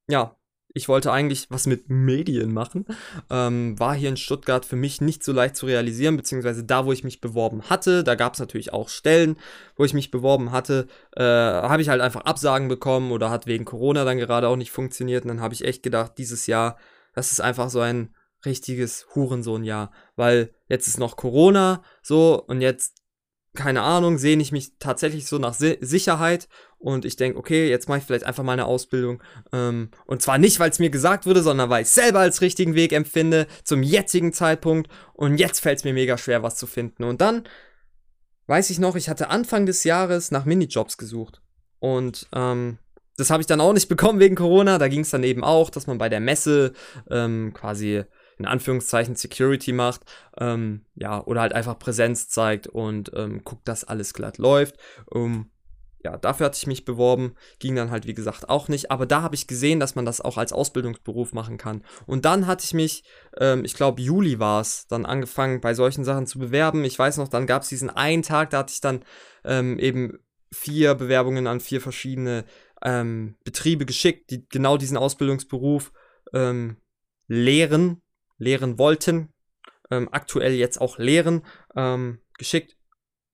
ja, 0.06 0.36
ich 0.76 0.88
wollte 0.88 1.12
eigentlich 1.12 1.46
was 1.50 1.66
mit 1.66 1.88
Medien 1.88 2.52
machen. 2.52 2.84
Ähm, 3.30 3.78
war 3.78 3.94
hier 3.94 4.08
in 4.08 4.16
Stuttgart 4.16 4.66
für 4.66 4.76
mich 4.76 5.00
nicht 5.00 5.22
so 5.22 5.32
leicht 5.32 5.54
zu 5.56 5.66
realisieren, 5.66 6.16
beziehungsweise 6.16 6.64
da, 6.64 6.84
wo 6.84 6.92
ich 6.92 7.04
mich 7.04 7.20
beworben 7.20 7.62
hatte, 7.70 8.02
da 8.02 8.16
gab 8.16 8.34
es 8.34 8.40
natürlich 8.40 8.72
auch 8.72 8.88
Stellen, 8.88 9.36
wo 9.76 9.84
ich 9.84 9.94
mich 9.94 10.10
beworben 10.10 10.50
hatte, 10.50 10.88
äh, 11.12 11.22
habe 11.22 11.80
ich 11.80 11.88
halt 11.88 12.00
einfach 12.00 12.22
Absagen 12.22 12.66
bekommen 12.66 13.12
oder 13.12 13.30
hat 13.30 13.46
wegen 13.46 13.64
Corona 13.64 14.04
dann 14.04 14.18
gerade 14.18 14.48
auch 14.48 14.56
nicht 14.56 14.72
funktioniert. 14.72 15.24
Und 15.24 15.28
dann 15.28 15.40
habe 15.40 15.54
ich 15.54 15.64
echt 15.64 15.84
gedacht, 15.84 16.18
dieses 16.18 16.48
Jahr, 16.48 16.76
das 17.14 17.30
ist 17.30 17.40
einfach 17.40 17.70
so 17.70 17.78
ein 17.78 18.12
richtiges 18.44 19.06
Hurensohn-Jahr, 19.14 19.92
weil 20.16 20.52
jetzt 20.68 20.88
ist 20.88 20.98
noch 20.98 21.16
Corona 21.16 21.82
so 22.02 22.42
und 22.46 22.60
jetzt 22.60 23.03
keine 23.54 23.82
Ahnung, 23.82 24.18
sehne 24.18 24.42
ich 24.42 24.52
mich 24.52 24.78
tatsächlich 24.78 25.26
so 25.26 25.38
nach 25.38 25.54
si 25.54 25.78
Sicherheit 25.80 26.48
und 26.78 27.04
ich 27.04 27.16
denke, 27.16 27.38
okay, 27.38 27.70
jetzt 27.70 27.88
mache 27.88 27.98
ich 27.98 28.04
vielleicht 28.04 28.26
einfach 28.26 28.42
mal 28.42 28.52
eine 28.52 28.66
Ausbildung. 28.66 29.22
Ähm, 29.52 29.90
und 30.06 30.22
zwar 30.22 30.38
nicht, 30.38 30.60
weil 30.60 30.70
es 30.70 30.78
mir 30.78 30.90
gesagt 30.90 31.24
wurde, 31.24 31.42
sondern 31.42 31.70
weil 31.70 31.82
ich 31.82 31.88
selber 31.88 32.18
als 32.18 32.40
richtigen 32.40 32.74
Weg 32.74 32.92
empfinde, 32.92 33.46
zum 33.62 33.82
jetzigen 33.82 34.32
Zeitpunkt. 34.32 34.90
Und 35.14 35.38
jetzt 35.38 35.60
fällt 35.60 35.78
es 35.78 35.84
mir 35.84 35.94
mega 35.94 36.18
schwer, 36.18 36.42
was 36.42 36.56
zu 36.56 36.66
finden. 36.66 37.04
Und 37.04 37.20
dann 37.20 37.44
weiß 38.48 38.70
ich 38.70 38.78
noch, 38.78 38.96
ich 38.96 39.08
hatte 39.08 39.30
Anfang 39.30 39.66
des 39.66 39.84
Jahres 39.84 40.30
nach 40.30 40.44
Minijobs 40.44 40.98
gesucht. 40.98 41.40
Und 41.78 42.28
ähm, 42.34 42.78
das 43.16 43.30
habe 43.30 43.40
ich 43.40 43.46
dann 43.46 43.60
auch 43.60 43.72
nicht 43.72 43.88
bekommen 43.88 44.20
wegen 44.20 44.34
Corona. 44.34 44.78
Da 44.78 44.88
ging 44.88 45.00
es 45.00 45.10
dann 45.10 45.22
eben 45.22 45.44
auch, 45.44 45.70
dass 45.70 45.86
man 45.86 45.98
bei 45.98 46.08
der 46.08 46.20
Messe 46.20 46.72
ähm, 47.08 47.52
quasi 47.54 48.04
in 48.38 48.46
Anführungszeichen 48.46 49.16
Security 49.16 49.72
macht, 49.72 50.02
ähm, 50.38 50.84
ja, 50.94 51.22
oder 51.24 51.40
halt 51.40 51.52
einfach 51.52 51.78
Präsenz 51.78 52.28
zeigt 52.28 52.66
und 52.66 53.12
ähm, 53.14 53.42
guckt, 53.44 53.68
dass 53.68 53.84
alles 53.84 54.14
glatt 54.14 54.38
läuft. 54.38 54.76
Um, 55.06 55.50
ja, 56.04 56.18
dafür 56.18 56.46
hatte 56.46 56.58
ich 56.58 56.66
mich 56.66 56.84
beworben, 56.84 57.34
ging 57.58 57.74
dann 57.74 57.90
halt 57.90 58.06
wie 58.06 58.12
gesagt 58.12 58.50
auch 58.50 58.68
nicht, 58.68 58.90
aber 58.90 59.06
da 59.06 59.22
habe 59.22 59.34
ich 59.34 59.46
gesehen, 59.46 59.80
dass 59.80 59.94
man 59.94 60.04
das 60.04 60.20
auch 60.20 60.36
als 60.36 60.52
Ausbildungsberuf 60.52 61.32
machen 61.32 61.56
kann. 61.56 61.82
Und 62.04 62.26
dann 62.26 62.46
hatte 62.46 62.64
ich 62.64 62.74
mich, 62.74 63.04
ähm, 63.38 63.64
ich 63.64 63.74
glaube 63.74 64.02
Juli 64.02 64.38
war 64.38 64.60
es, 64.60 64.86
dann 64.86 65.06
angefangen 65.06 65.62
bei 65.62 65.72
solchen 65.72 66.04
Sachen 66.04 66.26
zu 66.26 66.38
bewerben. 66.38 66.84
Ich 66.84 66.98
weiß 66.98 67.16
noch, 67.16 67.28
dann 67.28 67.46
gab 67.46 67.62
es 67.62 67.70
diesen 67.70 67.88
einen 67.88 68.22
Tag, 68.22 68.50
da 68.50 68.58
hatte 68.58 68.72
ich 68.74 68.82
dann 68.82 69.02
ähm, 69.44 69.78
eben 69.78 70.18
vier 70.52 70.94
Bewerbungen 70.94 71.46
an 71.46 71.60
vier 71.60 71.80
verschiedene 71.80 72.44
ähm, 72.82 73.36
Betriebe 73.44 73.86
geschickt, 73.86 74.30
die 74.30 74.46
genau 74.48 74.76
diesen 74.76 74.98
Ausbildungsberuf 74.98 75.90
ähm, 76.34 76.76
lehren 77.28 78.02
lehren 78.38 78.78
wollten, 78.78 79.32
ähm, 79.90 80.08
aktuell 80.12 80.52
jetzt 80.52 80.80
auch 80.80 80.98
lehren, 80.98 81.44
ähm, 81.76 82.20
geschickt. 82.38 82.76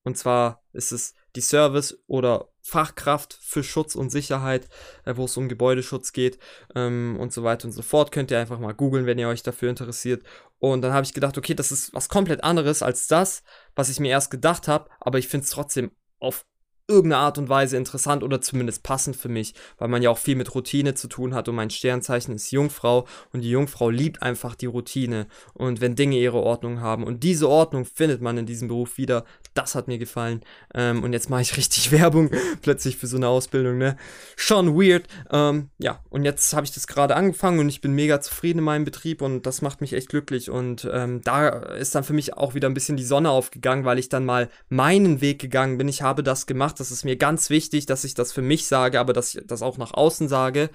Und 0.03 0.17
zwar 0.17 0.63
ist 0.73 0.91
es 0.91 1.13
die 1.35 1.41
Service 1.41 2.03
oder 2.07 2.49
Fachkraft 2.61 3.37
für 3.41 3.63
Schutz 3.63 3.95
und 3.95 4.11
Sicherheit, 4.11 4.67
äh, 5.05 5.15
wo 5.15 5.25
es 5.25 5.37
um 5.37 5.49
Gebäudeschutz 5.49 6.13
geht 6.13 6.37
ähm, 6.75 7.17
und 7.19 7.33
so 7.33 7.43
weiter 7.43 7.65
und 7.65 7.71
so 7.71 7.81
fort. 7.81 8.11
Könnt 8.11 8.31
ihr 8.31 8.39
einfach 8.39 8.59
mal 8.59 8.73
googeln, 8.73 9.05
wenn 9.05 9.19
ihr 9.19 9.29
euch 9.29 9.43
dafür 9.43 9.69
interessiert. 9.69 10.23
Und 10.59 10.81
dann 10.81 10.93
habe 10.93 11.05
ich 11.05 11.13
gedacht, 11.13 11.37
okay, 11.37 11.55
das 11.55 11.71
ist 11.71 11.93
was 11.93 12.09
komplett 12.09 12.43
anderes 12.43 12.83
als 12.83 13.07
das, 13.07 13.43
was 13.75 13.89
ich 13.89 13.99
mir 13.99 14.11
erst 14.11 14.29
gedacht 14.29 14.67
habe, 14.67 14.89
aber 14.99 15.17
ich 15.17 15.27
finde 15.27 15.45
es 15.45 15.51
trotzdem 15.51 15.91
auf 16.19 16.45
irgendeine 16.91 17.21
Art 17.21 17.37
und 17.37 17.49
Weise 17.49 17.77
interessant 17.77 18.23
oder 18.23 18.41
zumindest 18.41 18.83
passend 18.83 19.15
für 19.15 19.29
mich, 19.29 19.53
weil 19.77 19.87
man 19.87 20.01
ja 20.01 20.09
auch 20.09 20.17
viel 20.17 20.35
mit 20.35 20.53
Routine 20.53 20.93
zu 20.93 21.07
tun 21.07 21.33
hat 21.33 21.49
und 21.49 21.55
mein 21.55 21.69
Sternzeichen 21.69 22.35
ist 22.35 22.51
Jungfrau 22.51 23.07
und 23.33 23.41
die 23.41 23.49
Jungfrau 23.49 23.89
liebt 23.89 24.21
einfach 24.21 24.55
die 24.55 24.65
Routine. 24.67 25.27
Und 25.53 25.81
wenn 25.81 25.95
Dinge 25.95 26.17
ihre 26.17 26.41
Ordnung 26.41 26.81
haben 26.81 27.03
und 27.03 27.23
diese 27.23 27.49
Ordnung 27.49 27.85
findet 27.85 28.21
man 28.21 28.37
in 28.37 28.45
diesem 28.45 28.67
Beruf 28.67 28.97
wieder, 28.97 29.25
das 29.53 29.75
hat 29.75 29.87
mir 29.87 29.97
gefallen. 29.97 30.41
Ähm, 30.73 31.03
und 31.03 31.13
jetzt 31.13 31.29
mache 31.29 31.41
ich 31.41 31.57
richtig 31.57 31.91
Werbung 31.91 32.31
plötzlich 32.61 32.97
für 32.97 33.07
so 33.07 33.17
eine 33.17 33.27
Ausbildung, 33.27 33.77
ne? 33.77 33.97
Schon 34.35 34.75
weird, 34.75 35.05
ähm, 35.31 35.69
ja 35.77 36.01
und 36.09 36.25
jetzt 36.25 36.53
habe 36.53 36.65
ich 36.65 36.71
das 36.71 36.87
gerade 36.87 37.15
angefangen 37.15 37.59
und 37.59 37.69
ich 37.69 37.81
bin 37.81 37.93
mega 37.93 38.21
zufrieden 38.21 38.59
in 38.59 38.65
meinem 38.65 38.85
Betrieb 38.85 39.21
und 39.21 39.45
das 39.45 39.61
macht 39.61 39.81
mich 39.81 39.93
echt 39.93 40.09
glücklich. 40.09 40.49
Und 40.49 40.89
ähm, 40.91 41.21
da 41.23 41.49
ist 41.49 41.95
dann 41.95 42.03
für 42.03 42.13
mich 42.13 42.35
auch 42.35 42.53
wieder 42.53 42.69
ein 42.69 42.73
bisschen 42.73 42.97
die 42.97 43.03
Sonne 43.03 43.29
aufgegangen, 43.29 43.85
weil 43.85 43.99
ich 43.99 44.09
dann 44.09 44.25
mal 44.25 44.49
meinen 44.69 45.21
Weg 45.21 45.39
gegangen 45.39 45.77
bin, 45.77 45.87
ich 45.87 46.01
habe 46.01 46.23
das 46.23 46.45
gemacht, 46.45 46.79
das 46.79 46.91
ist 46.91 47.05
mir 47.05 47.15
ganz 47.15 47.49
wichtig, 47.49 47.85
dass 47.85 48.03
ich 48.03 48.13
das 48.13 48.31
für 48.31 48.41
mich 48.41 48.67
sage, 48.67 48.99
aber 48.99 49.13
dass 49.13 49.35
ich 49.35 49.47
das 49.47 49.61
auch 49.61 49.77
nach 49.77 49.93
außen 49.93 50.27
sage. 50.27 50.69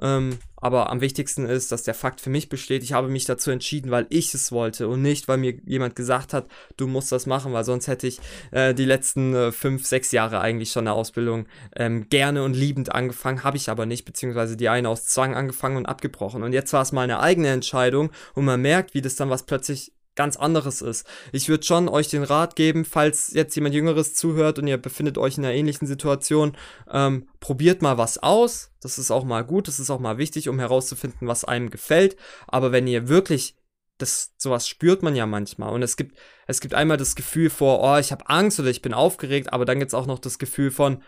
Ähm, 0.00 0.38
aber 0.60 0.90
am 0.90 1.00
wichtigsten 1.00 1.46
ist, 1.46 1.70
dass 1.70 1.84
der 1.84 1.94
Fakt 1.94 2.20
für 2.20 2.30
mich 2.30 2.48
besteht. 2.48 2.82
Ich 2.82 2.92
habe 2.92 3.08
mich 3.08 3.24
dazu 3.24 3.50
entschieden, 3.50 3.90
weil 3.90 4.06
ich 4.10 4.34
es 4.34 4.50
wollte 4.50 4.88
und 4.88 5.02
nicht, 5.02 5.28
weil 5.28 5.38
mir 5.38 5.54
jemand 5.64 5.94
gesagt 5.94 6.32
hat, 6.32 6.46
du 6.76 6.86
musst 6.86 7.12
das 7.12 7.26
machen, 7.26 7.52
weil 7.52 7.64
sonst 7.64 7.86
hätte 7.86 8.06
ich 8.06 8.18
äh, 8.50 8.74
die 8.74 8.84
letzten 8.84 9.34
äh, 9.34 9.52
fünf, 9.52 9.86
sechs 9.86 10.10
Jahre 10.10 10.40
eigentlich 10.40 10.72
schon 10.72 10.86
eine 10.86 10.94
Ausbildung 10.94 11.46
ähm, 11.76 12.08
gerne 12.08 12.42
und 12.42 12.54
liebend 12.54 12.92
angefangen, 12.92 13.44
habe 13.44 13.56
ich 13.56 13.70
aber 13.70 13.86
nicht, 13.86 14.04
beziehungsweise 14.04 14.56
die 14.56 14.68
eine 14.68 14.88
aus 14.88 15.04
Zwang 15.04 15.34
angefangen 15.34 15.76
und 15.76 15.86
abgebrochen. 15.86 16.42
Und 16.42 16.52
jetzt 16.52 16.72
war 16.72 16.82
es 16.82 16.92
mal 16.92 17.02
eine 17.02 17.20
eigene 17.20 17.48
Entscheidung 17.48 18.10
und 18.34 18.44
man 18.44 18.60
merkt, 18.60 18.94
wie 18.94 19.02
das 19.02 19.16
dann 19.16 19.30
was 19.30 19.44
plötzlich 19.44 19.92
ganz 20.18 20.36
anderes 20.36 20.82
ist. 20.82 21.06
Ich 21.30 21.48
würde 21.48 21.64
schon 21.64 21.88
euch 21.88 22.08
den 22.08 22.24
Rat 22.24 22.56
geben, 22.56 22.84
falls 22.84 23.32
jetzt 23.32 23.54
jemand 23.54 23.72
Jüngeres 23.72 24.14
zuhört 24.14 24.58
und 24.58 24.66
ihr 24.66 24.76
befindet 24.76 25.16
euch 25.16 25.38
in 25.38 25.44
einer 25.44 25.54
ähnlichen 25.54 25.86
Situation, 25.86 26.56
ähm, 26.90 27.28
probiert 27.38 27.82
mal 27.82 27.98
was 27.98 28.18
aus. 28.18 28.72
Das 28.82 28.98
ist 28.98 29.12
auch 29.12 29.22
mal 29.22 29.44
gut, 29.44 29.68
das 29.68 29.78
ist 29.78 29.90
auch 29.90 30.00
mal 30.00 30.18
wichtig, 30.18 30.48
um 30.48 30.58
herauszufinden, 30.58 31.28
was 31.28 31.44
einem 31.44 31.70
gefällt. 31.70 32.16
Aber 32.48 32.72
wenn 32.72 32.88
ihr 32.88 33.08
wirklich 33.08 33.54
das 33.98 34.32
sowas 34.38 34.68
spürt 34.68 35.02
man 35.02 35.16
ja 35.16 35.26
manchmal 35.26 35.72
und 35.72 35.82
es 35.82 35.96
gibt 35.96 36.16
es 36.46 36.60
gibt 36.60 36.74
einmal 36.74 36.96
das 36.96 37.16
Gefühl 37.16 37.50
vor, 37.50 37.80
oh, 37.80 37.98
ich 37.98 38.12
habe 38.12 38.28
Angst 38.28 38.58
oder 38.60 38.70
ich 38.70 38.82
bin 38.82 38.94
aufgeregt, 38.94 39.52
aber 39.52 39.64
dann 39.64 39.78
gibt 39.78 39.90
es 39.90 39.94
auch 39.94 40.06
noch 40.06 40.18
das 40.18 40.38
Gefühl 40.38 40.70
von 40.70 41.02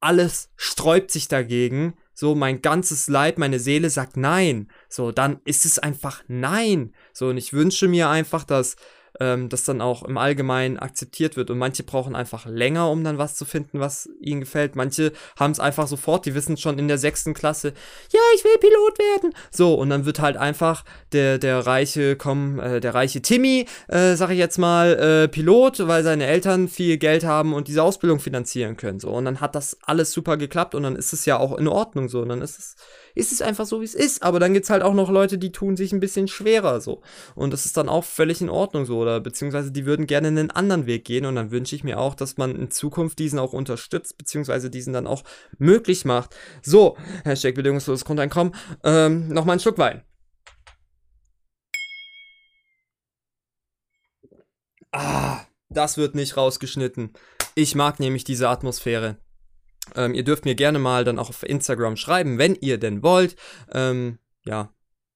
alles 0.00 0.50
sträubt 0.56 1.10
sich 1.10 1.28
dagegen 1.28 1.94
so 2.14 2.34
mein 2.34 2.62
ganzes 2.62 3.08
Leib, 3.08 3.38
meine 3.38 3.58
Seele 3.58 3.90
sagt 3.90 4.16
nein, 4.16 4.68
so 4.88 5.12
dann 5.12 5.40
ist 5.44 5.64
es 5.66 5.78
einfach 5.78 6.22
nein. 6.28 6.94
So 7.12 7.28
und 7.28 7.36
ich 7.36 7.52
wünsche 7.52 7.88
mir 7.88 8.08
einfach, 8.08 8.44
dass 8.44 8.76
ähm, 9.20 9.48
das 9.48 9.64
dann 9.64 9.80
auch 9.80 10.02
im 10.02 10.18
Allgemeinen 10.18 10.78
akzeptiert 10.78 11.36
wird. 11.36 11.50
Und 11.50 11.58
manche 11.58 11.82
brauchen 11.82 12.14
einfach 12.14 12.46
länger, 12.46 12.90
um 12.90 13.04
dann 13.04 13.18
was 13.18 13.36
zu 13.36 13.44
finden, 13.44 13.80
was 13.80 14.08
ihnen 14.20 14.40
gefällt. 14.40 14.76
Manche 14.76 15.12
haben 15.38 15.52
es 15.52 15.60
einfach 15.60 15.86
sofort, 15.86 16.26
die 16.26 16.34
wissen 16.34 16.56
schon 16.56 16.78
in 16.78 16.88
der 16.88 16.98
sechsten 16.98 17.34
Klasse, 17.34 17.72
ja, 18.10 18.20
ich 18.34 18.44
will 18.44 18.58
Pilot 18.58 18.98
werden. 18.98 19.34
So, 19.50 19.74
und 19.74 19.90
dann 19.90 20.04
wird 20.04 20.20
halt 20.20 20.36
einfach 20.36 20.84
der, 21.12 21.38
der 21.38 21.66
reiche, 21.66 22.16
komm, 22.16 22.58
äh, 22.58 22.80
der 22.80 22.94
reiche 22.94 23.22
Timmy, 23.22 23.66
äh, 23.88 24.14
sag 24.16 24.30
ich 24.30 24.38
jetzt 24.38 24.58
mal, 24.58 25.24
äh, 25.24 25.28
Pilot, 25.28 25.86
weil 25.86 26.02
seine 26.02 26.26
Eltern 26.26 26.68
viel 26.68 26.96
Geld 26.98 27.24
haben 27.24 27.54
und 27.54 27.68
diese 27.68 27.82
Ausbildung 27.82 28.20
finanzieren 28.20 28.76
können. 28.76 29.00
So, 29.00 29.10
und 29.10 29.24
dann 29.24 29.40
hat 29.40 29.54
das 29.54 29.78
alles 29.82 30.12
super 30.12 30.36
geklappt 30.36 30.74
und 30.74 30.82
dann 30.82 30.96
ist 30.96 31.12
es 31.12 31.24
ja 31.26 31.38
auch 31.38 31.56
in 31.56 31.68
Ordnung 31.68 32.08
so. 32.08 32.22
Und 32.22 32.28
dann 32.30 32.42
ist 32.42 32.58
es 32.58 32.76
ist 33.14 33.32
es 33.32 33.42
einfach 33.42 33.66
so, 33.66 33.80
wie 33.80 33.84
es 33.84 33.94
ist. 33.94 34.22
Aber 34.22 34.40
dann 34.40 34.52
gibt 34.52 34.64
es 34.64 34.70
halt 34.70 34.82
auch 34.82 34.94
noch 34.94 35.10
Leute, 35.10 35.38
die 35.38 35.52
tun 35.52 35.76
sich 35.76 35.92
ein 35.92 36.00
bisschen 36.00 36.28
schwerer 36.28 36.80
so. 36.80 37.02
Und 37.34 37.52
das 37.52 37.64
ist 37.64 37.76
dann 37.76 37.88
auch 37.88 38.04
völlig 38.04 38.40
in 38.40 38.50
Ordnung 38.50 38.84
so. 38.84 38.98
Oder 38.98 39.20
beziehungsweise 39.20 39.72
die 39.72 39.86
würden 39.86 40.06
gerne 40.06 40.28
einen 40.28 40.50
anderen 40.50 40.86
Weg 40.86 41.04
gehen. 41.04 41.26
Und 41.26 41.36
dann 41.36 41.50
wünsche 41.50 41.76
ich 41.76 41.84
mir 41.84 41.98
auch, 41.98 42.14
dass 42.14 42.36
man 42.36 42.56
in 42.56 42.70
Zukunft 42.70 43.18
diesen 43.18 43.38
auch 43.38 43.52
unterstützt, 43.52 44.18
beziehungsweise 44.18 44.70
diesen 44.70 44.92
dann 44.92 45.06
auch 45.06 45.22
möglich 45.58 46.04
macht. 46.04 46.34
So, 46.62 46.96
Hashtag 47.24 47.54
bedingungsloses 47.54 48.04
Grundeinkommen. 48.04 48.54
Ähm, 48.82 49.28
Nochmal 49.28 49.56
ein 49.56 49.60
Schluck 49.60 49.78
Wein. 49.78 50.02
Ah, 54.92 55.40
das 55.70 55.96
wird 55.96 56.14
nicht 56.14 56.36
rausgeschnitten. 56.36 57.12
Ich 57.56 57.74
mag 57.74 57.98
nämlich 57.98 58.24
diese 58.24 58.48
Atmosphäre. 58.48 59.16
Ähm, 59.94 60.14
ihr 60.14 60.24
dürft 60.24 60.44
mir 60.44 60.54
gerne 60.54 60.78
mal 60.78 61.04
dann 61.04 61.18
auch 61.18 61.28
auf 61.28 61.42
Instagram 61.42 61.96
schreiben, 61.96 62.38
wenn 62.38 62.54
ihr 62.56 62.78
denn 62.78 63.02
wollt. 63.02 63.36
Ähm, 63.72 64.18
ja, 64.44 64.74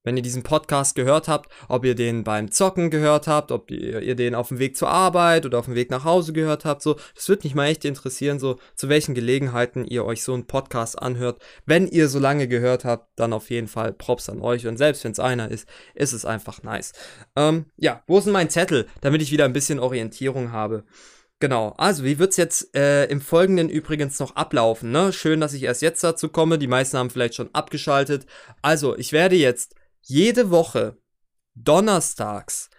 wenn 0.08 0.16
ihr 0.16 0.22
diesen 0.22 0.42
Podcast 0.42 0.94
gehört 0.94 1.28
habt, 1.28 1.52
ob 1.68 1.84
ihr 1.84 1.94
den 1.94 2.24
beim 2.24 2.50
Zocken 2.50 2.88
gehört 2.88 3.26
habt, 3.26 3.52
ob 3.52 3.70
ihr, 3.70 4.00
ihr, 4.00 4.14
den 4.14 4.34
auf 4.34 4.48
dem 4.48 4.58
Weg 4.58 4.74
zur 4.74 4.88
Arbeit 4.88 5.44
oder 5.44 5.58
auf 5.58 5.66
dem 5.66 5.74
Weg 5.74 5.90
nach 5.90 6.04
Hause 6.04 6.32
gehört 6.32 6.64
habt. 6.64 6.80
So, 6.82 6.96
das 7.14 7.28
würde 7.28 7.42
mich 7.46 7.54
mal 7.54 7.66
echt 7.66 7.84
interessieren, 7.84 8.38
so 8.38 8.58
zu 8.74 8.88
welchen 8.88 9.14
Gelegenheiten 9.14 9.84
ihr 9.84 10.06
euch 10.06 10.22
so 10.22 10.32
einen 10.32 10.46
Podcast 10.46 10.98
anhört. 10.98 11.42
Wenn 11.66 11.86
ihr 11.86 12.08
so 12.08 12.18
lange 12.18 12.48
gehört 12.48 12.86
habt, 12.86 13.18
dann 13.18 13.34
auf 13.34 13.50
jeden 13.50 13.68
Fall 13.68 13.92
Props 13.92 14.30
an 14.30 14.40
euch. 14.40 14.66
Und 14.66 14.78
selbst 14.78 15.04
wenn 15.04 15.12
es 15.12 15.20
einer 15.20 15.50
ist, 15.50 15.68
ist 15.94 16.14
es 16.14 16.24
einfach 16.24 16.62
nice. 16.62 16.92
Ähm, 17.36 17.66
ja, 17.76 18.02
wo 18.06 18.16
ist 18.16 18.24
denn 18.24 18.32
mein 18.32 18.50
Zettel, 18.50 18.86
damit 19.02 19.20
ich 19.20 19.30
wieder 19.30 19.44
ein 19.44 19.52
bisschen 19.52 19.78
Orientierung 19.78 20.52
habe? 20.52 20.84
Genau, 21.40 21.68
also 21.78 22.02
wie 22.02 22.18
wird's 22.18 22.36
jetzt 22.36 22.74
äh, 22.74 23.04
im 23.06 23.20
Folgenden 23.20 23.68
übrigens 23.68 24.18
noch 24.18 24.34
ablaufen? 24.34 24.90
Ne? 24.90 25.12
Schön, 25.12 25.40
dass 25.40 25.54
ich 25.54 25.62
erst 25.62 25.82
jetzt 25.82 26.02
dazu 26.02 26.28
komme. 26.28 26.58
Die 26.58 26.66
meisten 26.66 26.98
haben 26.98 27.10
vielleicht 27.10 27.36
schon 27.36 27.54
abgeschaltet. 27.54 28.26
Also, 28.60 28.96
ich 28.96 29.12
werde 29.12 29.36
jetzt 29.36 29.76
jede 30.02 30.50
Woche 30.50 30.96
donnerstags 31.54 32.70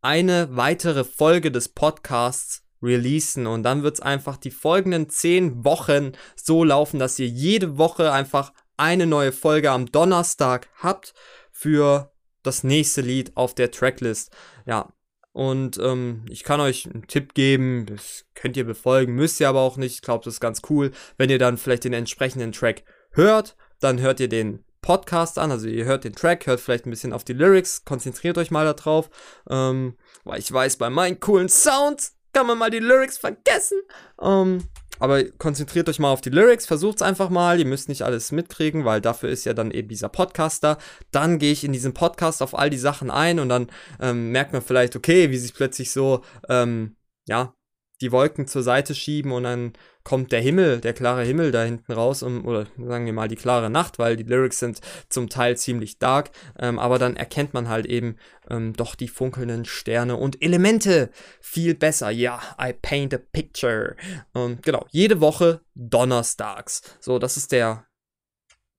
eine 0.00 0.48
weitere 0.56 1.04
Folge 1.04 1.50
des 1.50 1.68
Podcasts 1.68 2.62
releasen 2.82 3.46
und 3.46 3.62
dann 3.64 3.82
wird 3.82 3.96
es 3.96 4.00
einfach 4.00 4.38
die 4.38 4.50
folgenden 4.50 5.10
zehn 5.10 5.62
Wochen 5.64 6.12
so 6.36 6.64
laufen, 6.64 6.98
dass 6.98 7.18
ihr 7.18 7.28
jede 7.28 7.76
Woche 7.76 8.12
einfach 8.12 8.54
eine 8.78 9.06
neue 9.06 9.32
Folge 9.32 9.70
am 9.70 9.92
Donnerstag 9.92 10.68
habt 10.78 11.12
für 11.52 12.14
das 12.42 12.64
nächste 12.64 13.02
Lied 13.02 13.36
auf 13.36 13.54
der 13.54 13.70
Tracklist. 13.70 14.34
Ja, 14.64 14.90
und 15.32 15.78
ähm, 15.78 16.24
ich 16.28 16.42
kann 16.42 16.60
euch 16.60 16.86
einen 16.86 17.06
Tipp 17.06 17.34
geben, 17.34 17.86
das 17.86 18.24
könnt 18.34 18.56
ihr 18.56 18.64
befolgen, 18.64 19.14
müsst 19.14 19.40
ihr 19.40 19.48
aber 19.48 19.60
auch 19.60 19.76
nicht. 19.76 19.94
Ich 19.94 20.02
glaube, 20.02 20.24
das 20.24 20.34
ist 20.34 20.40
ganz 20.40 20.62
cool, 20.68 20.90
wenn 21.18 21.30
ihr 21.30 21.38
dann 21.38 21.56
vielleicht 21.56 21.84
den 21.84 21.92
entsprechenden 21.92 22.52
Track 22.52 22.82
hört, 23.12 23.56
dann 23.80 24.00
hört 24.00 24.20
ihr 24.20 24.28
den 24.28 24.64
Podcast 24.82 25.38
an, 25.38 25.50
also 25.50 25.68
ihr 25.68 25.84
hört 25.84 26.04
den 26.04 26.14
Track, 26.14 26.46
hört 26.46 26.60
vielleicht 26.60 26.86
ein 26.86 26.90
bisschen 26.90 27.12
auf 27.12 27.24
die 27.24 27.34
Lyrics, 27.34 27.84
konzentriert 27.84 28.38
euch 28.38 28.50
mal 28.50 28.64
darauf, 28.64 29.10
ähm, 29.48 29.96
weil 30.24 30.38
ich 30.40 30.50
weiß, 30.50 30.76
bei 30.76 30.90
meinen 30.90 31.20
coolen 31.20 31.48
Sounds 31.48 32.16
kann 32.32 32.46
man 32.46 32.58
mal 32.58 32.70
die 32.70 32.78
Lyrics 32.78 33.18
vergessen. 33.18 33.78
Ähm, 34.20 34.64
aber 35.00 35.24
konzentriert 35.24 35.88
euch 35.88 35.98
mal 35.98 36.12
auf 36.12 36.20
die 36.20 36.30
Lyrics, 36.30 36.66
versucht 36.66 36.96
es 36.96 37.02
einfach 37.02 37.30
mal. 37.30 37.58
Ihr 37.58 37.66
müsst 37.66 37.88
nicht 37.88 38.02
alles 38.02 38.30
mitkriegen, 38.32 38.84
weil 38.84 39.00
dafür 39.00 39.30
ist 39.30 39.44
ja 39.44 39.54
dann 39.54 39.70
eben 39.70 39.88
dieser 39.88 40.08
Podcaster. 40.08 40.78
Dann 41.10 41.38
gehe 41.38 41.52
ich 41.52 41.64
in 41.64 41.72
diesem 41.72 41.94
Podcast 41.94 42.42
auf 42.42 42.56
all 42.56 42.70
die 42.70 42.78
Sachen 42.78 43.10
ein 43.10 43.40
und 43.40 43.48
dann 43.48 43.70
ähm, 44.00 44.30
merkt 44.30 44.52
man 44.52 44.62
vielleicht, 44.62 44.94
okay, 44.94 45.30
wie 45.30 45.38
sich 45.38 45.54
plötzlich 45.54 45.90
so, 45.90 46.22
ähm, 46.48 46.96
ja, 47.26 47.54
die 48.00 48.12
Wolken 48.12 48.46
zur 48.46 48.62
Seite 48.62 48.94
schieben 48.94 49.32
und 49.32 49.44
dann 49.44 49.72
kommt 50.02 50.32
der 50.32 50.40
Himmel, 50.40 50.80
der 50.80 50.94
klare 50.94 51.22
Himmel 51.24 51.52
da 51.52 51.62
hinten 51.62 51.92
raus, 51.92 52.22
um, 52.22 52.46
oder 52.46 52.66
sagen 52.78 53.06
wir 53.06 53.12
mal 53.12 53.28
die 53.28 53.36
klare 53.36 53.68
Nacht, 53.68 53.98
weil 53.98 54.16
die 54.16 54.22
Lyrics 54.22 54.58
sind 54.58 54.80
zum 55.08 55.28
Teil 55.28 55.56
ziemlich 55.56 55.98
dark, 55.98 56.30
ähm, 56.58 56.78
aber 56.78 56.98
dann 56.98 57.16
erkennt 57.16 57.52
man 57.52 57.68
halt 57.68 57.86
eben 57.86 58.16
ähm, 58.48 58.72
doch 58.72 58.94
die 58.94 59.08
funkelnden 59.08 59.66
Sterne 59.66 60.16
und 60.16 60.42
Elemente 60.42 61.10
viel 61.40 61.74
besser. 61.74 62.10
Ja, 62.10 62.40
I 62.60 62.72
paint 62.72 63.12
a 63.12 63.18
picture. 63.18 63.96
Und 64.32 64.62
genau, 64.62 64.86
jede 64.90 65.20
Woche 65.20 65.60
donnerstags. 65.74 66.82
So, 67.00 67.18
das 67.18 67.36
ist 67.36 67.52
der 67.52 67.86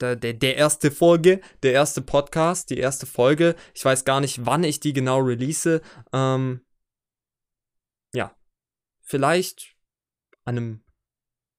der, 0.02 0.16
der, 0.16 0.34
der, 0.34 0.58
erste 0.58 0.90
Folge, 0.90 1.42
der 1.62 1.74
erste 1.74 2.02
Podcast, 2.02 2.72
die 2.72 2.80
erste 2.80 3.06
Folge. 3.06 3.56
Ich 3.76 3.86
weiß 3.86 4.04
gar 4.04 4.20
nicht, 4.20 4.48
wann 4.48 4.64
ich 4.64 4.80
die 4.80 4.94
genau 4.94 5.20
release. 5.20 5.80
Ähm, 6.12 6.62
vielleicht 9.12 9.76
an 10.46 10.58
einem 10.58 10.84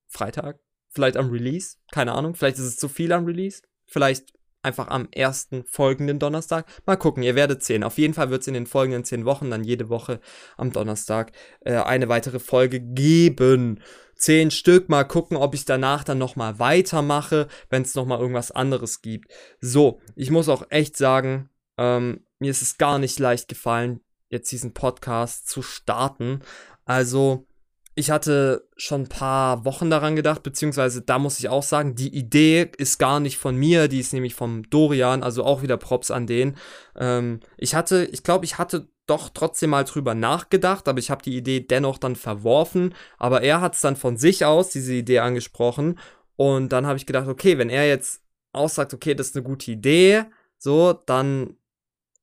Freitag, 0.08 0.58
vielleicht 0.88 1.18
am 1.18 1.30
Release, 1.30 1.76
keine 1.92 2.12
Ahnung, 2.12 2.34
vielleicht 2.34 2.56
ist 2.56 2.64
es 2.64 2.78
zu 2.78 2.88
viel 2.88 3.12
am 3.12 3.26
Release, 3.26 3.62
vielleicht 3.84 4.32
einfach 4.62 4.88
am 4.88 5.08
ersten 5.10 5.64
folgenden 5.64 6.18
Donnerstag. 6.18 6.66
Mal 6.86 6.96
gucken, 6.96 7.22
ihr 7.22 7.34
werdet 7.34 7.62
sehen. 7.62 7.84
Auf 7.84 7.98
jeden 7.98 8.14
Fall 8.14 8.30
wird 8.30 8.40
es 8.40 8.48
in 8.48 8.54
den 8.54 8.66
folgenden 8.66 9.04
zehn 9.04 9.26
Wochen 9.26 9.50
dann 9.50 9.64
jede 9.64 9.90
Woche 9.90 10.20
am 10.56 10.72
Donnerstag 10.72 11.32
äh, 11.60 11.74
eine 11.74 12.08
weitere 12.08 12.38
Folge 12.38 12.80
geben. 12.80 13.80
Zehn 14.14 14.50
Stück, 14.50 14.88
mal 14.88 15.04
gucken, 15.04 15.36
ob 15.36 15.54
ich 15.54 15.66
danach 15.66 16.04
dann 16.04 16.18
nochmal 16.18 16.58
weitermache, 16.58 17.48
wenn 17.68 17.82
es 17.82 17.94
nochmal 17.94 18.20
irgendwas 18.20 18.50
anderes 18.50 19.02
gibt. 19.02 19.30
So, 19.60 20.00
ich 20.14 20.30
muss 20.30 20.48
auch 20.48 20.64
echt 20.70 20.96
sagen, 20.96 21.50
ähm, 21.76 22.24
mir 22.38 22.50
ist 22.50 22.62
es 22.62 22.78
gar 22.78 22.98
nicht 22.98 23.18
leicht 23.18 23.48
gefallen, 23.48 24.00
jetzt 24.32 24.50
diesen 24.50 24.72
Podcast 24.72 25.48
zu 25.48 25.60
starten. 25.60 26.40
Also, 26.84 27.46
ich 27.94 28.10
hatte 28.10 28.66
schon 28.76 29.02
ein 29.02 29.08
paar 29.08 29.64
Wochen 29.64 29.90
daran 29.90 30.16
gedacht, 30.16 30.42
beziehungsweise 30.42 31.02
da 31.02 31.18
muss 31.18 31.38
ich 31.38 31.48
auch 31.48 31.62
sagen, 31.62 31.94
die 31.94 32.14
Idee 32.14 32.70
ist 32.78 32.98
gar 32.98 33.20
nicht 33.20 33.36
von 33.36 33.54
mir, 33.54 33.88
die 33.88 34.00
ist 34.00 34.14
nämlich 34.14 34.34
vom 34.34 34.68
Dorian, 34.70 35.22
also 35.22 35.44
auch 35.44 35.62
wieder 35.62 35.76
Props 35.76 36.10
an 36.10 36.26
den. 36.26 36.56
Ähm, 36.96 37.40
ich 37.58 37.74
hatte, 37.74 38.04
ich 38.10 38.22
glaube, 38.22 38.46
ich 38.46 38.56
hatte 38.56 38.88
doch 39.06 39.28
trotzdem 39.28 39.70
mal 39.70 39.84
drüber 39.84 40.14
nachgedacht, 40.14 40.88
aber 40.88 40.98
ich 40.98 41.10
habe 41.10 41.22
die 41.22 41.36
Idee 41.36 41.60
dennoch 41.60 41.98
dann 41.98 42.16
verworfen. 42.16 42.94
Aber 43.18 43.42
er 43.42 43.60
hat 43.60 43.74
es 43.74 43.80
dann 43.80 43.96
von 43.96 44.16
sich 44.16 44.44
aus, 44.44 44.70
diese 44.70 44.94
Idee 44.94 45.18
angesprochen. 45.18 45.98
Und 46.36 46.70
dann 46.70 46.86
habe 46.86 46.96
ich 46.96 47.06
gedacht, 47.06 47.28
okay, 47.28 47.58
wenn 47.58 47.68
er 47.68 47.86
jetzt 47.86 48.22
aussagt, 48.52 48.94
okay, 48.94 49.14
das 49.14 49.28
ist 49.28 49.36
eine 49.36 49.44
gute 49.44 49.70
Idee, 49.70 50.24
so, 50.58 50.92
dann 50.92 51.56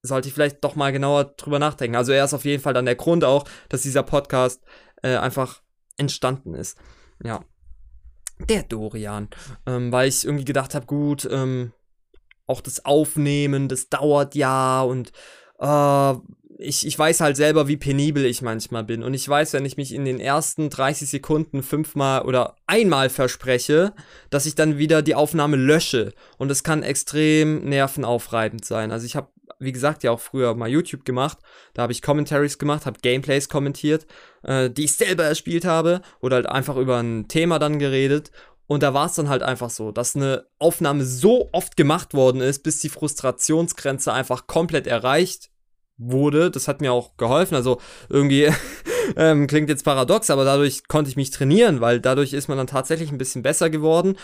sollte 0.01 0.27
ich 0.27 0.33
vielleicht 0.33 0.63
doch 0.63 0.75
mal 0.75 0.91
genauer 0.91 1.25
drüber 1.25 1.59
nachdenken. 1.59 1.95
Also 1.95 2.11
er 2.11 2.25
ist 2.25 2.33
auf 2.33 2.45
jeden 2.45 2.61
Fall 2.61 2.73
dann 2.73 2.85
der 2.85 2.95
Grund 2.95 3.23
auch, 3.23 3.45
dass 3.67 3.81
dieser 3.81 4.03
Podcast 4.03 4.63
äh, 5.01 5.17
einfach 5.17 5.61
entstanden 5.97 6.53
ist. 6.53 6.77
Ja. 7.23 7.43
Der 8.47 8.63
Dorian. 8.63 9.29
Ähm, 9.65 9.91
weil 9.91 10.07
ich 10.07 10.23
irgendwie 10.23 10.45
gedacht 10.45 10.73
habe, 10.73 10.85
gut, 10.85 11.27
ähm, 11.29 11.73
auch 12.47 12.61
das 12.61 12.85
Aufnehmen, 12.85 13.67
das 13.67 13.89
dauert 13.89 14.33
ja 14.35 14.81
und 14.81 15.11
äh, 15.59 16.13
ich, 16.61 16.85
ich 16.85 16.99
weiß 16.99 17.21
halt 17.21 17.37
selber, 17.37 17.69
wie 17.69 17.77
penibel 17.77 18.25
ich 18.25 18.41
manchmal 18.41 18.83
bin. 18.83 19.01
Und 19.01 19.13
ich 19.13 19.27
weiß, 19.27 19.53
wenn 19.53 19.63
ich 19.63 19.77
mich 19.77 19.93
in 19.93 20.03
den 20.03 20.19
ersten 20.19 20.69
30 20.69 21.09
Sekunden 21.09 21.63
fünfmal 21.63 22.23
oder 22.23 22.57
einmal 22.67 23.09
verspreche, 23.09 23.93
dass 24.29 24.45
ich 24.45 24.55
dann 24.55 24.77
wieder 24.77 25.01
die 25.01 25.15
Aufnahme 25.15 25.55
lösche. 25.55 26.13
Und 26.37 26.49
das 26.49 26.63
kann 26.63 26.83
extrem 26.83 27.63
nervenaufreibend 27.63 28.65
sein. 28.65 28.91
Also 28.91 29.05
ich 29.05 29.15
habe 29.15 29.29
wie 29.59 29.71
gesagt, 29.71 30.03
ja 30.03 30.11
auch 30.11 30.19
früher 30.19 30.55
mal 30.55 30.69
YouTube 30.69 31.05
gemacht. 31.05 31.37
Da 31.73 31.83
habe 31.83 31.91
ich 31.91 32.01
Commentaries 32.01 32.57
gemacht, 32.57 32.85
habe 32.85 32.99
Gameplays 33.01 33.49
kommentiert, 33.49 34.07
äh, 34.43 34.69
die 34.69 34.85
ich 34.85 34.93
selber 34.95 35.25
erspielt 35.25 35.65
habe 35.65 36.01
oder 36.21 36.37
halt 36.37 36.47
einfach 36.47 36.77
über 36.77 36.97
ein 36.97 37.27
Thema 37.27 37.59
dann 37.59 37.77
geredet. 37.77 38.31
Und 38.67 38.83
da 38.83 38.93
war 38.93 39.07
es 39.07 39.15
dann 39.15 39.29
halt 39.29 39.43
einfach 39.43 39.69
so, 39.69 39.91
dass 39.91 40.15
eine 40.15 40.45
Aufnahme 40.59 41.03
so 41.03 41.49
oft 41.53 41.75
gemacht 41.75 42.13
worden 42.13 42.39
ist, 42.39 42.63
bis 42.63 42.79
die 42.79 42.89
Frustrationsgrenze 42.89 44.13
einfach 44.13 44.47
komplett 44.47 44.87
erreicht 44.87 45.49
wurde. 45.97 46.51
Das 46.51 46.67
hat 46.67 46.79
mir 46.79 46.93
auch 46.93 47.17
geholfen. 47.17 47.55
Also 47.55 47.81
irgendwie 48.09 48.49
ähm, 49.17 49.47
klingt 49.47 49.69
jetzt 49.69 49.83
paradox, 49.83 50.29
aber 50.29 50.45
dadurch 50.45 50.87
konnte 50.87 51.09
ich 51.09 51.17
mich 51.17 51.31
trainieren, 51.31 51.81
weil 51.81 51.99
dadurch 51.99 52.33
ist 52.33 52.47
man 52.47 52.57
dann 52.57 52.67
tatsächlich 52.67 53.11
ein 53.11 53.17
bisschen 53.17 53.41
besser 53.41 53.69
geworden. 53.69 54.17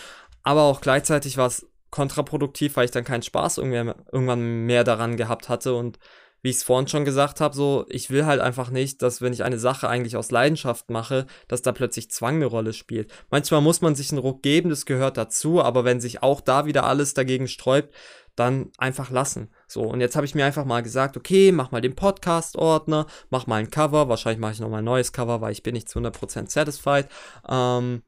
Aber 0.43 0.61
auch 0.61 0.79
gleichzeitig 0.79 1.37
war 1.37 1.47
es 1.47 1.67
kontraproduktiv, 1.95 2.75
weil 2.75 2.85
ich 2.85 2.91
dann 2.91 3.05
keinen 3.05 3.23
Spaß 3.23 3.57
irgendwann 3.57 4.65
mehr 4.65 4.83
daran 4.83 5.15
gehabt 5.15 5.47
hatte 5.47 5.73
und 5.73 5.97
wie 6.41 6.49
ich 6.49 6.57
es 6.57 6.63
vorhin 6.63 6.87
schon 6.87 7.05
gesagt 7.05 7.41
habe, 7.41 7.55
so, 7.55 7.85
ich 7.89 8.11
will 8.11 8.25
halt 8.25 8.41
einfach 8.41 8.69
nicht, 8.69 9.01
dass 9.01 9.21
wenn 9.21 9.33
ich 9.33 9.43
eine 9.43 9.57
Sache 9.57 9.87
eigentlich 9.87 10.17
aus 10.17 10.29
Leidenschaft 10.29 10.91
mache, 10.91 11.25
dass 11.47 11.63
da 11.63 11.71
plötzlich 11.71 12.11
Zwang 12.11 12.35
eine 12.35 12.45
Rolle 12.45 12.73
spielt. 12.73 13.11
Manchmal 13.31 13.61
muss 13.61 13.81
man 13.81 13.95
sich 13.95 14.11
einen 14.11 14.19
Ruck 14.19 14.43
geben, 14.43 14.69
das 14.69 14.85
gehört 14.85 15.17
dazu, 15.17 15.63
aber 15.63 15.85
wenn 15.85 16.01
sich 16.01 16.21
auch 16.21 16.41
da 16.41 16.65
wieder 16.65 16.85
alles 16.85 17.15
dagegen 17.15 17.47
sträubt, 17.47 17.95
dann 18.35 18.71
einfach 18.77 19.09
lassen. 19.09 19.49
So, 19.67 19.83
und 19.83 20.01
jetzt 20.01 20.17
habe 20.17 20.25
ich 20.25 20.35
mir 20.35 20.45
einfach 20.45 20.65
mal 20.65 20.83
gesagt, 20.83 21.15
okay, 21.15 21.53
mach 21.53 21.71
mal 21.71 21.81
den 21.81 21.95
Podcast-Ordner, 21.95 23.07
mach 23.29 23.47
mal 23.47 23.55
ein 23.55 23.71
Cover, 23.71 24.09
wahrscheinlich 24.09 24.41
mache 24.41 24.53
ich 24.53 24.59
nochmal 24.59 24.79
ein 24.79 24.85
neues 24.85 25.13
Cover, 25.13 25.39
weil 25.39 25.53
ich 25.53 25.63
bin 25.63 25.73
nicht 25.73 25.89
zu 25.89 25.99
100% 25.99 26.51
satisfied. 26.51 27.07
Ähm, 27.49 28.03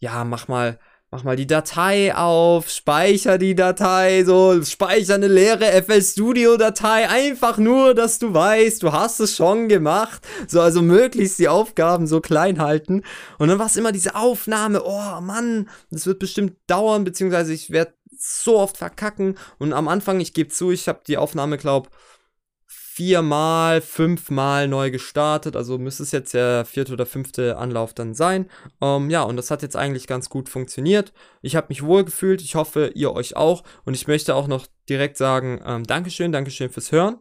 ja, 0.00 0.24
mach 0.24 0.48
mal 0.48 0.78
mach 1.14 1.22
mal 1.22 1.36
die 1.36 1.46
Datei 1.46 2.12
auf, 2.12 2.68
speicher 2.68 3.38
die 3.38 3.54
Datei, 3.54 4.24
so, 4.24 4.60
speicher 4.64 5.14
eine 5.14 5.28
leere 5.28 5.64
FL 5.80 6.02
Studio 6.02 6.56
Datei, 6.56 7.08
einfach 7.08 7.56
nur, 7.56 7.94
dass 7.94 8.18
du 8.18 8.34
weißt, 8.34 8.82
du 8.82 8.90
hast 8.90 9.20
es 9.20 9.36
schon 9.36 9.68
gemacht, 9.68 10.26
so, 10.48 10.60
also 10.60 10.82
möglichst 10.82 11.38
die 11.38 11.46
Aufgaben 11.46 12.08
so 12.08 12.20
klein 12.20 12.58
halten. 12.58 13.04
Und 13.38 13.46
dann 13.46 13.60
war 13.60 13.66
es 13.66 13.76
immer 13.76 13.92
diese 13.92 14.16
Aufnahme, 14.16 14.82
oh 14.84 15.20
Mann, 15.20 15.68
das 15.92 16.04
wird 16.06 16.18
bestimmt 16.18 16.56
dauern, 16.66 17.04
beziehungsweise 17.04 17.52
ich 17.52 17.70
werde 17.70 17.94
so 18.18 18.58
oft 18.58 18.76
verkacken. 18.76 19.38
Und 19.60 19.72
am 19.72 19.86
Anfang, 19.86 20.18
ich 20.18 20.34
gebe 20.34 20.50
zu, 20.50 20.72
ich 20.72 20.88
habe 20.88 21.02
die 21.06 21.16
Aufnahme, 21.16 21.58
glaub, 21.58 21.90
viermal, 22.94 23.80
fünfmal 23.80 24.68
neu 24.68 24.92
gestartet. 24.92 25.56
Also 25.56 25.78
müsste 25.78 26.04
es 26.04 26.12
jetzt 26.12 26.32
der 26.32 26.64
vierte 26.64 26.92
oder 26.92 27.06
fünfte 27.06 27.56
Anlauf 27.56 27.92
dann 27.92 28.14
sein. 28.14 28.48
Ähm, 28.80 29.10
ja, 29.10 29.22
und 29.24 29.36
das 29.36 29.50
hat 29.50 29.62
jetzt 29.62 29.74
eigentlich 29.74 30.06
ganz 30.06 30.28
gut 30.28 30.48
funktioniert. 30.48 31.12
Ich 31.42 31.56
habe 31.56 31.66
mich 31.70 31.82
wohl 31.82 32.04
gefühlt. 32.04 32.40
Ich 32.40 32.54
hoffe, 32.54 32.92
ihr 32.94 33.12
euch 33.12 33.34
auch. 33.34 33.64
Und 33.84 33.94
ich 33.94 34.06
möchte 34.06 34.36
auch 34.36 34.46
noch 34.46 34.68
direkt 34.88 35.16
sagen, 35.16 35.60
ähm, 35.66 35.82
Dankeschön, 35.82 36.30
Dankeschön 36.30 36.70
fürs 36.70 36.92
Hören. 36.92 37.18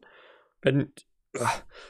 Wenn, 0.62 0.94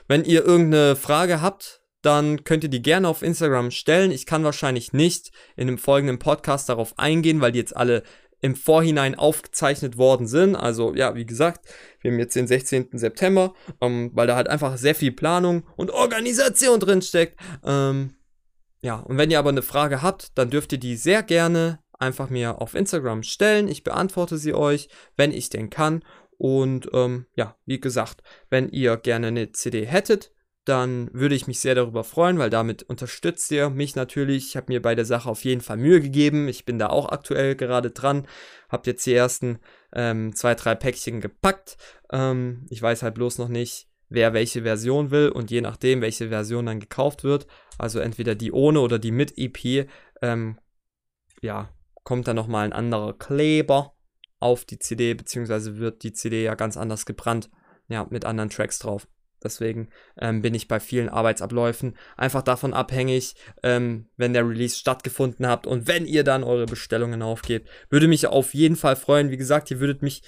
wenn 0.08 0.24
ihr 0.24 0.46
irgendeine 0.46 0.96
Frage 0.96 1.42
habt, 1.42 1.82
dann 2.02 2.46
könnt 2.46 2.64
ihr 2.64 2.70
die 2.70 2.82
gerne 2.82 3.10
auf 3.10 3.22
Instagram 3.22 3.72
stellen. 3.72 4.12
Ich 4.12 4.26
kann 4.26 4.46
wahrscheinlich 4.46 4.94
nicht 4.94 5.32
in 5.58 5.68
dem 5.68 5.78
folgenden 5.78 6.20
Podcast 6.20 6.70
darauf 6.70 6.98
eingehen, 6.98 7.42
weil 7.42 7.52
die 7.52 7.60
jetzt 7.60 7.76
alle 7.76 8.04
im 8.44 8.56
Vorhinein 8.56 9.16
aufgezeichnet 9.16 9.98
worden 9.98 10.28
sind. 10.28 10.58
Also 10.58 10.94
ja, 10.94 11.16
wie 11.16 11.26
gesagt, 11.26 11.66
wir 12.02 12.12
haben 12.12 12.20
jetzt 12.20 12.36
den 12.36 12.46
16. 12.46 12.90
September, 12.92 13.54
ähm, 13.80 14.12
weil 14.14 14.28
da 14.28 14.36
halt 14.36 14.50
einfach 14.50 14.78
sehr 14.78 14.96
viel 14.96 15.14
Planung 15.14 15.64
und 15.78 15.92
Organisation 15.92 16.82
drin 16.82 17.02
steckt. 17.02 17.40
Ähm, 17.64 18.16
ja, 18.82 18.98
und 18.98 19.18
wenn 19.18 19.32
ihr 19.32 19.40
aber 19.40 19.50
eine 19.50 19.62
Frage 19.62 20.02
habt, 20.02 20.38
dann 20.38 20.50
dürft 20.50 20.74
ihr 20.74 20.78
die 20.78 20.98
sehr 20.98 21.24
gerne 21.24 21.80
einfach 21.98 22.30
mir 22.30 22.62
auf 22.62 22.74
Instagram 22.74 23.24
stellen. 23.24 23.70
Ich 23.70 23.86
beantworte 23.86 24.38
sie 24.38 24.54
euch, 24.54 24.90
wenn 25.16 25.32
ich 25.32 25.50
denn 25.50 25.70
kann. 25.70 26.04
Und 26.38 26.90
ähm, 26.92 27.28
ja, 27.38 27.56
wie 27.66 27.80
gesagt, 27.80 28.24
wenn 28.50 28.68
ihr 28.68 28.98
gerne 28.98 29.28
eine 29.28 29.54
CD 29.54 29.86
hättet, 29.86 30.34
dann 30.66 31.10
würde 31.14 31.36
ich 31.36 31.48
mich 31.48 31.60
sehr 31.60 31.76
darüber 31.76 32.04
freuen, 32.04 32.38
weil 32.38 32.50
damit 32.50 32.84
unterstützt 32.84 33.52
ihr 33.52 33.70
mich 33.70 33.96
natürlich. 33.96 34.48
Ich 34.48 34.56
habe 34.56 34.72
mir 34.72 34.82
bei 34.82 34.96
der 34.96 35.06
Sache 35.06 35.30
auf 35.30 35.44
jeden 35.44 35.62
Fall 35.62 35.78
Mühe 35.78 36.00
gegeben. 36.00 36.48
Ich 36.48 36.64
bin 36.66 36.80
da 36.80 36.88
auch 36.88 37.10
aktuell 37.10 37.56
gerade 37.56 37.92
dran. 37.92 38.28
Habe 38.70 38.90
jetzt 38.90 39.06
die 39.06 39.14
ersten 39.14 39.60
ähm, 39.94 40.34
zwei, 40.36 40.56
drei 40.56 40.76
Päckchen 40.76 41.20
gepackt. 41.20 41.78
Ähm, 42.12 42.66
ich 42.70 42.82
weiß 42.82 43.04
halt 43.04 43.16
bloß 43.16 43.40
noch 43.40 43.50
nicht, 43.50 43.88
wer 44.08 44.34
welche 44.34 44.62
Version 44.62 45.12
will 45.12 45.30
und 45.30 45.52
je 45.52 45.62
nachdem, 45.62 46.02
welche 46.02 46.30
Version 46.30 46.66
dann 46.66 46.80
gekauft 46.80 47.24
wird, 47.24 47.48
also 47.78 48.00
entweder 48.00 48.36
die 48.36 48.52
ohne 48.52 48.80
oder 48.80 49.00
die 49.00 49.12
mit 49.12 49.34
EP, 49.38 49.90
ähm, 50.22 50.60
ja, 51.42 51.70
kommt 52.04 52.28
dann 52.28 52.36
nochmal 52.36 52.66
ein 52.66 52.74
anderer 52.74 53.14
Kleber 53.14 53.96
auf 54.40 54.66
die 54.66 54.80
CD, 54.80 55.14
beziehungsweise 55.14 55.78
wird 55.78 56.04
die 56.04 56.14
CD 56.14 56.44
ja 56.44 56.56
ganz 56.56 56.78
anders 56.78 57.06
gebrannt, 57.06 57.50
ja, 57.88 58.06
mit 58.10 58.24
anderen 58.24 58.50
Tracks 58.50 58.80
drauf. 58.80 59.08
Deswegen 59.44 59.90
ähm, 60.20 60.42
bin 60.42 60.54
ich 60.54 60.68
bei 60.68 60.80
vielen 60.80 61.10
Arbeitsabläufen 61.10 61.96
einfach 62.18 62.42
davon 62.42 62.74
abhängig, 62.74 63.36
ähm, 63.62 64.08
wenn 64.18 64.34
der 64.34 64.48
Release 64.48 64.78
stattgefunden 64.78 65.48
hat 65.48 65.68
und 65.68 65.88
wenn 65.88 66.06
ihr 66.06 66.24
dann 66.24 66.44
eure 66.44 66.66
Bestellungen 66.66 67.22
aufgebt. 67.22 67.70
Würde 67.90 68.08
mich 68.08 68.28
auf 68.28 68.54
jeden 68.54 68.76
Fall 68.76 68.96
freuen. 68.96 69.32
Wie 69.32 69.38
gesagt, 69.38 69.72
ihr 69.72 69.80
würdet 69.80 70.02
mich 70.02 70.24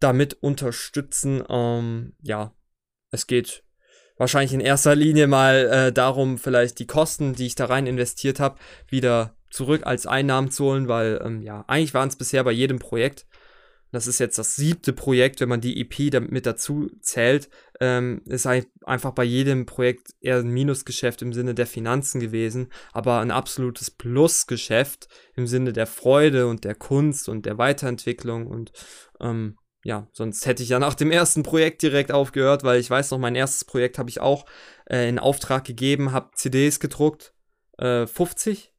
damit 0.00 0.34
unterstützen. 0.34 1.42
Ähm, 1.48 2.14
ja, 2.22 2.52
es 3.10 3.26
geht 3.26 3.62
wahrscheinlich 4.16 4.52
in 4.52 4.60
erster 4.60 4.94
Linie 4.94 5.26
mal 5.26 5.66
äh, 5.66 5.92
darum, 5.92 6.38
vielleicht 6.38 6.78
die 6.78 6.86
Kosten, 6.86 7.34
die 7.34 7.46
ich 7.46 7.54
da 7.54 7.66
rein 7.66 7.86
investiert 7.86 8.40
habe, 8.40 8.58
wieder 8.88 9.36
zurück 9.50 9.86
als 9.86 10.06
Einnahmen 10.06 10.50
zu 10.50 10.64
holen, 10.64 10.88
weil 10.88 11.20
ähm, 11.24 11.42
ja, 11.42 11.64
eigentlich 11.68 11.94
waren 11.94 12.08
es 12.08 12.16
bisher 12.16 12.44
bei 12.44 12.52
jedem 12.52 12.78
Projekt 12.78 13.26
das 13.92 14.06
ist 14.06 14.18
jetzt 14.18 14.38
das 14.38 14.56
siebte 14.56 14.92
Projekt, 14.92 15.40
wenn 15.40 15.48
man 15.48 15.60
die 15.60 15.80
EP 15.80 16.10
damit 16.10 16.46
dazu 16.46 16.90
zählt, 17.00 17.48
ähm, 17.80 18.22
ist 18.26 18.46
einfach 18.46 19.12
bei 19.12 19.24
jedem 19.24 19.66
Projekt 19.66 20.14
eher 20.20 20.38
ein 20.38 20.48
Minusgeschäft 20.48 21.22
im 21.22 21.32
Sinne 21.32 21.54
der 21.54 21.66
Finanzen 21.66 22.20
gewesen, 22.20 22.72
aber 22.92 23.20
ein 23.20 23.30
absolutes 23.30 23.90
Plusgeschäft 23.90 25.08
im 25.34 25.46
Sinne 25.46 25.72
der 25.72 25.86
Freude 25.86 26.46
und 26.46 26.64
der 26.64 26.74
Kunst 26.74 27.28
und 27.28 27.46
der 27.46 27.58
Weiterentwicklung 27.58 28.46
und 28.46 28.72
ähm, 29.20 29.56
ja, 29.84 30.08
sonst 30.10 30.46
hätte 30.46 30.64
ich 30.64 30.70
ja 30.70 30.80
nach 30.80 30.94
dem 30.94 31.12
ersten 31.12 31.44
Projekt 31.44 31.80
direkt 31.80 32.10
aufgehört, 32.10 32.64
weil 32.64 32.80
ich 32.80 32.90
weiß 32.90 33.12
noch, 33.12 33.18
mein 33.18 33.36
erstes 33.36 33.64
Projekt 33.64 33.98
habe 33.98 34.10
ich 34.10 34.20
auch 34.20 34.44
äh, 34.90 35.08
in 35.08 35.20
Auftrag 35.20 35.62
gegeben, 35.62 36.10
habe 36.10 36.32
CDs 36.34 36.80
gedruckt, 36.80 37.34
äh, 37.78 38.04
50 38.04 38.74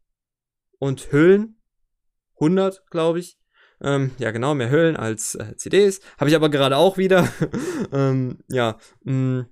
und 0.80 1.14
Hüllen, 1.14 1.62
100, 2.42 2.86
glaube 2.90 3.20
ich. 3.20 3.40
Ähm, 3.82 4.12
ja, 4.18 4.32
genau, 4.32 4.56
mehr 4.56 4.72
Hüllen 4.72 4.96
als 4.96 5.36
äh, 5.36 5.56
CDs. 5.56 6.02
Habe 6.18 6.30
ich 6.30 6.36
aber 6.36 6.50
gerade 6.50 6.78
auch 6.78 6.98
wieder. 6.98 7.28
ähm, 7.92 8.40
ja. 8.50 8.78
Mh. 9.04 9.14
Mm. 9.14 9.46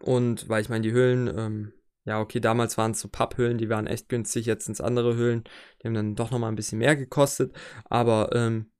Und 0.00 0.48
weil 0.48 0.62
ich 0.62 0.70
meine, 0.70 0.82
die 0.82 0.92
Hüllen, 0.92 1.28
ähm, 1.36 1.72
ja, 2.04 2.20
okay, 2.20 2.40
damals 2.40 2.78
waren 2.78 2.92
es 2.92 3.00
so 3.00 3.08
Papphüllen, 3.08 3.58
die 3.58 3.68
waren 3.68 3.86
echt 3.86 4.08
günstig, 4.08 4.46
jetzt 4.46 4.64
sind 4.64 4.74
es 4.74 4.80
andere 4.80 5.16
Hüllen, 5.16 5.44
die 5.82 5.86
haben 5.86 5.94
dann 5.94 6.14
doch 6.14 6.30
nochmal 6.30 6.50
ein 6.50 6.56
bisschen 6.56 6.78
mehr 6.78 6.96
gekostet. 6.96 7.54
Aber, 7.84 8.30
ähm, 8.32 8.72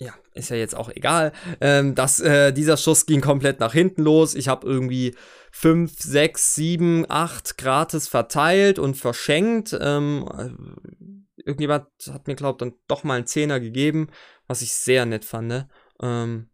ja, 0.00 0.12
ist 0.32 0.50
ja 0.50 0.56
jetzt 0.56 0.74
auch 0.74 0.90
egal. 0.90 1.32
Ähm, 1.60 1.94
das, 1.94 2.18
äh, 2.20 2.52
dieser 2.52 2.76
Schuss 2.76 3.06
ging 3.06 3.20
komplett 3.20 3.60
nach 3.60 3.72
hinten 3.72 4.02
los. 4.02 4.34
Ich 4.34 4.48
habe 4.48 4.66
irgendwie 4.66 5.14
5, 5.52 5.96
6, 5.96 6.54
7, 6.56 7.06
8 7.08 7.56
gratis 7.56 8.08
verteilt 8.08 8.80
und 8.80 8.96
verschenkt. 8.96 9.76
Ähm, 9.80 11.23
irgendjemand 11.44 11.86
hat 12.10 12.26
mir, 12.26 12.34
glaubt, 12.34 12.62
dann 12.62 12.74
doch 12.88 13.04
mal 13.04 13.14
einen 13.14 13.26
Zehner 13.26 13.60
gegeben, 13.60 14.08
was 14.46 14.62
ich 14.62 14.74
sehr 14.74 15.06
nett 15.06 15.24
fand. 15.24 15.48
Ne? 15.48 15.68
Ähm, 16.02 16.50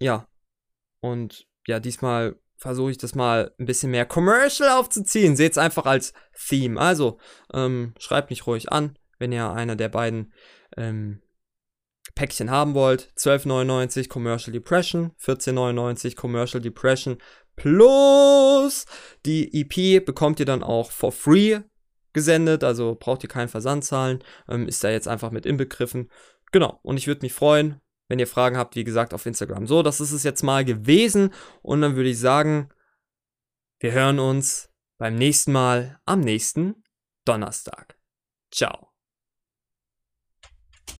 ja. 0.00 0.28
Und 1.00 1.46
ja, 1.66 1.80
diesmal 1.80 2.38
versuche 2.56 2.90
ich 2.90 2.98
das 2.98 3.14
mal 3.14 3.54
ein 3.58 3.66
bisschen 3.66 3.90
mehr 3.90 4.06
commercial 4.06 4.70
aufzuziehen. 4.70 5.36
Seht 5.36 5.52
es 5.52 5.58
einfach 5.58 5.86
als 5.86 6.12
Theme. 6.48 6.80
Also, 6.80 7.18
ähm, 7.52 7.94
schreibt 7.98 8.30
mich 8.30 8.46
ruhig 8.46 8.72
an, 8.72 8.98
wenn 9.18 9.32
ihr 9.32 9.50
einer 9.50 9.76
der 9.76 9.88
beiden 9.88 10.32
ähm, 10.76 11.22
Päckchen 12.14 12.50
haben 12.50 12.74
wollt. 12.74 13.12
12,99 13.16 14.08
Commercial 14.08 14.52
Depression, 14.52 15.12
14,99 15.20 16.16
Commercial 16.16 16.60
Depression 16.60 17.18
plus 17.58 18.86
die 19.26 19.60
EP 19.60 20.04
bekommt 20.04 20.40
ihr 20.40 20.46
dann 20.46 20.62
auch 20.62 20.92
for 20.92 21.12
free 21.12 21.60
gesendet, 22.12 22.64
also 22.64 22.96
braucht 22.98 23.22
ihr 23.22 23.28
keinen 23.28 23.48
Versand 23.48 23.84
zahlen, 23.84 24.22
ähm, 24.48 24.66
ist 24.68 24.82
da 24.82 24.90
jetzt 24.90 25.08
einfach 25.08 25.30
mit 25.30 25.46
inbegriffen. 25.46 26.10
Genau, 26.52 26.78
und 26.82 26.96
ich 26.96 27.06
würde 27.06 27.22
mich 27.22 27.32
freuen, 27.32 27.80
wenn 28.08 28.18
ihr 28.18 28.26
Fragen 28.26 28.56
habt, 28.56 28.74
wie 28.74 28.84
gesagt, 28.84 29.12
auf 29.12 29.26
Instagram. 29.26 29.66
So, 29.66 29.82
das 29.82 30.00
ist 30.00 30.12
es 30.12 30.22
jetzt 30.22 30.42
mal 30.42 30.64
gewesen 30.64 31.32
und 31.62 31.82
dann 31.82 31.96
würde 31.96 32.10
ich 32.10 32.18
sagen, 32.18 32.70
wir 33.80 33.92
hören 33.92 34.18
uns 34.18 34.70
beim 34.98 35.14
nächsten 35.14 35.52
Mal 35.52 36.00
am 36.04 36.20
nächsten 36.20 36.82
Donnerstag. 37.24 37.98
Ciao. 38.50 38.87